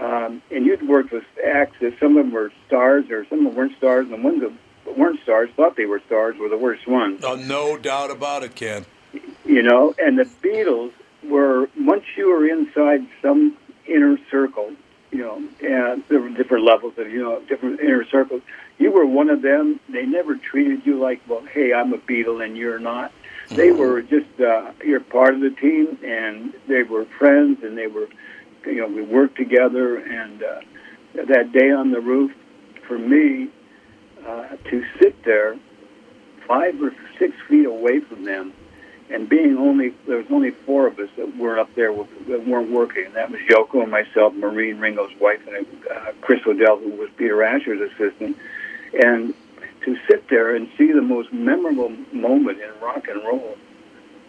um, 0.00 0.42
and 0.50 0.66
you'd 0.66 0.86
worked 0.86 1.12
with 1.12 1.24
acts 1.44 1.76
that 1.80 1.98
some 1.98 2.16
of 2.16 2.26
them 2.26 2.32
were 2.32 2.52
stars 2.66 3.10
or 3.10 3.26
some 3.26 3.40
of 3.40 3.44
them 3.46 3.54
weren't 3.54 3.76
stars, 3.76 4.06
and 4.06 4.12
the 4.12 4.22
ones 4.22 4.40
that 4.40 4.96
weren't 4.96 5.20
stars 5.22 5.50
thought 5.56 5.76
they 5.76 5.86
were 5.86 6.02
stars 6.06 6.36
were 6.38 6.48
the 6.48 6.58
worst 6.58 6.86
ones. 6.86 7.22
Oh, 7.24 7.34
no 7.34 7.76
doubt 7.76 8.10
about 8.10 8.42
it, 8.42 8.54
Ken. 8.54 8.84
You 9.44 9.62
know, 9.62 9.94
and 9.98 10.18
the 10.18 10.24
Beatles 10.24 10.92
were 11.24 11.68
once 11.78 12.04
you 12.16 12.30
were 12.30 12.46
inside 12.46 13.06
some 13.22 13.56
inner 13.86 14.18
circle, 14.30 14.72
you 15.10 15.18
know, 15.18 15.42
and 15.66 16.02
there 16.08 16.20
were 16.20 16.30
different 16.30 16.64
levels 16.64 16.94
of 16.98 17.10
you 17.10 17.22
know 17.22 17.40
different 17.48 17.80
inner 17.80 18.04
circles. 18.04 18.42
You 18.78 18.92
were 18.92 19.06
one 19.06 19.30
of 19.30 19.42
them. 19.42 19.80
They 19.88 20.04
never 20.04 20.36
treated 20.36 20.84
you 20.84 20.98
like, 20.98 21.22
well, 21.26 21.44
hey, 21.46 21.72
I'm 21.72 21.92
a 21.94 21.98
Beatle 21.98 22.44
and 22.44 22.56
you're 22.56 22.78
not. 22.78 23.12
They 23.50 23.70
were 23.70 24.02
just 24.02 24.40
uh, 24.40 24.72
you're 24.84 25.00
part 25.00 25.34
of 25.34 25.40
the 25.40 25.50
team, 25.50 25.98
and 26.04 26.52
they 26.68 26.82
were 26.82 27.04
friends, 27.18 27.62
and 27.62 27.78
they 27.78 27.86
were, 27.86 28.08
you 28.66 28.76
know, 28.76 28.88
we 28.88 29.02
worked 29.02 29.36
together. 29.36 29.96
And 29.96 30.42
uh, 30.42 30.60
that 31.14 31.52
day 31.52 31.70
on 31.70 31.92
the 31.92 32.00
roof, 32.00 32.32
for 32.86 32.98
me, 32.98 33.48
uh, 34.26 34.48
to 34.70 34.84
sit 35.00 35.22
there, 35.24 35.56
five 36.46 36.80
or 36.82 36.92
six 37.18 37.34
feet 37.48 37.66
away 37.66 38.00
from 38.00 38.24
them, 38.24 38.52
and 39.10 39.28
being 39.28 39.56
only 39.56 39.94
there 40.06 40.16
was 40.16 40.26
only 40.30 40.50
four 40.50 40.88
of 40.88 40.98
us 40.98 41.08
that 41.16 41.36
weren't 41.36 41.60
up 41.60 41.72
there 41.76 41.94
that 42.28 42.46
weren't 42.46 42.70
working, 42.70 43.06
and 43.06 43.14
that 43.14 43.30
was 43.30 43.40
Yoko 43.48 43.82
and 43.82 43.90
myself, 43.90 44.34
Maureen 44.34 44.78
Ringo's 44.78 45.14
wife, 45.20 45.40
and 45.46 45.66
uh, 45.88 46.12
Chris 46.20 46.40
O'Dell, 46.46 46.78
who 46.78 46.90
was 46.90 47.08
Peter 47.16 47.42
Asher's 47.44 47.92
assistant, 47.92 48.36
and 49.00 49.34
to 49.86 49.96
sit 50.08 50.28
there 50.28 50.54
and 50.54 50.68
see 50.76 50.92
the 50.92 51.00
most 51.00 51.32
memorable 51.32 51.90
moment 52.12 52.60
in 52.60 52.80
rock 52.80 53.08
and 53.08 53.22
roll 53.24 53.56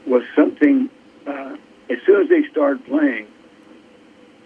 was 0.06 0.24
something. 0.36 0.90
Uh, 1.26 1.58
as 1.90 1.98
soon 2.06 2.22
as 2.22 2.30
they 2.30 2.48
started 2.50 2.86
playing, 2.86 3.28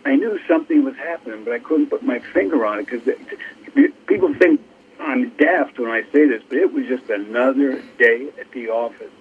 I 0.05 0.15
knew 0.15 0.39
something 0.47 0.83
was 0.83 0.95
happening, 0.95 1.43
but 1.43 1.53
I 1.53 1.59
couldn't 1.59 1.87
put 1.87 2.01
my 2.01 2.19
finger 2.19 2.65
on 2.65 2.79
it 2.79 2.85
because 2.89 3.07
people 4.07 4.33
think 4.35 4.61
I'm 4.99 5.29
daft 5.31 5.77
when 5.77 5.91
I 5.91 6.03
say 6.11 6.27
this, 6.27 6.41
but 6.47 6.57
it 6.57 6.73
was 6.73 6.87
just 6.87 7.09
another 7.09 7.83
day 7.97 8.29
at 8.39 8.49
the 8.51 8.69
office. 8.69 9.11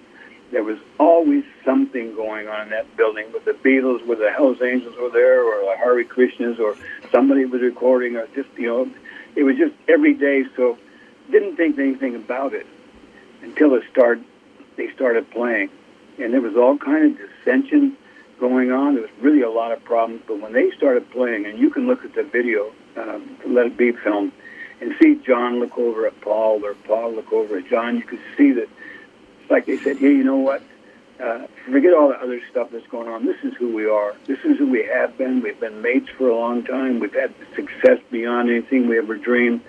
There 0.51 0.63
was 0.63 0.79
always 0.97 1.43
something 1.65 2.15
going 2.15 2.47
on 2.47 2.63
in 2.63 2.69
that 2.69 2.95
building 2.97 3.31
with 3.33 3.45
the 3.45 3.53
Beatles, 3.53 4.05
with 4.05 4.19
the 4.19 4.31
Hells 4.31 4.61
Angels 4.61 4.95
were 4.97 5.09
there, 5.09 5.43
or 5.43 5.71
the 5.71 5.77
Hare 5.77 6.03
Krishnas, 6.03 6.59
or 6.59 6.75
somebody 7.11 7.45
was 7.45 7.61
recording, 7.61 8.15
or 8.15 8.27
just 8.35 8.49
you 8.57 8.67
know, 8.67 8.89
it 9.35 9.43
was 9.43 9.57
just 9.57 9.73
every 9.87 10.13
day. 10.13 10.45
So 10.55 10.77
didn't 11.31 11.55
think 11.55 11.79
anything 11.79 12.15
about 12.15 12.53
it 12.53 12.67
until 13.41 13.73
it 13.75 13.83
started. 13.91 14.23
They 14.75 14.91
started 14.93 15.29
playing, 15.31 15.69
and 16.17 16.33
there 16.33 16.41
was 16.41 16.55
all 16.55 16.77
kind 16.77 17.11
of 17.11 17.17
dissension 17.17 17.97
going 18.39 18.71
on. 18.71 18.95
There 18.95 19.03
was 19.03 19.11
really 19.21 19.41
a 19.41 19.49
lot 19.49 19.71
of 19.71 19.83
problems. 19.83 20.23
But 20.27 20.39
when 20.39 20.53
they 20.53 20.71
started 20.71 21.09
playing, 21.11 21.45
and 21.45 21.59
you 21.59 21.69
can 21.69 21.87
look 21.87 22.03
at 22.03 22.13
the 22.15 22.23
video, 22.23 22.71
um, 22.97 23.37
Let 23.45 23.67
It 23.67 23.77
Be 23.77 23.91
film, 23.91 24.31
and 24.81 24.95
see 25.01 25.15
John 25.15 25.59
look 25.59 25.77
over 25.77 26.07
at 26.07 26.19
Paul 26.21 26.65
or 26.65 26.73
Paul 26.73 27.13
look 27.13 27.31
over 27.31 27.57
at 27.57 27.67
John, 27.69 27.97
you 27.97 28.03
could 28.03 28.21
see 28.35 28.51
that 28.53 28.67
it's 29.41 29.51
like 29.51 29.65
they 29.65 29.77
said, 29.77 29.97
hey, 29.97 30.11
you 30.11 30.23
know 30.23 30.37
what? 30.37 30.63
Uh, 31.21 31.45
forget 31.65 31.93
all 31.93 32.09
the 32.09 32.19
other 32.19 32.41
stuff 32.49 32.69
that's 32.71 32.87
going 32.87 33.07
on. 33.07 33.25
This 33.25 33.37
is 33.43 33.53
who 33.53 33.75
we 33.75 33.85
are. 33.85 34.15
This 34.25 34.39
is 34.39 34.57
who 34.57 34.67
we 34.67 34.83
have 34.83 35.15
been. 35.19 35.41
We've 35.41 35.59
been 35.59 35.81
mates 35.83 36.09
for 36.17 36.29
a 36.29 36.35
long 36.35 36.63
time. 36.63 36.99
We've 36.99 37.13
had 37.13 37.33
success 37.55 37.99
beyond 38.09 38.49
anything 38.49 38.87
we 38.87 38.97
ever 38.97 39.15
dreamed. 39.17 39.61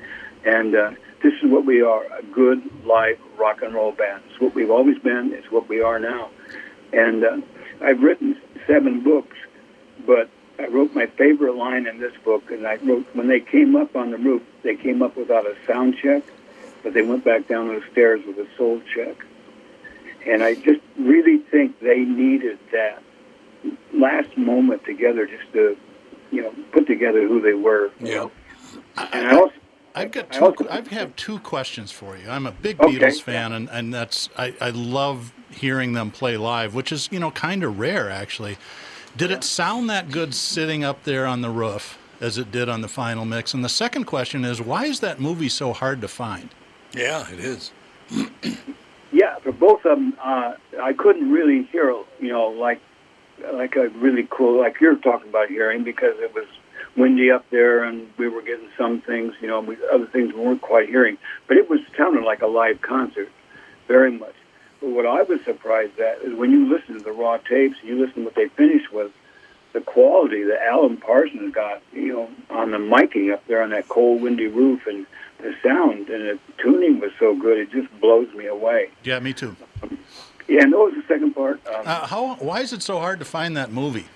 And 0.47 0.75
uh, 0.75 0.93
this 1.23 1.35
is 1.43 1.51
what 1.51 1.65
we 1.65 1.83
are 1.83 2.05
a 2.05 2.23
good 2.33 2.63
live 2.85 3.19
rock 3.39 3.63
and 3.63 3.75
roll 3.75 3.93
band. 3.93 4.23
It's 4.31 4.41
what 4.41 4.55
we've 4.55 4.71
always 4.71 4.99
been. 4.99 5.33
It's 5.33 5.51
what 5.51 5.69
we 5.69 5.81
are 5.81 5.99
now. 5.99 6.31
And 6.93 7.25
uh, 7.25 7.41
I've 7.81 8.03
written 8.03 8.41
seven 8.67 9.03
books, 9.03 9.37
but 10.07 10.29
I 10.59 10.67
wrote 10.67 10.95
my 10.95 11.07
favorite 11.07 11.55
line 11.55 11.87
in 11.87 11.99
this 11.99 12.13
book, 12.25 12.51
and 12.51 12.67
I 12.67 12.77
wrote 12.77 13.07
when 13.15 13.29
they 13.29 13.41
came 13.41 13.77
up 13.77 13.97
on 13.97 14.11
the 14.11 14.19
roof, 14.19 14.43
they 14.63 14.77
came 14.77 15.03
up 15.03 15.17
without 15.17 15.47
a 15.47 15.57
sound 15.67 15.97
check, 15.97 16.23
but 16.83 16.95
they 16.95 17.03
went 17.03 17.25
back 17.25 17.49
down 17.49 17.69
the 17.69 17.83
stairs 17.91 18.21
with 18.27 18.39
a 18.39 18.47
soul 18.57 18.81
check. 18.95 19.17
And 20.27 20.43
I 20.43 20.55
just 20.55 20.81
really 20.99 21.39
think 21.39 21.81
they 21.81 22.01
needed 22.01 22.59
that 22.71 23.03
last 23.93 24.37
moment 24.37 24.85
together 24.85 25.27
just 25.27 25.53
to, 25.53 25.77
you 26.31 26.43
know, 26.43 26.55
put 26.73 26.87
together 26.87 27.27
who 27.27 27.41
they 27.41 27.55
were. 27.55 27.91
Yeah. 27.99 28.29
And 28.97 29.27
I 29.27 29.37
also, 29.37 29.55
I've 29.95 30.11
got 30.11 30.27
I 30.35 30.39
two. 30.39 30.45
also- 30.45 30.69
I 30.71 30.81
have 30.95 31.15
two 31.17 31.39
questions 31.41 31.91
for 31.93 32.17
you. 32.17 32.29
I'm 32.29 32.47
a 32.47 32.53
big 32.53 32.81
Okay. 32.81 32.99
Beatles 32.99 33.21
fan, 33.23 33.53
and, 33.53 33.69
and 33.71 33.93
that's 33.93 34.29
I, 34.37 34.55
I 34.61 34.71
love 34.71 35.33
hearing 35.51 35.93
them 35.93 36.11
play 36.11 36.37
live, 36.37 36.75
which 36.75 36.93
is 36.93 37.09
you 37.13 37.21
know 37.21 37.31
kind 37.31 37.63
of 37.63 37.79
rare 37.79 38.11
actually. 38.11 38.57
Did 39.17 39.31
it 39.31 39.45
sound 39.45 39.91
that 39.91 40.11
good 40.11 40.35
sitting 40.35 40.85
up 40.85 41.05
there 41.05 41.27
on 41.27 41.43
the 41.43 41.51
roof 41.51 41.99
as 42.21 42.39
it 42.39 42.51
did 42.51 42.69
on 42.71 42.81
the 42.81 42.89
final 42.89 43.27
mix? 43.27 43.53
And 43.53 43.63
the 43.63 43.69
second 43.69 44.05
question 44.05 44.43
is, 44.45 44.59
why 44.61 44.87
is 44.87 45.01
that 45.01 45.21
movie 45.21 45.51
so 45.51 45.75
hard 45.75 46.01
to 46.01 46.09
find? 46.09 46.49
Yeah, 46.95 47.31
it 47.31 47.39
is. 47.39 47.73
yeah, 49.13 49.37
for 49.41 49.53
both 49.53 49.85
of 49.85 49.99
them, 49.99 50.17
uh, 50.23 50.55
I 50.81 50.95
couldn't 50.95 51.31
really 51.31 51.65
hear, 51.65 51.91
you 52.21 52.29
know, 52.33 52.49
like 52.49 52.81
like 53.53 53.77
a 53.77 53.89
really 53.89 54.27
cool, 54.31 54.59
like 54.61 54.81
you're 54.81 54.97
talking 54.97 55.29
about 55.29 55.49
hearing, 55.49 55.85
because 55.85 56.15
it 56.19 56.35
was 56.35 56.47
windy 56.97 57.31
up 57.31 57.49
there, 57.51 57.85
and 57.85 58.09
we 58.19 58.29
were 58.29 58.43
getting 58.43 58.69
some 58.77 59.01
things, 59.01 59.35
you 59.41 59.49
know, 59.49 59.61
we, 59.61 59.77
other 59.93 60.07
things 60.07 60.35
we 60.35 60.41
weren't 60.41 60.63
quite 60.63 60.89
hearing. 60.89 61.19
But 61.47 61.57
it 61.57 61.69
was 61.71 61.81
sounding 61.97 62.25
like 62.25 62.43
a 62.43 62.47
live 62.47 62.81
concert, 62.83 63.31
very 63.89 64.13
much. 64.13 64.35
But 64.81 64.91
what 64.91 65.07
I 65.07 65.23
was 65.23 65.41
surprised 65.45 65.99
at 66.01 66.19
is 66.23 66.35
when 66.35 66.51
you 66.51 66.69
listen 66.69 66.99
to 66.99 67.05
the 67.05 67.13
raw 67.13 67.39
tapes, 67.39 67.77
you 67.83 67.99
listen 67.99 68.23
to 68.23 68.25
what 68.25 68.35
they 68.35 68.49
finished 68.49 68.93
with, 68.93 69.13
the 69.73 69.81
quality 69.81 70.43
that 70.43 70.63
Alan 70.63 70.99
Parsons 70.99 71.55
got, 71.55 71.81
you 71.95 72.13
know, 72.13 72.31
on 72.51 72.73
the 72.73 72.79
miking 72.79 73.33
up 73.33 73.47
there 73.47 73.63
on 73.63 73.71
that 73.71 73.89
cold, 73.89 74.21
windy 74.21 74.47
roof, 74.47 74.87
and 74.87 75.07
the 75.39 75.55
sound 75.63 76.09
and 76.11 76.29
the 76.29 76.39
tuning 76.59 77.01
was 77.01 77.11
so 77.19 77.35
good, 77.35 77.59
it 77.59 77.71
just 77.71 77.89
blows 78.01 78.33
me 78.35 78.47
away. 78.47 78.91
Yeah, 79.03 79.19
me 79.19 79.33
too. 79.33 79.57
Yeah, 80.47 80.63
and 80.63 80.73
that 80.73 80.79
was 80.79 80.95
the 80.95 81.05
second 81.09 81.33
part? 81.33 81.67
Um, 81.67 81.83
Uh, 81.87 82.07
how? 82.07 82.35
Why 82.35 82.61
is 82.61 82.73
it 82.73 82.83
so 82.83 82.99
hard 82.99 83.19
to 83.21 83.25
find 83.25 83.57
that 83.57 83.73
movie? 83.73 84.07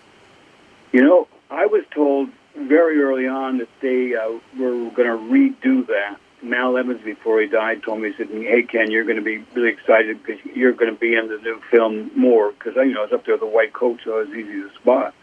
You 0.92 1.02
know, 1.02 1.28
I 1.50 1.66
was 1.66 1.84
told 1.90 2.28
very 2.66 3.00
early 3.00 3.26
on 3.26 3.58
that 3.58 3.68
they 3.80 4.14
uh, 4.14 4.38
were 4.58 4.90
going 4.90 5.08
to 5.08 5.18
redo 5.32 5.86
that. 5.86 6.18
Mal 6.42 6.76
Evans, 6.76 7.00
before 7.02 7.40
he 7.40 7.46
died, 7.46 7.82
told 7.82 8.00
me, 8.00 8.10
he 8.10 8.16
said, 8.16 8.28
hey, 8.28 8.62
Ken, 8.62 8.90
you're 8.90 9.04
going 9.04 9.16
to 9.16 9.22
be 9.22 9.38
really 9.54 9.70
excited 9.70 10.22
because 10.22 10.44
you're 10.54 10.72
going 10.72 10.92
to 10.92 10.98
be 10.98 11.14
in 11.14 11.28
the 11.28 11.38
new 11.38 11.60
film 11.70 12.10
more 12.14 12.52
because, 12.52 12.74
you 12.76 12.92
know, 12.92 13.00
I 13.00 13.04
was 13.04 13.12
up 13.12 13.24
there 13.24 13.34
with 13.34 13.40
the 13.40 13.46
white 13.46 13.72
coat, 13.72 14.00
so 14.04 14.20
it 14.20 14.28
was 14.28 14.36
easy 14.36 14.62
to 14.62 14.70
spot. 14.74 15.14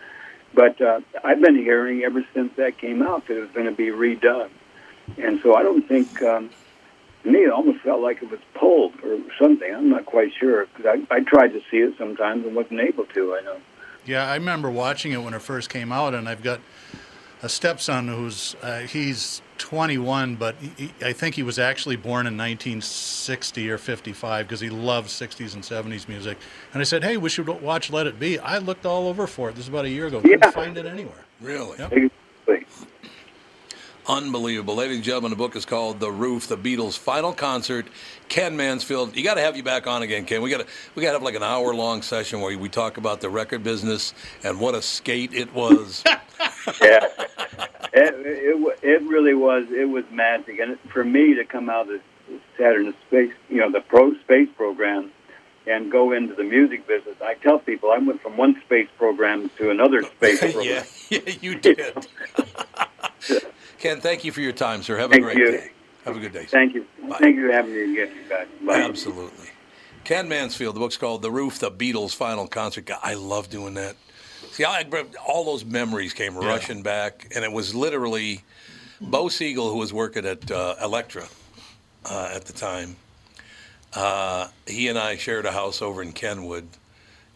But 0.53 0.81
uh, 0.81 1.01
I've 1.23 1.39
been 1.39 1.55
hearing 1.55 2.03
ever 2.03 2.25
since 2.33 2.51
that 2.57 2.77
came 2.77 3.01
out 3.01 3.27
that 3.27 3.37
it 3.37 3.41
was 3.41 3.51
going 3.51 3.67
to 3.67 3.71
be 3.71 3.87
redone. 3.87 4.49
And 5.17 5.39
so 5.41 5.55
I 5.55 5.63
don't 5.63 5.87
think, 5.87 6.21
um, 6.23 6.49
to 7.23 7.31
me, 7.31 7.39
it 7.39 7.51
almost 7.51 7.81
felt 7.81 8.01
like 8.01 8.21
it 8.21 8.29
was 8.29 8.39
pulled 8.53 8.93
or 9.03 9.19
something. 9.39 9.73
I'm 9.73 9.89
not 9.89 10.05
quite 10.05 10.31
sure 10.33 10.65
because 10.65 10.85
I, 11.09 11.15
I 11.15 11.19
tried 11.21 11.49
to 11.49 11.61
see 11.71 11.77
it 11.77 11.95
sometimes 11.97 12.45
and 12.45 12.55
wasn't 12.55 12.81
able 12.81 13.05
to, 13.05 13.35
I 13.35 13.41
know. 13.41 13.57
Yeah, 14.05 14.29
I 14.29 14.35
remember 14.35 14.69
watching 14.69 15.13
it 15.13 15.23
when 15.23 15.33
it 15.33 15.41
first 15.41 15.69
came 15.69 15.91
out, 15.91 16.13
and 16.13 16.27
I've 16.27 16.43
got 16.43 16.59
a 17.43 17.49
stepson 17.49 18.07
who's 18.07 18.55
uh, 18.63 18.79
he's 18.79 19.41
21, 19.59 20.35
but 20.37 20.55
he, 20.55 20.71
he- 20.87 21.05
I 21.05 21.13
think 21.13 21.35
he 21.35 21.43
was 21.43 21.59
actually 21.59 21.95
born 21.97 22.25
in 22.25 22.35
1960 22.37 23.69
or 23.69 23.77
55 23.77 24.47
because 24.47 24.59
he 24.61 24.69
loves 24.69 25.13
60s 25.13 25.53
and 25.53 25.61
70s 25.63 26.07
music. 26.07 26.37
And 26.73 26.81
I 26.81 26.85
said, 26.85 27.03
"Hey, 27.03 27.17
we 27.17 27.29
should 27.29 27.47
watch 27.47 27.91
Let 27.91 28.07
It 28.07 28.19
Be." 28.19 28.39
I 28.39 28.57
looked 28.57 28.85
all 28.85 29.07
over 29.07 29.27
for 29.27 29.49
it. 29.49 29.55
This 29.55 29.65
is 29.65 29.69
about 29.69 29.85
a 29.85 29.89
year 29.89 30.07
ago. 30.07 30.21
Couldn't 30.21 30.51
find 30.53 30.77
it 30.77 30.85
anywhere. 30.85 31.25
Really? 31.41 31.77
Yep. 31.77 32.11
Unbelievable. 34.07 34.75
Ladies 34.75 34.97
and 34.97 35.05
gentlemen, 35.05 35.29
the 35.29 35.37
book 35.37 35.55
is 35.55 35.65
called 35.65 36.01
The 36.01 36.11
Roof, 36.11 36.47
the 36.47 36.57
Beatles' 36.57 36.97
final 36.97 37.31
concert. 37.31 37.87
Ken 38.27 38.57
Mansfield. 38.57 39.15
You 39.15 39.23
got 39.23 39.35
to 39.35 39.41
have 39.41 39.55
you 39.55 39.63
back 39.63 39.87
on 39.87 40.01
again, 40.01 40.25
Ken. 40.25 40.41
We 40.41 40.49
got 40.49 40.61
to 40.61 40.67
we 40.95 41.03
got 41.03 41.09
to 41.09 41.13
have 41.13 41.23
like 41.23 41.35
an 41.35 41.43
hour 41.43 41.73
long 41.73 42.01
session 42.01 42.41
where 42.41 42.57
we 42.57 42.67
talk 42.67 42.97
about 42.97 43.21
the 43.21 43.29
record 43.29 43.63
business 43.63 44.13
and 44.43 44.59
what 44.59 44.75
a 44.75 44.81
skate 44.81 45.33
it 45.33 45.53
was. 45.53 46.03
yeah, 46.81 47.07
it, 47.93 48.15
it 48.15 48.79
it 48.81 49.01
really 49.03 49.35
was. 49.35 49.67
It 49.69 49.87
was 49.87 50.03
magic, 50.11 50.59
and 50.59 50.77
for 50.91 51.05
me 51.05 51.35
to 51.35 51.45
come 51.45 51.69
out 51.69 51.89
of 51.89 52.01
the 52.27 52.39
Saturn 52.57 52.93
space, 53.07 53.33
you 53.49 53.57
know, 53.57 53.71
the 53.71 53.81
pro 53.81 54.15
space 54.19 54.49
program, 54.57 55.11
and 55.65 55.89
go 55.89 56.11
into 56.11 56.33
the 56.33 56.43
music 56.43 56.87
business. 56.87 57.15
I 57.21 57.35
tell 57.35 57.59
people 57.59 57.91
I 57.91 57.99
went 57.99 58.21
from 58.21 58.35
one 58.35 58.59
space 58.65 58.89
program 58.97 59.49
to 59.57 59.69
another 59.69 60.03
space 60.03 60.39
program. 60.53 60.65
yeah, 61.09 61.19
yeah, 61.25 61.33
you 61.41 61.55
did. 61.55 62.07
Ken, 63.83 63.99
thank 63.99 64.23
you 64.23 64.31
for 64.31 64.39
your 64.39 64.53
time, 64.53 64.81
sir. 64.81 64.95
Have 64.95 65.11
a 65.11 65.15
Thank 65.15 65.25
great 65.25 65.37
you. 65.37 65.51
day. 65.51 65.71
Have 66.05 66.15
a 66.15 66.19
good 66.21 66.31
day. 66.31 66.45
sir. 66.45 66.57
Thank 66.57 66.73
you. 66.73 66.85
Thank 67.19 67.35
you 67.35 67.47
for 67.47 67.51
having 67.51 67.73
me 67.73 67.81
again, 67.81 68.15
you 68.15 68.29
guys. 68.29 68.47
Bye. 68.65 68.79
Absolutely. 68.79 69.49
Ken 70.05 70.29
Mansfield. 70.29 70.77
The 70.77 70.79
book's 70.79 70.95
called 70.95 71.21
The 71.21 71.29
Roof, 71.29 71.59
the 71.59 71.69
Beatles' 71.69 72.15
final 72.15 72.47
concert. 72.47 72.85
God, 72.85 72.99
I 73.03 73.15
love 73.15 73.49
doing 73.49 73.73
that. 73.73 73.97
See, 74.51 74.63
I, 74.63 74.85
all 75.27 75.43
those 75.43 75.65
memories 75.65 76.13
came 76.13 76.37
rushing 76.37 76.81
back, 76.81 77.27
and 77.35 77.43
it 77.43 77.51
was 77.51 77.75
literally 77.75 78.43
Bo 79.01 79.27
Siegel, 79.27 79.69
who 79.69 79.79
was 79.79 79.91
working 79.91 80.25
at 80.25 80.49
uh, 80.49 80.75
Elektra 80.81 81.25
uh, 82.09 82.29
at 82.33 82.45
the 82.45 82.53
time. 82.53 82.95
Uh, 83.93 84.47
he 84.65 84.87
and 84.87 84.97
I 84.97 85.17
shared 85.17 85.45
a 85.45 85.51
house 85.51 85.81
over 85.81 86.01
in 86.01 86.13
Kenwood, 86.13 86.69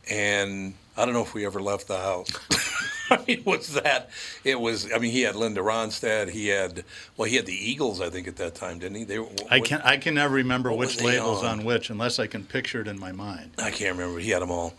and 0.10 0.76
I 0.96 1.04
don't 1.04 1.14
know 1.14 1.24
if 1.24 1.34
we 1.34 1.46
ever 1.46 1.62
left 1.62 1.90
the 1.90 1.98
house. 2.00 2.30
I 3.12 3.18
mean, 3.18 3.40
it 3.40 3.46
was 3.46 3.74
that? 3.74 4.10
It 4.44 4.60
was. 4.60 4.92
I 4.94 4.98
mean, 4.98 5.12
he 5.12 5.22
had 5.22 5.36
Linda 5.36 5.62
Ronstadt. 5.62 6.30
He 6.30 6.48
had 6.48 6.84
well, 7.16 7.30
he 7.30 7.36
had 7.36 7.46
the 7.46 7.54
Eagles, 7.54 8.02
I 8.02 8.10
think, 8.10 8.28
at 8.28 8.36
that 8.38 8.56
time, 8.56 8.80
didn't 8.80 8.98
he? 8.98 9.04
They 9.04 9.20
were, 9.20 9.30
I 9.50 9.60
can 9.60 9.82
I 9.82 9.98
can 9.98 10.16
never 10.16 10.36
remember 10.36 10.72
which 10.74 11.02
labels 11.02 11.44
on? 11.44 11.60
on 11.60 11.66
which 11.66 11.90
unless 11.90 12.20
I 12.20 12.28
can 12.28 12.44
picture 12.44 12.82
it 12.82 12.88
in 12.88 13.00
my 13.00 13.12
mind. 13.12 13.52
I 13.58 13.72
can't 13.72 13.98
remember. 13.98 14.20
He 14.20 14.32
had 14.32 14.42
them 14.42 14.52
all. 14.52 14.74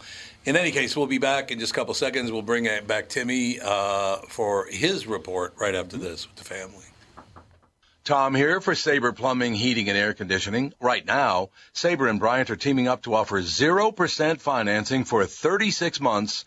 In 0.44 0.56
any 0.56 0.70
case, 0.70 0.96
we'll 0.96 1.06
be 1.06 1.18
back 1.18 1.50
in 1.50 1.58
just 1.58 1.72
a 1.72 1.74
couple 1.74 1.94
seconds. 1.94 2.32
We'll 2.32 2.42
bring 2.42 2.68
uh, 2.68 2.80
back 2.86 3.08
Timmy 3.08 3.60
uh, 3.60 4.16
for 4.28 4.66
his 4.70 5.06
report 5.06 5.54
right 5.58 5.74
after 5.74 5.96
this 5.96 6.26
with 6.26 6.36
the 6.36 6.44
family. 6.44 6.84
Tom 8.08 8.34
here 8.34 8.62
for 8.62 8.74
Sabre 8.74 9.12
Plumbing, 9.12 9.52
Heating, 9.52 9.90
and 9.90 9.98
Air 9.98 10.14
Conditioning. 10.14 10.72
Right 10.80 11.04
now, 11.04 11.50
Sabre 11.74 12.08
and 12.08 12.18
Bryant 12.18 12.48
are 12.48 12.56
teaming 12.56 12.88
up 12.88 13.02
to 13.02 13.12
offer 13.12 13.42
0% 13.42 14.40
financing 14.40 15.04
for 15.04 15.26
36 15.26 16.00
months 16.00 16.46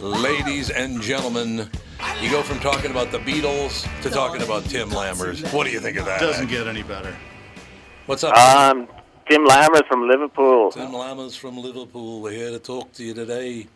Ladies 0.00 0.68
and 0.70 1.00
gentlemen, 1.00 1.70
you 2.20 2.30
go 2.30 2.42
from 2.42 2.58
talking 2.60 2.90
about 2.90 3.10
the 3.10 3.18
Beatles 3.18 3.86
to 4.02 4.10
talking 4.10 4.42
about 4.42 4.64
Tim 4.64 4.90
Lammers. 4.90 5.50
What 5.54 5.64
do 5.64 5.70
you 5.72 5.80
think 5.80 5.96
of 5.96 6.04
that? 6.04 6.20
It 6.20 6.26
doesn't 6.26 6.48
get 6.48 6.66
any 6.68 6.82
better. 6.82 7.16
What's 8.04 8.22
up? 8.22 8.36
Um, 8.36 8.88
Tim 9.28 9.46
Lammers 9.46 9.86
from 9.88 10.06
Liverpool. 10.06 10.70
Tim 10.70 10.90
Lammers 10.92 11.36
from 11.38 11.56
Liverpool. 11.58 12.20
We're 12.20 12.32
here 12.32 12.50
to 12.50 12.58
talk 12.58 12.92
to 12.94 13.04
you 13.04 13.14
today. 13.14 13.68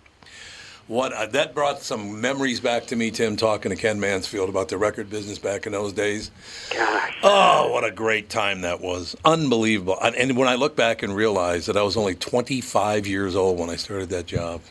What 0.88 1.12
uh, 1.14 1.24
that 1.26 1.54
brought 1.54 1.80
some 1.82 2.20
memories 2.20 2.60
back 2.60 2.86
to 2.88 2.96
me, 2.96 3.10
Tim, 3.10 3.36
talking 3.36 3.70
to 3.70 3.76
Ken 3.76 3.98
Mansfield 3.98 4.48
about 4.50 4.68
the 4.68 4.76
record 4.76 5.08
business 5.08 5.38
back 5.38 5.64
in 5.64 5.72
those 5.72 5.92
days. 5.94 6.30
Gosh. 6.70 7.16
Oh, 7.22 7.70
what 7.72 7.84
a 7.84 7.90
great 7.92 8.28
time 8.28 8.60
that 8.62 8.80
was! 8.80 9.16
Unbelievable. 9.24 9.96
And- 10.02 10.16
And 10.16 10.36
when 10.36 10.48
I 10.48 10.56
look 10.56 10.76
back 10.76 11.02
and 11.02 11.14
realize 11.14 11.66
that 11.66 11.76
I 11.76 11.82
was 11.82 11.96
only 11.96 12.14
25 12.16 13.06
years 13.06 13.36
old 13.36 13.58
when 13.58 13.70
I 13.70 13.76
started 13.76 14.08
that 14.10 14.26
job, 14.26 14.62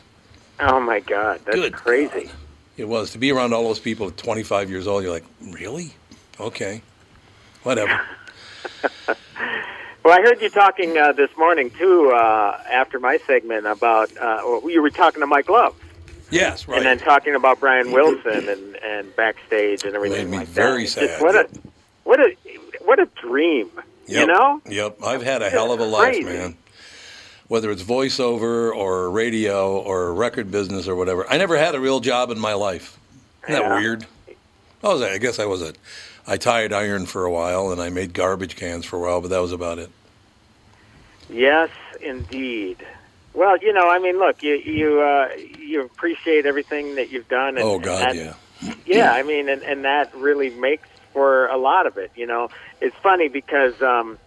Oh 0.60 0.80
my 0.80 1.00
God, 1.00 1.40
that's 1.44 1.56
Good 1.56 1.72
crazy. 1.72 2.30
it 2.76 2.86
was 2.88 3.10
to 3.12 3.18
be 3.18 3.32
around 3.32 3.52
all 3.54 3.64
those 3.64 3.78
people 3.80 4.08
at 4.08 4.16
25 4.16 4.68
years 4.70 4.86
old. 4.86 5.02
You're 5.02 5.12
like, 5.12 5.24
really? 5.40 5.92
Okay, 6.38 6.82
whatever. 7.62 8.00
Well, 10.02 10.18
I 10.18 10.22
heard 10.22 10.40
you 10.40 10.48
talking 10.48 10.96
uh, 10.96 11.12
this 11.12 11.28
morning 11.36 11.70
too 11.70 12.10
uh, 12.10 12.58
after 12.70 12.98
my 12.98 13.18
segment 13.26 13.66
about 13.66 14.10
uh, 14.16 14.60
you 14.64 14.80
were 14.80 14.88
talking 14.88 15.20
to 15.20 15.26
Mike 15.26 15.50
Love, 15.50 15.76
Yes, 16.30 16.66
right. 16.66 16.78
and 16.78 16.86
then 16.86 16.98
talking 16.98 17.34
about 17.34 17.60
Brian 17.60 17.92
Wilson 17.92 18.48
and, 18.48 18.76
and 18.76 19.14
backstage 19.14 19.84
and 19.84 19.94
everything 19.94 20.24
Made 20.24 20.30
me 20.30 20.38
like 20.38 20.48
very 20.48 20.86
that. 20.86 21.00
Just 21.00 21.18
sad. 21.18 21.22
what 21.22 21.36
a 21.36 21.48
what 22.04 22.18
a 22.18 22.34
what 22.82 22.98
a 22.98 23.06
dream, 23.20 23.70
Yep. 24.06 24.20
you 24.20 24.26
know? 24.26 24.62
Yep. 24.70 25.02
I've 25.04 25.22
had 25.22 25.42
a 25.42 25.50
hell 25.50 25.70
of 25.70 25.80
a 25.80 25.84
life, 25.84 26.24
man. 26.24 26.56
Whether 27.50 27.72
it's 27.72 27.82
voiceover 27.82 28.72
or 28.72 29.10
radio 29.10 29.76
or 29.76 30.14
record 30.14 30.52
business 30.52 30.86
or 30.86 30.94
whatever. 30.94 31.28
I 31.28 31.36
never 31.36 31.58
had 31.58 31.74
a 31.74 31.80
real 31.80 31.98
job 31.98 32.30
in 32.30 32.38
my 32.38 32.52
life. 32.54 32.96
Isn't 33.48 33.60
that 33.60 33.68
Yeah. 33.68 33.80
weird? 33.80 34.06
I 34.84 34.86
was 34.86 35.02
I 35.02 35.18
guess 35.18 35.40
I 35.40 35.46
was 35.46 35.60
a 35.60 35.72
I 36.28 36.36
tied 36.36 36.72
iron 36.72 37.06
for 37.06 37.24
a 37.24 37.30
while 37.32 37.72
and 37.72 37.82
I 37.82 37.88
made 37.88 38.14
garbage 38.14 38.54
cans 38.54 38.86
for 38.86 38.98
a 38.98 39.00
while, 39.00 39.20
but 39.20 39.30
that 39.30 39.40
was 39.40 39.50
about 39.50 39.80
it. 39.80 39.90
Yes, 41.28 41.70
indeed. 42.00 42.76
Well, 43.34 43.56
you 43.56 43.72
know, 43.72 43.90
I 43.90 43.98
mean, 43.98 44.16
look, 44.20 44.44
you 44.44 44.54
you 44.54 45.00
uh, 45.00 45.30
you 45.58 45.82
appreciate 45.82 46.46
everything 46.46 46.94
that 46.94 47.10
you've 47.10 47.28
done. 47.28 47.56
And, 47.58 47.64
Oh 47.66 47.74
and 47.74 47.82
God, 47.82 48.00
that- 48.00 48.14
yeah. 48.14 48.74
yeah, 48.86 49.12
I 49.12 49.24
mean, 49.24 49.48
and, 49.48 49.64
and 49.64 49.84
that 49.84 50.14
really 50.14 50.50
makes 50.50 50.88
for 51.12 51.48
a 51.48 51.56
lot 51.56 51.88
of 51.88 51.98
it. 51.98 52.12
You 52.14 52.28
know, 52.28 52.48
it's 52.80 52.94
funny 53.02 53.26
because 53.26 53.82
um, 53.82 54.20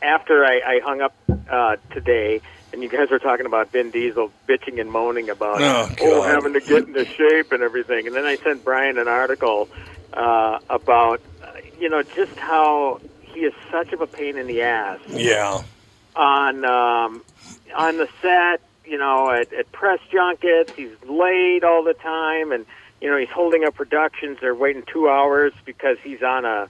after 0.00 0.46
I, 0.46 0.62
I 0.66 0.80
hung 0.82 1.02
up 1.02 1.12
uh, 1.50 1.76
today, 1.92 2.40
and 2.72 2.82
you 2.82 2.88
guys 2.88 3.08
were 3.10 3.18
talking 3.18 3.46
about 3.46 3.72
Vin 3.72 3.90
Diesel 3.90 4.30
bitching 4.48 4.80
and 4.80 4.90
moaning 4.90 5.30
about 5.30 5.60
Oh, 5.62 5.88
oh 6.00 6.22
having 6.22 6.54
to 6.54 6.60
get 6.60 6.86
into 6.86 7.04
shape 7.04 7.52
and 7.52 7.62
everything, 7.62 8.06
and 8.06 8.14
then 8.16 8.24
I 8.24 8.36
sent 8.44 8.64
Brian 8.64 8.98
an 8.98 9.08
article 9.08 9.68
uh, 10.12 10.58
about 10.70 11.20
uh, 11.42 11.52
you 11.78 11.88
know 11.88 12.02
just 12.02 12.36
how 12.36 13.00
he 13.20 13.40
is 13.40 13.52
such 13.72 13.92
of 13.92 14.00
a 14.00 14.06
pain 14.06 14.36
in 14.38 14.46
the 14.46 14.62
ass 14.62 15.00
Yeah. 15.08 15.62
on 16.16 16.64
um, 16.64 17.24
on 17.76 17.96
the 17.96 18.06
set, 18.22 18.60
you 18.84 18.98
know, 18.98 19.30
at, 19.30 19.52
at 19.52 19.70
press 19.72 19.98
junkets. 20.12 20.70
He's 20.76 20.90
late 21.08 21.64
all 21.64 21.82
the 21.84 21.94
time, 21.94 22.52
and 22.52 22.64
you 23.00 23.10
know 23.10 23.18
he's 23.18 23.28
holding 23.34 23.64
up 23.64 23.74
productions. 23.74 24.38
They're 24.40 24.54
waiting 24.54 24.82
two 24.92 25.08
hours 25.08 25.52
because 25.64 25.96
he's 26.02 26.22
on 26.22 26.44
a 26.44 26.68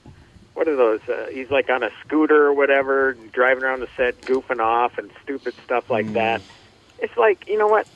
what 0.55 0.69
are 0.69 0.77
those? 0.77 1.01
Uh, 1.09 1.27
he's 1.33 1.51
like 1.51 1.69
on 1.69 1.83
a 1.83 1.91
scooter 2.05 2.47
or 2.47 2.53
whatever, 2.55 3.15
driving 3.33 3.65
around 3.65 3.81
the 3.81 3.89
set, 3.97 4.21
goofing 4.23 4.61
off 4.61 4.99
and 4.99 5.11
stupid 5.23 5.55
stuff 5.65 5.91
like 5.91 6.13
that. 6.15 6.41
It's 6.99 7.17
like 7.17 7.47
you 7.49 7.59
know 7.59 7.69
what. 7.69 7.87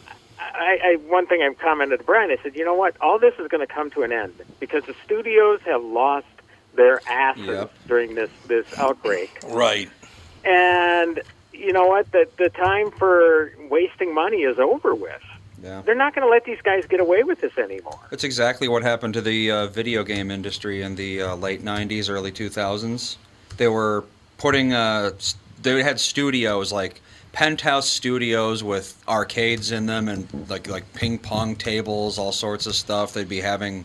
I, 0.40 0.78
I 0.84 0.96
one 1.08 1.26
thing 1.26 1.42
I've 1.42 1.58
commented 1.58 1.98
to 1.98 2.04
Brian. 2.04 2.30
I 2.30 2.36
said, 2.42 2.54
you 2.54 2.64
know 2.64 2.74
what? 2.74 2.96
All 3.00 3.18
this 3.18 3.34
is 3.40 3.48
going 3.48 3.66
to 3.66 3.72
come 3.72 3.90
to 3.90 4.02
an 4.02 4.12
end 4.12 4.34
because 4.60 4.84
the 4.84 4.94
studios 5.04 5.60
have 5.64 5.82
lost 5.82 6.26
their 6.74 7.00
asses 7.08 7.46
Yep. 7.46 7.72
during 7.88 8.14
this 8.14 8.30
this 8.46 8.66
outbreak. 8.78 9.36
Right. 9.48 9.90
And 10.44 11.20
you 11.52 11.72
know 11.72 11.86
what? 11.86 12.10
The 12.12 12.28
the 12.38 12.50
time 12.50 12.90
for 12.92 13.50
wasting 13.68 14.14
money 14.14 14.38
is 14.38 14.58
over 14.58 14.94
with. 14.94 15.22
Yeah. 15.62 15.82
They're 15.84 15.94
not 15.94 16.14
going 16.14 16.26
to 16.26 16.30
let 16.30 16.44
these 16.44 16.60
guys 16.62 16.84
get 16.86 17.00
away 17.00 17.22
with 17.24 17.40
this 17.40 17.56
anymore. 17.58 17.98
That's 18.10 18.24
exactly 18.24 18.68
what 18.68 18.82
happened 18.82 19.14
to 19.14 19.20
the 19.20 19.50
uh, 19.50 19.66
video 19.66 20.04
game 20.04 20.30
industry 20.30 20.82
in 20.82 20.94
the 20.94 21.22
uh, 21.22 21.36
late 21.36 21.64
'90s, 21.64 22.08
early 22.08 22.30
2000s. 22.30 23.16
They 23.56 23.68
were 23.68 24.04
putting, 24.36 24.72
uh, 24.72 25.10
they 25.60 25.82
had 25.82 25.98
studios 25.98 26.72
like 26.72 27.00
penthouse 27.32 27.88
studios 27.88 28.62
with 28.64 29.00
arcades 29.06 29.70
in 29.70 29.86
them 29.86 30.08
and 30.08 30.48
like 30.48 30.68
like 30.68 30.92
ping 30.94 31.18
pong 31.18 31.56
tables, 31.56 32.18
all 32.18 32.32
sorts 32.32 32.66
of 32.66 32.74
stuff. 32.74 33.12
They'd 33.12 33.28
be 33.28 33.40
having 33.40 33.84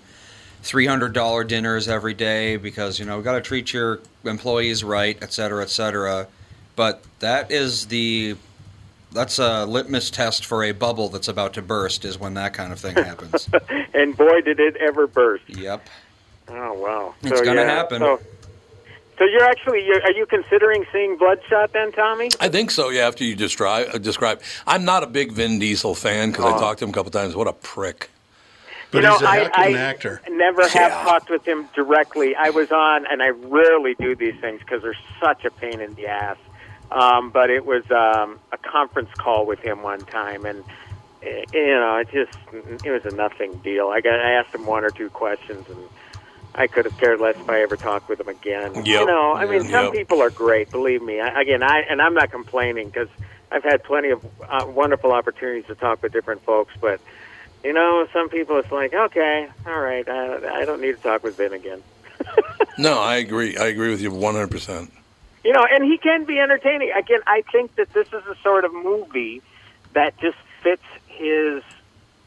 three 0.61 0.86
hundred 0.86 1.13
dollar 1.13 1.43
dinners 1.43 1.88
every 1.88 2.13
day 2.13 2.55
because 2.57 2.99
you 2.99 3.05
know 3.05 3.21
got 3.21 3.34
to 3.34 3.41
treat 3.41 3.74
your 3.74 3.99
employees 4.24 4.84
right, 4.84 5.17
et 5.21 5.34
cetera, 5.34 5.63
et 5.63 5.69
cetera. 5.69 6.28
But 6.76 7.03
that 7.19 7.51
is 7.51 7.88
the 7.88 8.36
that's 9.14 9.39
a 9.39 9.66
litmus 9.66 10.09
test 10.09 10.45
for 10.45 10.64
a 10.64 10.72
bubble 10.72 11.09
that's 11.09 11.28
about 11.28 11.53
to 11.53 11.61
burst. 11.61 12.03
Is 12.05 12.20
when 12.20 12.34
that 12.36 12.53
kind 12.53 12.72
of 12.74 12.80
thing 12.80 12.95
happens. 12.95 13.49
And 13.95 14.18
boy, 14.18 14.41
did 14.41 14.59
it 14.59 14.76
ever 14.78 15.05
burst! 15.05 15.43
yep. 15.47 15.88
Oh 16.49 16.74
wow, 16.74 17.14
It's 17.22 17.38
So, 17.39 17.45
gonna 17.45 17.61
yeah, 17.61 17.68
happen. 17.68 17.99
So, 17.99 18.20
so 19.20 19.24
you're 19.26 19.43
actually 19.43 19.86
you're, 19.86 20.01
are 20.01 20.11
you 20.11 20.26
considering 20.26 20.84
seeing 20.91 21.16
Bloodshot 21.18 21.72
then, 21.74 21.91
Tommy? 21.91 22.30
I 22.39 22.49
think 22.49 22.72
so. 22.72 22.89
Yeah. 22.89 23.07
After 23.07 23.24
you 23.24 23.36
describe, 23.36 23.89
uh, 23.93 23.99
describe, 23.99 24.41
I'm 24.66 24.84
not 24.84 25.03
a 25.03 25.07
big 25.07 25.32
Vin 25.32 25.59
Diesel 25.59 25.93
fan 25.95 26.32
because 26.32 26.45
I 26.45 26.57
talked 26.59 26.80
to 26.80 26.86
him 26.86 26.89
a 26.89 26.93
couple 26.93 27.11
times. 27.11 27.36
What 27.36 27.47
a 27.47 27.53
prick. 27.53 28.09
But 28.91 28.97
you 28.97 29.03
know, 29.03 29.14
he's 29.14 29.22
a 29.22 29.30
I, 29.30 29.36
heck 29.38 29.47
of 29.47 29.53
I 29.59 29.72
actor. 29.74 30.22
never 30.30 30.64
have 30.68 30.91
Yeah. 30.91 31.03
talked 31.03 31.30
with 31.30 31.45
him 31.47 31.70
directly. 31.76 32.36
I 32.36 32.49
was 32.49 32.72
on, 32.72 33.05
and 33.07 33.22
I 33.24 33.30
rarely 33.30 33.93
do 33.95 34.16
these 34.16 34.36
things 34.41 34.59
because 34.59 34.82
they're 34.82 34.97
such 35.20 35.45
a 35.45 35.51
pain 35.51 35.80
in 35.82 35.93
the 35.93 36.07
ass. 36.07 36.38
Um, 36.92 37.32
but 37.32 37.50
it 37.50 37.66
was 37.66 37.84
um, 37.92 38.40
a 38.52 38.58
conference 38.58 39.10
call 39.18 39.46
with 39.46 39.60
him 39.60 39.82
one 39.82 40.02
time, 40.02 40.46
and 40.46 40.64
eh, 41.24 41.44
you 41.54 41.68
know, 41.68 41.98
it 41.98 42.10
just 42.12 42.38
it 42.86 42.92
was 42.92 43.06
a 43.12 43.16
nothing 43.16 43.58
deal. 43.60 43.88
I 43.90 44.02
got 44.02 44.20
I 44.20 44.34
asked 44.34 44.54
him 44.54 44.66
one 44.66 44.84
or 44.84 44.92
two 44.92 45.10
questions, 45.10 45.68
and 45.70 45.80
I 46.54 46.68
could 46.68 46.86
have 46.86 46.98
cared 47.00 47.20
less 47.20 47.36
if 47.36 47.50
I 47.50 47.62
ever 47.62 47.78
talked 47.78 48.10
with 48.10 48.20
him 48.20 48.28
again. 48.30 48.76
Yep. 48.76 48.86
You 48.86 49.06
know, 49.06 49.34
I 49.34 49.46
mean, 49.46 49.62
some 49.64 49.86
Yep. 49.86 49.94
people 49.94 50.22
are 50.22 50.30
great. 50.30 50.70
Believe 50.70 51.02
me. 51.02 51.20
I, 51.20 51.42
again, 51.42 51.64
I 51.64 51.80
and 51.90 52.02
I'm 52.02 52.14
not 52.14 52.30
complaining 52.30 52.88
because 52.88 53.10
I've 53.52 53.64
had 53.64 53.84
plenty 53.84 54.10
of 54.10 54.24
uh, 54.48 54.66
wonderful 54.68 55.12
opportunities 55.12 55.66
to 55.68 55.76
talk 55.76 56.04
with 56.04 56.14
different 56.14 56.44
folks, 56.44 56.74
but. 56.80 57.00
You 57.66 57.72
know, 57.72 58.06
some 58.12 58.28
people 58.28 58.58
it's 58.58 58.70
like, 58.74 58.94
okay, 58.94 59.48
all 59.66 59.80
right, 59.80 60.06
I, 60.06 60.64
I 60.64 60.66
don't 60.66 60.82
need 60.82 60.98
to 60.98 61.02
talk 61.02 61.24
with 61.24 61.38
Vin 61.38 61.54
again. 61.54 61.82
No, 62.78 63.00
I 63.00 63.18
agree. 63.18 63.56
I 63.56 63.68
agree 63.68 63.92
with 63.92 64.02
you 64.02 64.12
100. 64.12 64.92
You 65.44 65.52
know, 65.52 65.66
and 65.70 65.84
he 65.84 65.98
can 65.98 66.26
be 66.26 66.39
entertaining. 66.39 66.91
Again, 66.98 67.20
I 67.28 67.44
think 67.52 67.76
that 67.76 67.91
this 67.94 68.08
is 68.08 68.26
a 68.26 68.36
sort 68.44 68.64
of 68.64 68.74
movie 68.74 69.41
that 69.94 70.18
just 70.20 70.38
fits 70.62 70.84
his, 71.08 71.64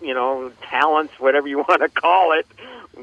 you 0.03 0.13
know, 0.13 0.53
talents, 0.63 1.19
whatever 1.19 1.49
you 1.49 1.59
want 1.69 1.81
to 1.81 1.89
call 1.89 2.33
it. 2.39 2.47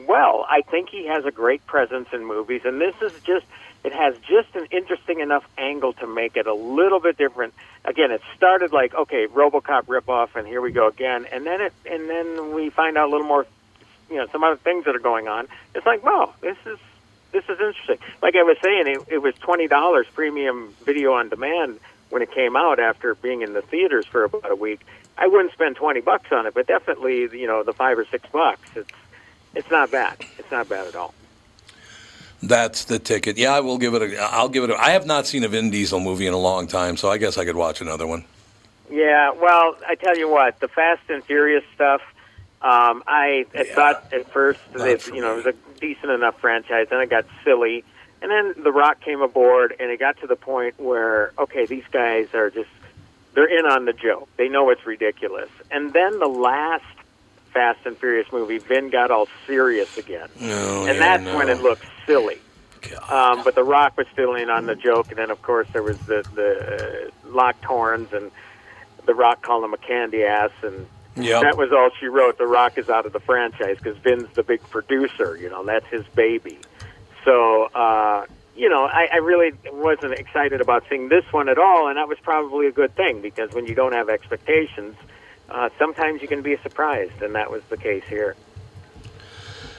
Well, 0.08 0.46
I 0.48 0.62
think 0.62 0.90
he 0.90 1.08
has 1.08 1.26
a 1.26 1.32
great 1.32 1.66
presence 1.66 2.10
in 2.14 2.26
movies, 2.26 2.62
and 2.66 2.80
this 2.80 2.96
is 3.02 3.14
just. 3.24 3.46
It 3.84 3.92
has 3.92 4.16
just 4.20 4.56
an 4.56 4.66
interesting 4.72 5.20
enough 5.20 5.44
angle 5.58 5.92
to 5.96 6.08
make 6.08 6.38
it 6.38 6.48
a 6.48 6.54
little 6.54 7.02
bit 7.02 7.18
different. 7.18 7.54
Again, 7.84 8.12
it 8.12 8.22
started 8.34 8.72
like 8.72 8.96
okay, 8.96 9.28
RoboCop 9.28 9.88
ripoff, 9.88 10.38
and 10.38 10.48
here 10.48 10.62
we 10.62 10.72
go 10.72 10.88
again, 10.88 11.26
and 11.34 11.46
then 11.46 11.60
it, 11.60 11.74
and 11.86 12.10
then 12.10 12.54
we 12.54 12.70
find 12.70 12.98
out 12.98 13.10
a 13.10 13.12
little 13.12 13.28
more, 13.28 13.46
you 14.10 14.16
know, 14.16 14.28
some 14.32 14.42
other 14.42 14.56
things 14.56 14.86
that 14.86 14.96
are 14.96 15.00
going 15.00 15.28
on. 15.28 15.50
It's 15.76 15.86
like, 15.86 16.02
wow, 16.02 16.34
this 16.40 16.56
is 16.66 16.80
this 17.34 17.44
is 17.46 17.60
interesting. 17.60 17.98
Like 18.22 18.36
I 18.36 18.44
was 18.44 18.58
saying, 18.64 18.88
it, 18.88 19.02
it 19.16 19.18
was 19.18 19.36
twenty 19.36 19.68
dollars 19.68 20.08
premium 20.14 20.74
video 20.86 21.14
on 21.14 21.28
demand 21.30 21.80
when 22.10 22.22
it 22.22 22.32
came 22.32 22.56
out 22.56 22.80
after 22.80 23.16
being 23.16 23.42
in 23.42 23.54
the 23.54 23.62
theaters 23.62 24.06
for 24.06 24.24
about 24.24 24.50
a 24.52 24.56
week. 24.56 24.82
I 25.18 25.28
wouldn't 25.28 25.52
spend 25.52 25.76
twenty 25.76 26.00
bucks 26.00 26.32
on 26.32 26.46
it, 26.48 26.54
but 26.54 26.68
definitely, 26.68 27.22
you 27.38 27.48
know, 27.48 27.64
the 27.64 27.74
five 27.74 27.98
or 27.98 28.06
six 28.06 28.28
bucks. 28.32 28.70
It's 28.76 28.90
it's 29.56 29.70
not 29.70 29.92
bad. 29.92 30.18
It's 30.40 30.50
not 30.52 30.70
bad 30.70 30.88
at 30.88 30.96
all. 30.96 31.14
That's 32.42 32.86
the 32.86 33.00
ticket. 33.00 33.38
Yeah, 33.38 33.54
I 33.54 33.62
will 33.62 33.78
give 33.78 33.94
it 33.94 34.02
a. 34.02 34.18
I'll 34.22 34.50
give 34.50 34.64
it. 34.66 34.70
A, 34.70 34.76
I 34.78 34.92
have 34.92 35.06
not 35.06 35.26
seen 35.26 35.44
a 35.44 35.48
Vin 35.48 35.72
Diesel 35.72 36.00
movie 36.00 36.28
in 36.28 36.34
a 36.34 36.40
long 36.40 36.68
time, 36.68 36.98
so 36.98 37.10
I 37.10 37.18
guess 37.18 37.38
I 37.38 37.46
could 37.46 37.56
watch 37.56 37.80
another 37.82 38.06
one. 38.06 38.26
Yeah, 38.92 39.32
well, 39.32 39.76
I 39.88 39.96
tell 39.96 40.18
you 40.18 40.30
what, 40.30 40.60
the 40.60 40.68
Fast 40.68 41.02
and 41.10 41.24
Furious 41.24 41.64
stuff. 41.74 42.02
Um, 42.62 43.02
I 43.08 43.46
I 43.56 43.64
Yeah. 43.64 43.76
thought 43.76 44.14
at 44.14 44.32
first 44.32 44.60
that 44.74 45.08
you 45.08 45.22
know 45.22 45.34
it 45.40 45.46
was 45.46 45.46
a 45.48 45.54
decent 45.84 46.12
enough 46.12 46.40
franchise, 46.40 46.88
then 46.90 47.02
it 47.02 47.10
got 47.10 47.26
silly, 47.44 47.84
and 48.22 48.32
then 48.32 48.64
The 48.64 48.72
Rock 48.72 49.02
came 49.02 49.22
aboard, 49.22 49.76
and 49.82 49.92
it 49.92 50.00
got 50.00 50.18
to 50.22 50.28
the 50.28 50.38
point 50.38 50.80
where 50.80 51.34
okay, 51.38 51.66
these 51.66 51.84
guys 51.92 52.34
are 52.34 52.50
just 52.50 52.70
they're 53.36 53.60
in 53.60 53.66
on 53.66 53.84
the 53.86 53.92
joke. 53.94 54.30
They 54.38 54.48
know 54.48 54.70
it's 54.70 54.86
ridiculous, 54.88 55.50
and 55.70 55.92
then 55.92 56.20
the 56.20 56.28
last 56.28 56.86
Fast 57.54 57.80
and 57.86 57.98
Furious 57.98 58.32
movie, 58.32 58.58
Vin 58.60 58.90
got 58.90 59.12
all 59.12 59.28
serious 59.46 59.98
again, 59.98 60.30
No, 60.40 60.86
and 60.88 60.96
yeah, 60.98 61.00
that's 61.00 61.24
no. 61.26 61.36
when 61.38 61.50
it 61.50 61.62
looked 61.62 61.86
silly. 62.08 62.40
Um, 63.10 63.44
but 63.44 63.56
The 63.56 63.64
Rock 63.64 63.98
was 63.98 64.08
still 64.12 64.36
in 64.36 64.50
on 64.50 64.66
the 64.66 64.76
joke, 64.76 65.10
and 65.10 65.18
then 65.18 65.32
of 65.32 65.42
course 65.42 65.68
there 65.74 65.84
was 65.84 66.00
the 66.00 66.24
the 66.34 67.10
uh, 67.12 67.30
locked 67.30 67.66
horns, 67.66 68.12
and 68.14 68.32
The 69.06 69.14
Rock 69.14 69.42
called 69.42 69.66
him 69.66 69.74
a 69.74 69.78
candy 69.78 70.24
ass, 70.24 70.52
and 70.64 70.88
Yep. 71.16 71.42
that 71.44 71.58
was 71.58 71.72
all 71.72 71.90
she 72.00 72.08
wrote. 72.08 72.38
The 72.38 72.48
Rock 72.48 72.78
is 72.78 72.90
out 72.90 73.06
of 73.06 73.14
the 73.14 73.20
franchise 73.20 73.78
because 73.78 73.98
Vin's 73.98 74.28
the 74.34 74.44
big 74.44 74.62
producer. 74.70 75.38
You 75.38 75.50
know, 75.50 75.64
that's 75.64 75.86
his 75.88 76.06
baby. 76.16 76.58
So, 77.24 77.66
uh, 77.76 78.26
you 78.56 78.70
know, 78.70 78.86
I, 78.86 79.08
I 79.12 79.18
really 79.18 79.52
wasn't 79.72 80.14
excited 80.14 80.62
about 80.62 80.84
seeing 80.90 81.10
this 81.10 81.26
one 81.32 81.50
at 81.50 81.58
all, 81.58 81.88
and 81.88 81.98
that 81.98 82.08
was 82.08 82.18
probably 82.20 82.68
a 82.68 82.72
good 82.72 82.96
thing 82.96 83.22
because 83.22 83.54
when 83.54 83.66
you 83.66 83.76
don't 83.76 83.94
have 83.94 84.10
expectations, 84.10 84.96
uh, 85.50 85.70
sometimes 85.78 86.22
you 86.22 86.28
can 86.28 86.42
be 86.42 86.58
surprised, 86.58 87.22
and 87.22 87.36
that 87.36 87.52
was 87.52 87.62
the 87.70 87.78
case 87.78 88.04
here. 88.08 88.36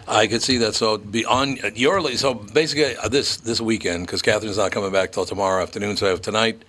I 0.07 0.27
could 0.27 0.43
see 0.43 0.59
that. 0.59 0.75
So 0.75 0.99
be 0.99 1.25
on 1.25 1.59
your 1.75 2.01
so 2.17 2.35
basically 2.35 2.97
uh, 2.97 3.09
this 3.09 3.39
this 3.39 3.61
weekend 3.61 4.07
because 4.07 4.23
Catherine's 4.23 4.59
not 4.59 4.71
coming 4.71 4.93
back 4.93 5.13
till 5.13 5.25
tomorrow 5.25 5.63
afternoon. 5.63 5.97
So 5.97 6.07
I 6.07 6.11
have 6.11 6.21
tonight. 6.21 6.63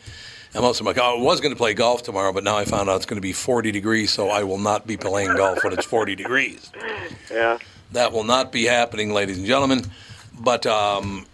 I'm 0.56 0.64
also 0.64 0.84
like 0.86 0.98
I 0.98 1.14
was 1.14 1.42
going 1.42 1.54
to 1.54 1.58
play 1.58 1.74
golf 1.74 2.04
tomorrow, 2.04 2.32
but 2.32 2.44
now 2.44 2.58
I 2.58 2.66
found 2.66 2.90
out 2.90 2.96
it's 2.96 3.06
going 3.06 3.18
to 3.18 3.22
be 3.22 3.34
40 3.34 3.72
degrees, 3.72 4.12
so 4.12 4.30
I 4.30 4.44
will 4.44 4.58
not 4.58 4.88
be 4.88 4.96
playing 4.96 5.36
golf 5.36 5.64
when 5.64 5.74
it's 5.74 5.86
40 5.86 6.16
degrees. 6.16 6.72
Yeah. 7.30 7.58
That 7.92 8.14
will 8.14 8.24
not 8.24 8.52
be 8.52 8.64
happening, 8.64 9.12
ladies 9.14 9.38
and 9.38 9.46
gentlemen. 9.46 9.86
But 10.40 10.66
um, 10.66 11.26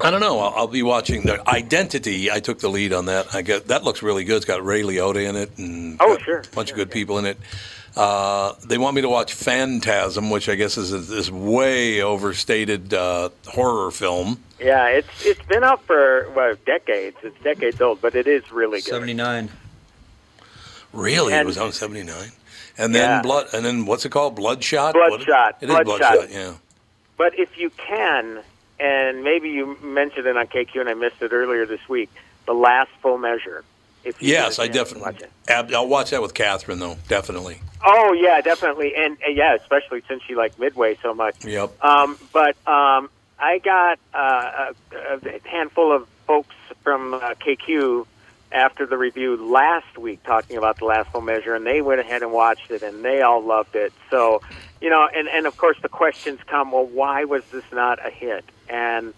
I 0.00 0.10
don't 0.10 0.20
know. 0.20 0.38
I'll, 0.40 0.54
I'll 0.54 0.66
be 0.66 0.82
watching 0.82 1.22
the 1.22 1.46
Identity. 1.48 2.30
I 2.30 2.40
took 2.40 2.58
the 2.58 2.68
lead 2.68 2.92
on 2.92 3.06
that. 3.06 3.34
I 3.34 3.42
get 3.42 3.68
that 3.68 3.84
looks 3.84 4.02
really 4.02 4.24
good. 4.24 4.36
It's 4.36 4.44
got 4.44 4.64
Ray 4.64 4.82
Liotta 4.82 5.28
in 5.28 5.36
it 5.36 5.56
and 5.58 5.96
Oh, 6.00 6.18
sure, 6.18 6.40
a 6.40 6.54
bunch 6.54 6.70
of 6.70 6.76
good 6.76 6.90
people 6.90 7.18
in 7.18 7.24
it. 7.26 7.38
Uh, 7.96 8.54
they 8.64 8.78
want 8.78 8.96
me 8.96 9.02
to 9.02 9.08
watch 9.08 9.34
Phantasm, 9.34 10.30
which 10.30 10.48
I 10.48 10.54
guess 10.54 10.78
is 10.78 10.92
a, 10.92 10.98
this 10.98 11.30
way 11.30 12.00
overstated 12.00 12.94
uh, 12.94 13.28
horror 13.46 13.90
film. 13.90 14.42
Yeah, 14.58 14.86
it's 14.88 15.26
it's 15.26 15.42
been 15.46 15.62
out 15.64 15.82
for 15.84 16.30
well 16.34 16.54
decades. 16.64 17.16
It's 17.22 17.38
decades 17.42 17.80
old, 17.80 18.00
but 18.00 18.14
it 18.14 18.26
is 18.26 18.50
really 18.50 18.78
good. 18.80 18.88
Seventy 18.90 19.14
nine. 19.14 19.50
Really, 20.92 21.32
it 21.32 21.38
And- 21.38 21.46
was 21.46 21.58
on 21.58 21.72
'79, 21.72 22.32
and 22.78 22.94
then 22.94 23.02
Yeah. 23.02 23.22
blood, 23.22 23.48
and 23.52 23.64
then 23.64 23.86
what's 23.86 24.04
it 24.04 24.10
called? 24.10 24.36
Bloodshot. 24.36 24.94
What- 24.94 25.08
Bloodshot. 25.10 25.58
It 25.60 25.68
is 25.68 25.74
Bloodshot. 25.74 25.98
Bloodshot. 26.14 26.30
Yeah. 26.30 26.52
But 27.18 27.38
if 27.38 27.58
you 27.58 27.70
can, 27.70 28.40
and 28.80 29.22
maybe 29.24 29.50
you 29.50 29.76
mentioned 29.82 30.26
it 30.26 30.36
on 30.36 30.46
KQ 30.46 30.80
and 30.80 30.88
I 30.88 30.94
missed 30.94 31.20
it 31.20 31.32
earlier 31.32 31.66
this 31.66 31.86
week, 31.88 32.10
the 32.46 32.54
last 32.54 32.90
full 33.02 33.18
measure. 33.18 33.64
If 34.04 34.20
you 34.22 34.28
Yes, 34.30 34.58
I 34.58 34.68
definitely. 34.68 35.02
watch. 35.12 35.22
Ab- 35.48 35.72
I'll 35.72 35.88
watch 35.88 36.10
that 36.10 36.22
with 36.22 36.34
Catherine 36.34 36.78
though. 36.78 36.96
Definitely. 37.08 37.60
Oh 37.84 38.12
yeah, 38.12 38.40
definitely, 38.40 38.94
and, 38.96 39.16
and 39.26 39.36
yeah, 39.36 39.54
especially 39.54 40.02
since 40.08 40.22
she 40.26 40.34
liked 40.34 40.58
Midway 40.58 40.96
so 41.02 41.14
much. 41.14 41.44
Yep. 41.44 41.82
Um, 41.84 42.16
but 42.32 42.56
um, 42.66 43.10
I 43.38 43.58
got 43.58 43.98
uh, 44.14 44.72
a, 44.92 45.28
a 45.28 45.40
handful 45.48 45.94
of 45.94 46.06
folks 46.26 46.54
from 46.82 47.14
uh, 47.14 47.34
KQ 47.34 48.06
after 48.52 48.84
the 48.86 48.98
review 48.98 49.36
last 49.36 49.96
week 49.96 50.22
talking 50.24 50.56
about 50.58 50.78
the 50.78 50.84
last 50.84 51.10
full 51.10 51.22
measure, 51.22 51.54
and 51.54 51.64
they 51.66 51.80
went 51.80 52.00
ahead 52.00 52.22
and 52.22 52.32
watched 52.32 52.70
it, 52.70 52.82
and 52.82 53.04
they 53.04 53.22
all 53.22 53.42
loved 53.42 53.74
it. 53.74 53.92
So, 54.10 54.42
you 54.80 54.90
know, 54.90 55.08
and 55.14 55.28
and 55.28 55.46
of 55.46 55.56
course 55.56 55.78
the 55.82 55.88
questions 55.88 56.38
come: 56.46 56.70
Well, 56.72 56.86
why 56.86 57.24
was 57.24 57.42
this 57.50 57.64
not 57.72 58.04
a 58.06 58.10
hit? 58.10 58.44
And 58.68 59.12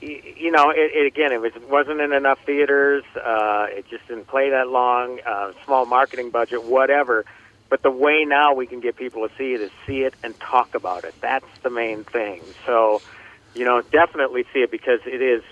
you 0.00 0.50
know, 0.50 0.70
it, 0.70 0.92
it 0.94 1.06
again, 1.06 1.32
it 1.32 1.40
was 1.40 1.52
wasn't 1.68 2.00
in 2.00 2.12
enough 2.12 2.38
theaters. 2.44 3.04
Uh, 3.16 3.66
it 3.70 3.88
just 3.88 4.06
didn't 4.08 4.26
play 4.26 4.50
that 4.50 4.68
long. 4.68 5.20
Uh, 5.26 5.52
small 5.64 5.86
marketing 5.86 6.30
budget, 6.30 6.64
whatever. 6.64 7.24
But 7.68 7.82
the 7.82 7.90
way 7.90 8.24
now 8.26 8.54
we 8.54 8.66
can 8.66 8.80
get 8.80 8.96
people 8.96 9.28
to 9.28 9.34
see 9.36 9.52
it 9.52 9.60
is 9.60 9.70
see 9.86 10.02
it 10.02 10.14
and 10.22 10.38
talk 10.40 10.74
about 10.74 11.04
it. 11.04 11.14
That's 11.20 11.46
the 11.62 11.70
main 11.70 12.04
thing. 12.04 12.40
So, 12.64 13.02
you 13.54 13.64
know, 13.64 13.82
definitely 13.82 14.44
see 14.52 14.60
it 14.60 14.70
because 14.70 15.00
it 15.04 15.20
is. 15.20 15.42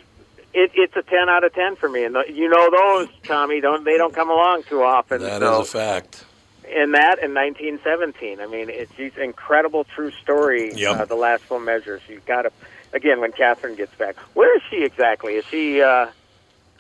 It, 0.55 0.71
it's 0.75 0.97
a 0.97 1.03
ten 1.03 1.29
out 1.29 1.45
of 1.45 1.53
ten 1.53 1.77
for 1.77 1.89
me, 1.89 2.05
and 2.05 2.15
the, 2.15 2.25
you 2.33 2.49
know 2.49 2.71
those 2.71 3.09
Tommy 3.25 3.61
don't 3.61 3.85
they 3.85 3.99
don't 3.99 4.15
come 4.15 4.31
along 4.31 4.63
too 4.63 4.83
often. 4.83 5.21
That 5.21 5.43
is 5.43 5.49
so 5.49 5.61
a 5.61 5.65
fact. 5.65 6.25
in 6.65 6.93
that 6.93 7.19
in 7.19 7.35
1917. 7.35 8.41
I 8.41 8.47
mean, 8.47 8.71
it's 8.71 8.93
an 8.99 9.23
incredible 9.23 9.85
true 9.85 10.13
story. 10.23 10.73
Yep. 10.75 11.01
Uh, 11.01 11.05
the 11.05 11.15
last 11.15 11.43
full 11.43 11.61
measures. 11.61 12.01
You've 12.09 12.25
got 12.25 12.43
to 12.43 12.53
again 12.97 13.21
when 13.21 13.31
Catherine 13.33 13.77
gets 13.77 13.95
back. 13.95 14.17
Where 14.35 14.57
is 14.57 14.63
she 14.71 14.83
exactly? 14.83 15.35
Is 15.35 15.45
she? 15.47 15.81
Uh, 15.83 16.09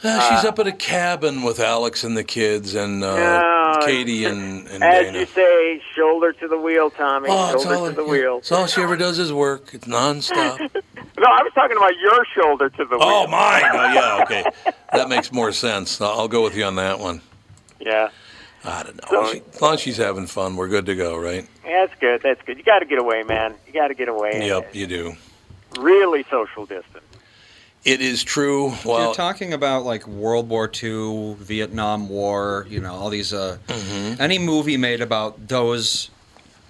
Uh, 0.04 0.20
she's 0.36 0.44
up 0.44 0.58
at 0.58 0.66
a 0.66 0.72
cabin 0.72 1.42
with 1.42 1.58
Alex 1.58 2.04
and 2.04 2.14
the 2.16 2.22
kids 2.24 2.74
and 2.74 3.02
uh, 3.02 3.16
No, 3.16 3.86
Katie 3.86 4.26
and, 4.26 4.66
and 4.68 4.84
as 4.84 5.06
Dana. 5.06 5.18
you 5.20 5.24
say, 5.26 5.80
shoulder 5.94 6.32
to 6.34 6.48
the 6.48 6.58
wheel, 6.58 6.90
Tommy. 6.90 7.28
Oh, 7.30 7.52
shoulder 7.62 7.88
to 7.90 7.96
the 7.96 8.04
yeah, 8.04 8.10
wheel. 8.10 8.36
it's 8.38 8.52
all 8.52 8.66
she 8.66 8.82
ever 8.82 8.96
does 8.96 9.18
is 9.18 9.32
work. 9.32 9.70
It's 9.72 9.86
nonstop. 9.86 10.58
No, 11.18 11.24
I 11.24 11.42
was 11.42 11.52
talking 11.54 11.78
about 11.78 11.96
your 11.98 12.26
shoulder 12.34 12.68
to 12.68 12.84
the 12.84 12.98
wheel. 12.98 13.00
oh, 13.00 13.26
mine. 13.26 13.62
Oh, 13.72 13.92
yeah, 13.94 14.20
okay. 14.24 14.44
That 14.92 15.08
makes 15.08 15.32
more 15.32 15.50
sense. 15.50 15.98
I'll 15.98 16.28
go 16.28 16.42
with 16.42 16.54
you 16.54 16.64
on 16.64 16.74
that 16.74 16.98
one. 17.00 17.22
Yeah, 17.80 18.10
I 18.66 18.82
don't 18.82 18.96
know. 19.10 19.24
So- 19.24 19.32
She- 19.32 19.42
as 19.54 19.62
long 19.62 19.74
as 19.74 19.80
she's 19.80 19.96
having 19.96 20.26
fun, 20.26 20.56
we're 20.56 20.68
good 20.68 20.84
to 20.84 20.94
go, 20.94 21.16
right? 21.16 21.48
that's 21.64 21.94
good. 22.00 22.20
That's 22.22 22.42
good. 22.42 22.58
You 22.58 22.64
got 22.64 22.80
to 22.80 22.84
get 22.84 22.98
away, 22.98 23.22
man. 23.22 23.54
You 23.66 23.72
got 23.72 23.88
to 23.88 23.94
get 23.94 24.08
away. 24.10 24.46
Yep, 24.46 24.74
you 24.74 24.86
do. 24.86 25.16
Really 25.76 26.24
social 26.30 26.66
distance. 26.66 27.04
It 27.84 28.00
is 28.00 28.24
true. 28.24 28.70
You're 28.70 28.94
Well, 28.94 29.14
talking 29.14 29.52
about 29.52 29.84
like 29.84 30.06
World 30.08 30.48
War 30.48 30.70
II, 30.82 31.34
Vietnam 31.38 32.08
War, 32.08 32.66
you 32.68 32.80
know, 32.80 32.94
all 32.94 33.10
these. 33.10 33.32
Uh, 33.32 33.58
Mm-hmm. 33.68 34.20
Any 34.20 34.38
movie 34.38 34.76
made 34.76 35.00
about 35.00 35.48
those 35.48 36.10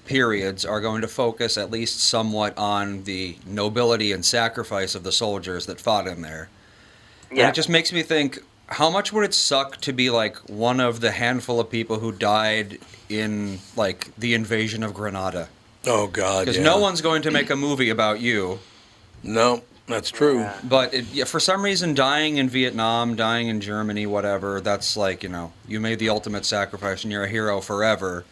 periods 0.05 0.65
are 0.65 0.81
going 0.81 1.01
to 1.01 1.09
focus 1.09 1.57
at 1.57 1.71
least 1.71 2.01
somewhat 2.01 2.57
on 2.59 3.05
the 3.05 3.37
nobility 3.47 4.13
and 4.13 4.25
sacrifice 4.25 4.95
of 4.95 5.03
the 5.03 5.13
soldiers 5.13 5.67
that 5.67 5.81
fought 5.81 6.07
in 6.07 6.23
there. 6.23 6.49
Yeah. 7.31 7.43
And 7.43 7.49
it 7.51 7.55
just 7.55 7.69
makes 7.69 7.93
me 7.93 8.03
think 8.03 8.41
how 8.69 8.91
much 8.91 9.13
would 9.13 9.25
it 9.25 9.35
suck 9.35 9.81
to 9.83 9.93
be 9.93 10.11
like 10.11 10.37
one 10.49 10.81
of 10.81 11.01
the 11.01 11.13
handful 11.13 11.61
of 11.61 11.71
people 11.71 11.99
who 12.01 12.13
died 12.13 12.79
in 13.09 13.59
like 13.77 14.15
the 14.17 14.35
invasion 14.35 14.83
of 14.83 14.93
Grenada? 14.95 15.49
oh, 15.87 16.09
God. 16.09 16.41
Because 16.41 16.57
yeah. 16.59 16.65
no 16.65 16.79
one's 16.79 17.01
going 17.01 17.23
to 17.23 17.31
make 17.31 17.49
a 17.49 17.57
movie 17.57 17.91
about 17.91 18.21
you. 18.21 18.59
No, 19.23 19.63
that's 19.87 20.11
true. 20.11 20.47
But 20.65 20.95
it, 20.95 21.07
yeah, 21.13 21.25
for 21.25 21.41
some 21.41 21.63
reason, 21.63 21.95
dying 21.95 22.37
in 22.37 22.49
Vietnam, 22.49 23.17
dying 23.17 23.49
in 23.49 23.61
Germany, 23.61 24.07
whatever, 24.07 24.61
that's 24.61 24.97
like, 24.97 25.23
you 25.23 25.29
know, 25.29 25.53
you 25.67 25.81
made 25.81 25.99
the 25.99 26.09
ultimate 26.09 26.45
sacrifice 26.45 27.03
and 27.05 27.13
you're 27.13 27.25
a 27.25 27.29
hero 27.29 27.61
forever. 27.61 28.25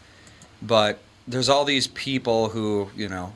But 0.61 0.99
there's 1.27 1.49
all 1.49 1.65
these 1.65 1.87
people 1.87 2.49
who, 2.49 2.89
you 2.95 3.09
know, 3.09 3.33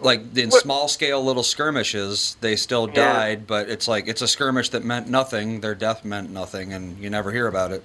like 0.00 0.36
in 0.36 0.50
What- 0.50 0.62
small 0.62 0.88
scale 0.88 1.24
little 1.24 1.42
skirmishes, 1.42 2.36
they 2.40 2.54
still 2.56 2.88
Yeah. 2.88 2.94
died, 3.12 3.46
but 3.46 3.68
it's 3.68 3.88
like 3.88 4.06
it's 4.08 4.22
a 4.22 4.28
skirmish 4.28 4.68
that 4.70 4.84
meant 4.84 5.08
nothing. 5.08 5.60
Their 5.60 5.74
death 5.74 6.04
meant 6.04 6.30
nothing, 6.30 6.72
and 6.72 6.98
you 6.98 7.10
never 7.10 7.32
hear 7.32 7.46
about 7.46 7.72
it. 7.72 7.82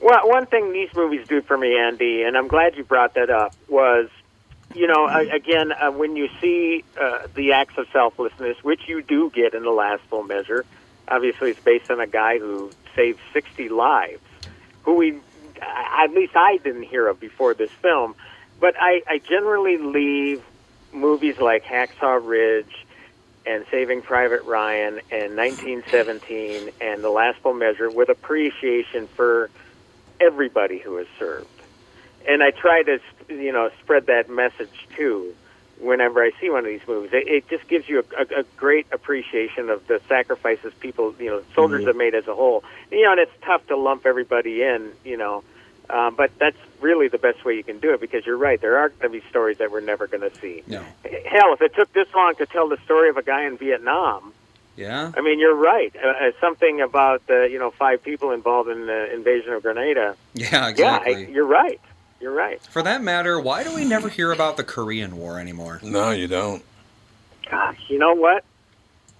Well, 0.00 0.28
one 0.28 0.46
thing 0.46 0.72
these 0.72 0.90
movies 0.94 1.26
do 1.28 1.40
for 1.42 1.56
me, 1.56 1.78
Andy, 1.78 2.22
and 2.24 2.36
I'm 2.36 2.48
glad 2.48 2.76
you 2.76 2.84
brought 2.84 3.14
that 3.14 3.30
up, 3.30 3.54
was, 3.68 4.08
you 4.74 4.88
know, 4.88 5.06
again, 5.06 5.72
uh, 5.72 5.90
when 5.90 6.16
you 6.16 6.28
see 6.40 6.84
uh, 7.00 7.26
the 7.34 7.52
acts 7.52 7.78
of 7.78 7.86
selflessness, 7.92 8.62
which 8.62 8.88
you 8.88 9.02
do 9.02 9.30
get 9.30 9.54
in 9.54 9.62
the 9.62 9.70
last 9.70 10.02
full 10.04 10.24
measure, 10.24 10.64
obviously 11.06 11.50
it's 11.50 11.60
based 11.60 11.90
on 11.90 12.00
a 12.00 12.06
guy 12.06 12.38
who 12.38 12.70
saved 12.96 13.20
60 13.32 13.68
lives, 13.68 14.20
who 14.82 14.94
we, 14.96 15.18
at 15.60 16.10
least 16.10 16.34
I 16.34 16.58
didn't 16.58 16.82
hear 16.82 17.06
of 17.06 17.20
before 17.20 17.54
this 17.54 17.70
film, 17.70 18.16
but 18.60 18.74
I, 18.78 19.02
I 19.08 19.18
generally 19.18 19.78
leave 19.78 20.42
movies 20.92 21.38
like 21.38 21.64
Hacksaw 21.64 22.20
Ridge 22.26 22.86
and 23.46 23.64
Saving 23.70 24.02
Private 24.02 24.42
Ryan 24.42 25.00
and 25.10 25.36
1917 25.36 26.70
and 26.80 27.04
The 27.04 27.10
Last 27.10 27.38
Full 27.40 27.54
Measure 27.54 27.90
with 27.90 28.08
appreciation 28.08 29.06
for 29.08 29.50
everybody 30.20 30.78
who 30.78 30.96
has 30.96 31.06
served. 31.18 31.48
And 32.26 32.42
I 32.42 32.50
try 32.50 32.82
to, 32.82 33.00
you 33.28 33.52
know, 33.52 33.70
spread 33.80 34.06
that 34.06 34.30
message 34.30 34.88
too 34.96 35.34
whenever 35.78 36.22
I 36.22 36.30
see 36.40 36.50
one 36.50 36.60
of 36.60 36.66
these 36.66 36.86
movies. 36.86 37.10
It, 37.12 37.28
it 37.28 37.48
just 37.48 37.68
gives 37.68 37.88
you 37.88 38.04
a, 38.16 38.22
a, 38.22 38.40
a 38.40 38.42
great 38.56 38.86
appreciation 38.92 39.68
of 39.70 39.86
the 39.86 40.00
sacrifices 40.08 40.72
people, 40.80 41.14
you 41.18 41.26
know, 41.26 41.42
soldiers 41.54 41.84
have 41.86 41.96
made 41.96 42.14
as 42.14 42.26
a 42.28 42.34
whole. 42.34 42.64
You 42.90 43.02
know, 43.02 43.12
and 43.12 43.20
it's 43.20 43.32
tough 43.42 43.66
to 43.66 43.76
lump 43.76 44.06
everybody 44.06 44.62
in, 44.62 44.92
you 45.04 45.16
know, 45.16 45.42
uh, 45.90 46.10
but 46.10 46.30
that's 46.38 46.56
really 46.80 47.08
the 47.08 47.18
best 47.18 47.44
way 47.44 47.54
you 47.56 47.64
can 47.64 47.78
do 47.78 47.92
it 47.92 48.00
because 48.00 48.24
you're 48.24 48.38
right. 48.38 48.60
There 48.60 48.78
are 48.78 48.88
going 48.88 49.12
to 49.12 49.20
be 49.20 49.28
stories 49.28 49.58
that 49.58 49.70
we're 49.70 49.80
never 49.80 50.06
going 50.06 50.28
to 50.28 50.34
see. 50.38 50.62
No. 50.66 50.82
Hell, 51.26 51.52
if 51.52 51.60
it 51.60 51.74
took 51.74 51.92
this 51.92 52.08
long 52.14 52.34
to 52.36 52.46
tell 52.46 52.68
the 52.68 52.78
story 52.84 53.10
of 53.10 53.16
a 53.16 53.22
guy 53.22 53.44
in 53.44 53.58
Vietnam, 53.58 54.32
Yeah? 54.76 55.12
I 55.16 55.20
mean, 55.20 55.38
you're 55.38 55.54
right. 55.54 55.94
Uh, 55.94 56.08
uh, 56.08 56.30
something 56.40 56.80
about 56.80 57.26
the, 57.26 57.48
you 57.50 57.58
know, 57.58 57.70
five 57.70 58.02
people 58.02 58.30
involved 58.30 58.70
in 58.70 58.86
the 58.86 59.12
invasion 59.12 59.52
of 59.52 59.62
Grenada. 59.62 60.16
Yeah, 60.34 60.48
Yeah, 60.52 60.68
exactly. 60.68 61.26
I, 61.26 61.28
you're 61.30 61.46
right. 61.46 61.80
You're 62.24 62.32
right. 62.32 62.58
For 62.62 62.80
that 62.82 63.02
matter, 63.02 63.38
why 63.38 63.64
do 63.64 63.74
we 63.74 63.84
never 63.84 64.08
hear 64.08 64.32
about 64.32 64.56
the 64.56 64.64
Korean 64.64 65.18
War 65.18 65.38
anymore? 65.38 65.78
No, 65.82 66.10
you 66.10 66.26
don't. 66.26 66.64
Gosh, 67.50 67.76
you 67.88 67.98
know 67.98 68.14
what? 68.14 68.44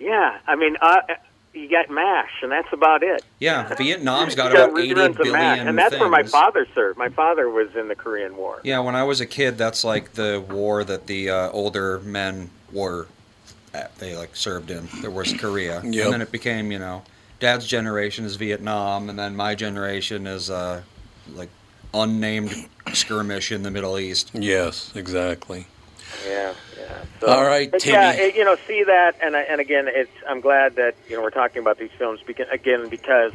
Yeah, 0.01 0.39
I 0.47 0.57
mean, 0.57 0.79
uh, 0.81 1.01
you 1.53 1.69
got 1.69 1.91
MASH, 1.91 2.31
and 2.43 2.51
that's 2.51 2.73
about 2.73 3.03
it. 3.03 3.23
Yeah, 3.41 3.75
Vietnam's 3.79 4.35
got 4.35 4.53
about 4.53 4.79
80 4.79 4.95
reruns 4.95 5.21
of 5.21 5.31
MASH, 5.31 5.59
and 5.59 5.77
that's 5.77 5.99
where 6.01 6.09
my 6.09 6.23
father 6.23 6.67
served. 6.75 6.97
My 6.97 7.11
father 7.11 7.51
was 7.51 7.77
in 7.77 7.89
the 7.89 7.95
Korean 7.95 8.39
War. 8.39 8.63
Yeah, 8.65 8.79
when 8.79 8.95
I 8.97 9.03
was 9.05 9.21
a 9.21 9.27
kid, 9.27 9.59
that's 9.59 9.85
like 9.85 10.15
the 10.15 10.43
war 10.49 10.83
that 10.83 11.07
the 11.07 11.29
uh, 11.29 11.51
older 11.51 12.01
men 12.01 12.49
were, 12.73 13.07
at, 13.75 13.95
they 13.99 14.17
like 14.17 14.35
served 14.35 14.71
in. 14.71 14.89
There 15.03 15.11
was 15.11 15.35
Korea, 15.35 15.83
Yep. 15.85 16.05
and 16.07 16.15
then 16.15 16.23
it 16.23 16.33
became, 16.33 16.73
you 16.73 16.79
know, 16.79 17.03
Dad's 17.39 17.67
generation 17.67 18.25
is 18.25 18.37
Vietnam, 18.37 19.11
and 19.11 19.19
then 19.19 19.37
my 19.37 19.55
generation 19.55 20.27
is 20.27 20.49
uh, 20.49 20.81
like 21.35 21.51
unnamed 21.95 22.69
skirmish 22.93 23.51
in 23.53 23.63
the 23.63 23.71
Middle 23.71 23.99
East. 23.99 24.31
Yes, 24.35 24.93
exactly. 24.95 25.67
Yeah, 26.27 26.53
yeah. 26.79 26.89
So, 27.21 27.27
All 27.29 27.45
right, 27.45 27.71
but 27.71 27.81
Timmy. 27.81 27.95
yeah, 27.95 28.13
it, 28.13 28.35
you 28.35 28.45
know, 28.45 28.57
see 28.67 28.85
that, 28.85 29.13
and 29.23 29.37
I- 29.37 29.43
and 29.43 29.61
again, 29.61 29.87
it's 29.89 30.11
I'm 30.29 30.41
glad 30.41 30.77
that 30.77 30.95
you 31.09 31.17
know 31.17 31.23
we're 31.23 31.31
talking 31.31 31.63
about 31.63 31.79
these 31.79 31.91
films 31.97 32.21
because, 32.27 32.47
again 32.53 32.89
because 32.89 33.33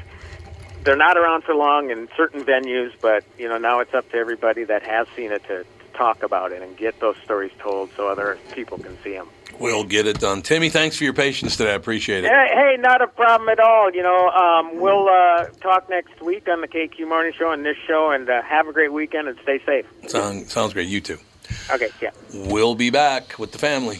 they're 0.84 0.96
not 0.96 1.18
around 1.18 1.44
for 1.44 1.56
long 1.56 1.90
in 1.90 2.08
certain 2.16 2.44
venues, 2.44 2.92
but 3.02 3.24
you 3.38 3.48
know 3.50 3.58
now 3.58 3.80
it's 3.80 3.94
up 3.94 4.10
to 4.12 4.18
everybody 4.18 4.64
that 4.66 4.84
has 4.84 5.08
seen 5.16 5.32
it 5.32 5.44
to, 5.48 5.64
to 5.64 5.98
talk 5.98 6.24
about 6.24 6.52
it 6.52 6.62
and 6.62 6.78
get 6.78 7.00
those 7.00 7.16
stories 7.24 7.52
told 7.60 7.90
so 7.98 8.08
other 8.08 8.38
people 8.54 8.78
can 8.78 8.98
see 9.04 9.14
them. 9.14 9.28
We'll 9.60 9.84
get 9.84 10.08
it 10.08 10.20
done. 10.20 10.42
Timmy, 10.42 10.70
thanks 10.70 10.98
for 10.98 11.04
your 11.04 11.14
patience 11.14 11.58
today. 11.58 11.72
I 11.72 11.76
appreciate 11.76 12.24
it. 12.24 12.30
Hey, 12.30 12.48
hey, 12.54 12.78
not 12.80 13.02
a 13.02 13.08
problem 13.08 13.50
at 13.50 13.60
all. 13.60 13.92
You 13.94 14.04
know, 14.04 14.30
um, 14.30 14.80
we'll 14.80 15.08
uh, 15.08 15.46
talk 15.62 15.90
next 15.90 16.22
week 16.22 16.48
on 16.48 16.62
the 16.62 16.68
KQ 16.68 17.08
Morning 17.08 17.34
Show 17.38 17.52
and 17.52 17.66
this 17.66 17.78
show, 17.86 18.12
and 18.12 18.30
uh, 18.30 18.42
have 18.44 18.68
a 18.68 18.74
great 18.74 18.94
weekend 18.94 19.28
and 19.28 19.38
stay 19.44 19.60
safe. 19.66 19.86
Sound, 20.08 20.50
sounds 20.50 20.74
great. 20.74 20.88
You 20.88 21.02
too. 21.02 21.18
Okay, 21.72 21.90
yeah. 22.02 22.12
We'll 22.34 22.76
be 22.76 22.90
back 22.90 23.38
with 23.38 23.52
the 23.52 23.58
family. 23.58 24.00